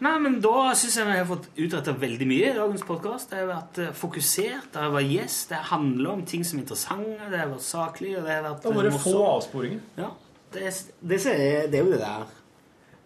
Nei, 0.00 0.18
men 0.18 0.40
Da 0.40 0.70
syns 0.72 0.94
jeg 0.96 1.04
vi 1.04 1.16
har 1.18 1.26
fått 1.28 1.48
utretta 1.58 1.92
veldig 1.92 2.26
mye 2.30 2.50
i 2.50 2.54
dagens 2.56 2.82
podkast. 2.88 3.28
Det 3.30 3.36
har 3.42 3.50
vært 3.50 3.78
eh, 3.82 3.90
fokusert, 3.92 4.70
det 4.72 4.80
har 4.80 4.90
vært 4.94 5.10
gjest, 5.12 5.48
det 5.50 5.58
handler 5.68 6.10
om 6.14 6.22
ting 6.24 6.42
som 6.44 6.58
er 6.58 6.62
interessante, 6.62 7.28
det 7.30 7.38
har 7.42 7.50
vært 7.50 7.66
saklig 7.66 8.14
og 8.16 8.24
det 8.24 8.32
har 8.38 8.42
vært 8.46 8.62
Det 8.62 8.72
har 8.72 8.82
vært 8.82 8.94
eh, 8.94 9.04
få 9.04 9.24
avsporinger. 9.36 9.80
Ja, 9.98 10.10
det, 10.52 10.62
det, 11.02 11.20
er, 11.26 11.66
det 11.68 11.74
er 11.80 11.84
jo 11.84 11.90
det 11.90 12.00
der 12.00 12.24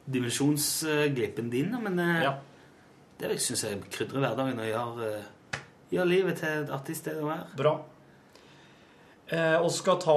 dimensjonsglippen 0.07 1.51
din, 1.51 1.75
men 1.83 1.99
eh, 1.99 2.23
Ja. 2.23 2.35
det 3.19 3.41
syns 3.41 3.65
jeg 3.65 3.81
krydrer 3.91 4.21
hverdagen 4.21 4.59
og 4.61 4.67
gjør, 4.69 5.23
gjør 5.91 6.05
livet 6.09 6.39
til 6.39 6.63
et 6.63 6.71
artig 6.71 6.97
sted 6.97 7.19
å 7.23 7.27
være. 7.31 7.47
Bra. 7.57 7.75
Eh, 9.33 9.57
og 9.57 9.71
skal 9.73 9.97
ta 10.03 10.15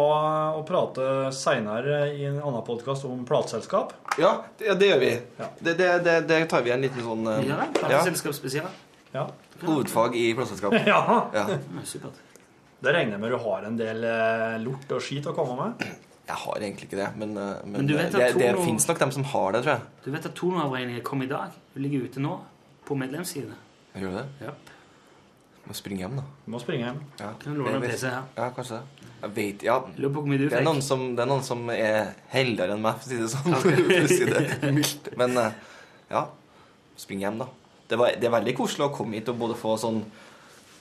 og 0.57 0.65
prate 0.67 1.03
seinere 1.31 2.09
i 2.11 2.25
en 2.27 2.41
annen 2.43 2.63
podkast 2.67 3.05
om 3.07 3.21
plateselskap. 3.27 3.93
Ja, 4.19 4.33
det, 4.59 4.65
ja, 4.67 4.73
det 4.75 4.89
gjør 4.89 4.99
vi. 4.99 5.11
Ja. 5.39 5.47
Det, 5.63 5.75
det, 5.79 5.87
det, 6.03 6.15
det 6.27 6.39
tar 6.51 6.65
vi 6.65 6.73
en 6.75 6.83
liten 6.83 7.05
sånn 7.05 7.23
eh, 7.31 7.45
Ja, 7.47 7.61
Plateselskap. 7.77 8.67
Ja. 9.13 9.23
hovedfag 9.63 10.17
i 10.19 10.25
plateselskap. 10.35 10.75
ja. 10.91 10.99
Ja. 11.33 11.45
Supert. 11.87 12.19
Det 12.83 12.91
regner 12.93 13.15
jeg 13.15 13.21
med 13.23 13.31
du 13.33 13.39
har 13.47 13.63
en 13.69 13.79
del 13.79 14.03
eh, 14.05 14.57
lort 14.65 14.91
og 14.97 15.01
skit 15.01 15.25
å 15.31 15.33
komme 15.37 15.55
med. 15.61 15.87
Jeg 16.27 16.35
har 16.43 16.59
egentlig 16.59 16.89
ikke 16.89 16.99
det, 16.99 17.07
men, 17.15 17.31
eh, 17.39 17.53
men, 17.63 17.77
Men 17.79 17.87
det, 17.87 17.95
vet 18.01 18.11
det, 18.11 18.27
det 18.35 18.51
Toro- 18.51 18.65
fins 18.67 18.89
nok 18.91 18.99
dem 19.05 19.15
som 19.15 19.23
har 19.31 19.55
det, 19.55 19.63
tror 19.63 19.77
jeg. 19.77 19.87
Du 20.03 20.11
vet 20.17 20.27
at 20.27 20.35
toneavregningen 20.35 21.05
kom 21.07 21.23
i 21.23 21.31
dag? 21.31 21.55
Du 21.73 21.79
ligger 21.79 22.03
ute 22.11 22.19
nå 22.27 22.35
på 22.85 22.99
medlemssidene. 22.99 23.55
Gjør 23.95 24.11
du 24.11 24.19
det? 24.19 24.27
Ja. 24.49 24.51
Må 25.67 25.75
springe 25.75 26.05
hjem, 26.05 26.15
da. 26.19 26.23
Du 26.45 26.51
må 26.53 26.59
springe 26.63 26.85
hjem. 26.87 26.99
Ja, 27.19 27.31
Kan 27.41 27.57
låne 27.59 27.75
en 27.75 27.81
PC? 27.83 28.07
Ja, 28.37 28.49
kanskje 28.55 28.77
det. 28.79 29.09
Jeg 29.17 29.31
vet, 29.35 29.63
ja. 29.65 29.75
Lurer 29.97 30.13
på 30.13 30.21
hvor 30.21 30.29
mye 30.29 30.37
du 30.39 30.45
Det 30.47 30.59
er, 30.59 30.63
noen 30.67 30.81
som, 30.85 31.01
det 31.17 31.23
er 31.25 31.29
noen 31.31 31.43
som 31.43 31.63
er 31.73 32.13
heldigere 32.31 32.75
enn 32.77 32.83
meg, 32.85 32.99
for 33.01 33.09
å 33.09 33.11
si 33.11 33.17
det 33.23 33.31
sånn. 33.33 33.57
Okay. 33.57 34.07
si 34.13 34.27
det 34.29 34.71
mildt. 34.77 35.09
Men 35.19 35.35
eh, 35.41 35.57
ja, 36.13 36.21
spring 37.01 37.25
hjem, 37.25 37.41
da. 37.43 37.49
Det, 37.89 37.97
var, 37.99 38.15
det 38.19 38.29
er 38.29 38.33
veldig 38.37 38.53
koselig 38.59 38.87
å 38.87 38.93
komme 38.95 39.17
hit 39.19 39.29
og 39.33 39.39
både 39.41 39.57
få 39.59 39.75
sånn 39.81 39.99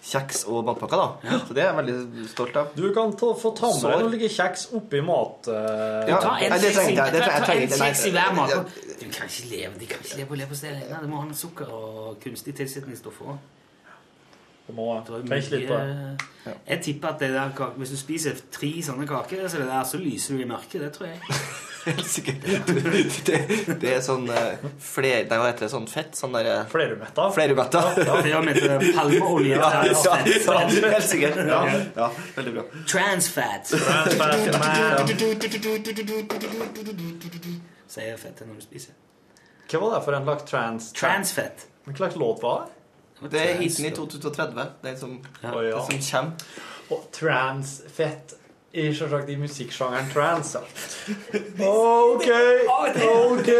kjeks 0.06 0.44
og 0.52 0.60
matpakker, 0.68 1.00
da. 1.00 1.38
Så 1.48 1.54
det 1.56 1.64
er 1.64 1.72
jeg 1.72 1.76
veldig 1.80 2.26
stolt 2.30 2.56
av. 2.60 2.68
Du 2.78 2.84
kan 2.94 3.10
ta, 3.18 3.32
få 3.40 3.50
ta 3.58 3.72
med 3.74 3.96
deg 3.96 4.20
noe 4.20 4.28
kjeks 4.36 4.68
oppi 4.78 5.00
mat... 5.02 5.48
Uh, 5.50 6.04
Ja. 6.06 6.20
Ta 6.22 6.36
en 6.46 6.54
det 6.62 6.70
kjeks 6.76 8.04
i- 8.06 8.12
hver 8.14 8.36
mat. 8.36 8.52
Du 9.00 9.08
kan 9.10 9.26
ikke 9.26 9.48
leve 9.50 9.72
de 9.80 9.88
kan 9.90 10.04
ikke 10.04 10.20
leve 10.20 10.28
på 10.30 10.38
leverpostei 10.38 10.76
Du 10.78 10.92
Det 10.94 11.08
må 11.10 11.18
ha 11.24 11.26
noe 11.26 11.34
sukker 11.40 11.72
og 11.74 12.20
kunstig 12.22 12.54
tilsetningsstoffer. 12.60 13.34
Du 14.66 14.72
må 14.74 14.86
tenke 15.06 15.30
litt 15.56 15.68
på 15.68 15.76
det. 15.78 15.94
mye- 16.46 16.54
Jeg 16.66 16.82
tipper 16.82 17.08
at 17.08 17.18
det 17.22 17.28
der 17.34 17.70
hvis 17.76 17.90
du 17.90 17.96
spiser 17.98 18.34
tre 18.54 18.70
sånne 18.82 19.06
kaker, 19.06 19.48
så, 19.48 19.58
det 19.62 19.66
der, 19.70 19.84
så 19.86 19.98
lyser 19.98 20.34
du 20.36 20.42
i 20.42 20.46
mørket. 20.50 20.80
Det 20.82 20.92
tror 20.94 21.06
jeg. 21.08 21.18
Helt 21.86 22.06
sikkert. 22.16 22.42
Det, 23.26 23.38
det 23.82 23.90
er 23.94 24.00
sånn 24.02 24.24
uh, 24.26 24.64
fler... 24.82 25.26
Nei, 25.30 25.36
hva 25.38 25.46
heter 25.52 25.66
det? 25.66 25.70
Sånn 25.70 25.86
fett? 25.90 26.16
Sånn 26.18 26.32
derre 26.34 26.56
Flerumetta. 26.70 27.28
Flerumetta. 27.34 27.82
Flerubetta. 27.94 28.10
Ja, 28.10 28.16
Det 28.26 28.32
er 28.34 28.42
med 28.42 28.86
palmeolje. 28.96 29.54
ja, 29.54 29.70
ja, 29.86 29.92
ja, 29.94 30.56
helt 30.66 31.06
sikkert. 31.06 31.38
Ja, 31.46 31.60
ja, 32.00 32.08
veldig 32.38 32.56
bra. 32.58 32.64
Trans 32.90 33.30
fat. 33.30 33.70
Transfat. 33.70 35.14
Sier 37.86 38.16
fettet 38.20 38.46
når 38.48 38.58
du 38.58 38.64
spiser. 38.66 38.94
Hva 39.70 39.80
var 39.82 39.96
det 39.96 40.02
for 40.06 40.14
en 40.18 40.26
lagt 40.28 40.46
trans... 40.50 40.90
Transfett. 40.94 41.66
Hva 41.86 41.94
slags 41.98 42.18
låt 42.20 42.42
var 42.42 42.66
det? 42.66 42.72
Det 43.20 43.40
er 43.40 43.54
hiten 43.60 43.86
i 43.88 43.90
2030. 43.96 44.66
Det 44.82 44.98
som, 45.00 45.18
ja. 45.42 45.52
det 45.60 45.72
som 45.72 46.02
kommer. 46.10 46.32
Og 46.90 47.06
transfett 47.12 48.36
i 48.76 48.90
selvsagt 48.94 49.30
i 49.32 49.36
musikksjangeren 49.40 50.10
trans 50.12 50.56
Ok 51.64 52.26
OK, 52.68 52.98
OK. 53.08 53.50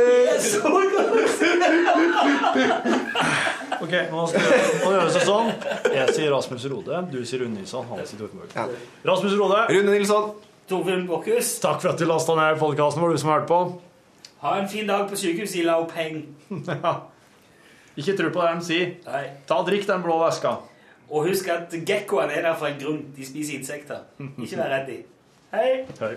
Ok, 3.81 3.95
nå 4.11 4.27
skal 4.29 4.45
det 4.45 4.93
gjøres 4.93 5.17
sånn. 5.25 5.51
Jeg 5.95 6.15
sier 6.17 6.31
Rasmus 6.33 6.69
Rode, 6.73 7.01
du 7.13 7.19
sier 7.25 7.45
Rune 7.45 7.59
Nilsson, 7.59 7.89
han 7.91 8.05
sier 8.09 8.21
Torfinn 8.21 8.55
Ja. 8.57 8.69
Rasmus 9.09 9.35
Rode, 9.41 9.65
Rune 9.73 9.97
Nilsson. 9.97 10.31
Torfinn 10.69 11.05
Borchhus. 11.09 11.57
takk 11.63 11.81
for 11.83 11.93
at 11.95 12.01
du 12.01 12.07
lasta 12.09 12.37
ned 12.37 12.61
podkasten 12.61 13.05
vår, 13.05 13.17
du 13.17 13.23
som 13.23 13.33
har 13.33 13.41
hørt 13.41 13.51
på. 13.51 13.61
Ha 14.45 14.57
en 14.61 14.69
fin 14.69 14.89
dag 14.89 15.09
på 15.11 15.17
sykehus 15.17 15.57
i 15.57 15.65
Laupeng. 15.65 16.25
Ikke 17.97 18.17
tro 18.17 18.29
på 18.33 18.43
det 18.45 18.57
de 18.59 18.65
sier. 18.67 18.91
Nei. 19.07 19.23
Ta 19.49 19.61
og 19.63 19.69
Drikk 19.69 19.87
den 19.89 20.03
blå 20.05 20.19
væska. 20.25 20.57
Og 21.07 21.29
husk 21.29 21.49
at 21.49 21.73
gekkoene 21.87 22.33
er 22.35 22.43
der 22.49 22.59
for 22.59 22.67
en 22.69 22.81
grunn. 22.81 23.05
De 23.17 23.27
spiser 23.27 23.59
insekter. 23.59 24.05
Ikke 24.43 24.57
vær 24.59 24.75
redd 24.75 24.91
de. 24.91 24.99
Hei. 25.55 25.71
Hei. 26.01 26.17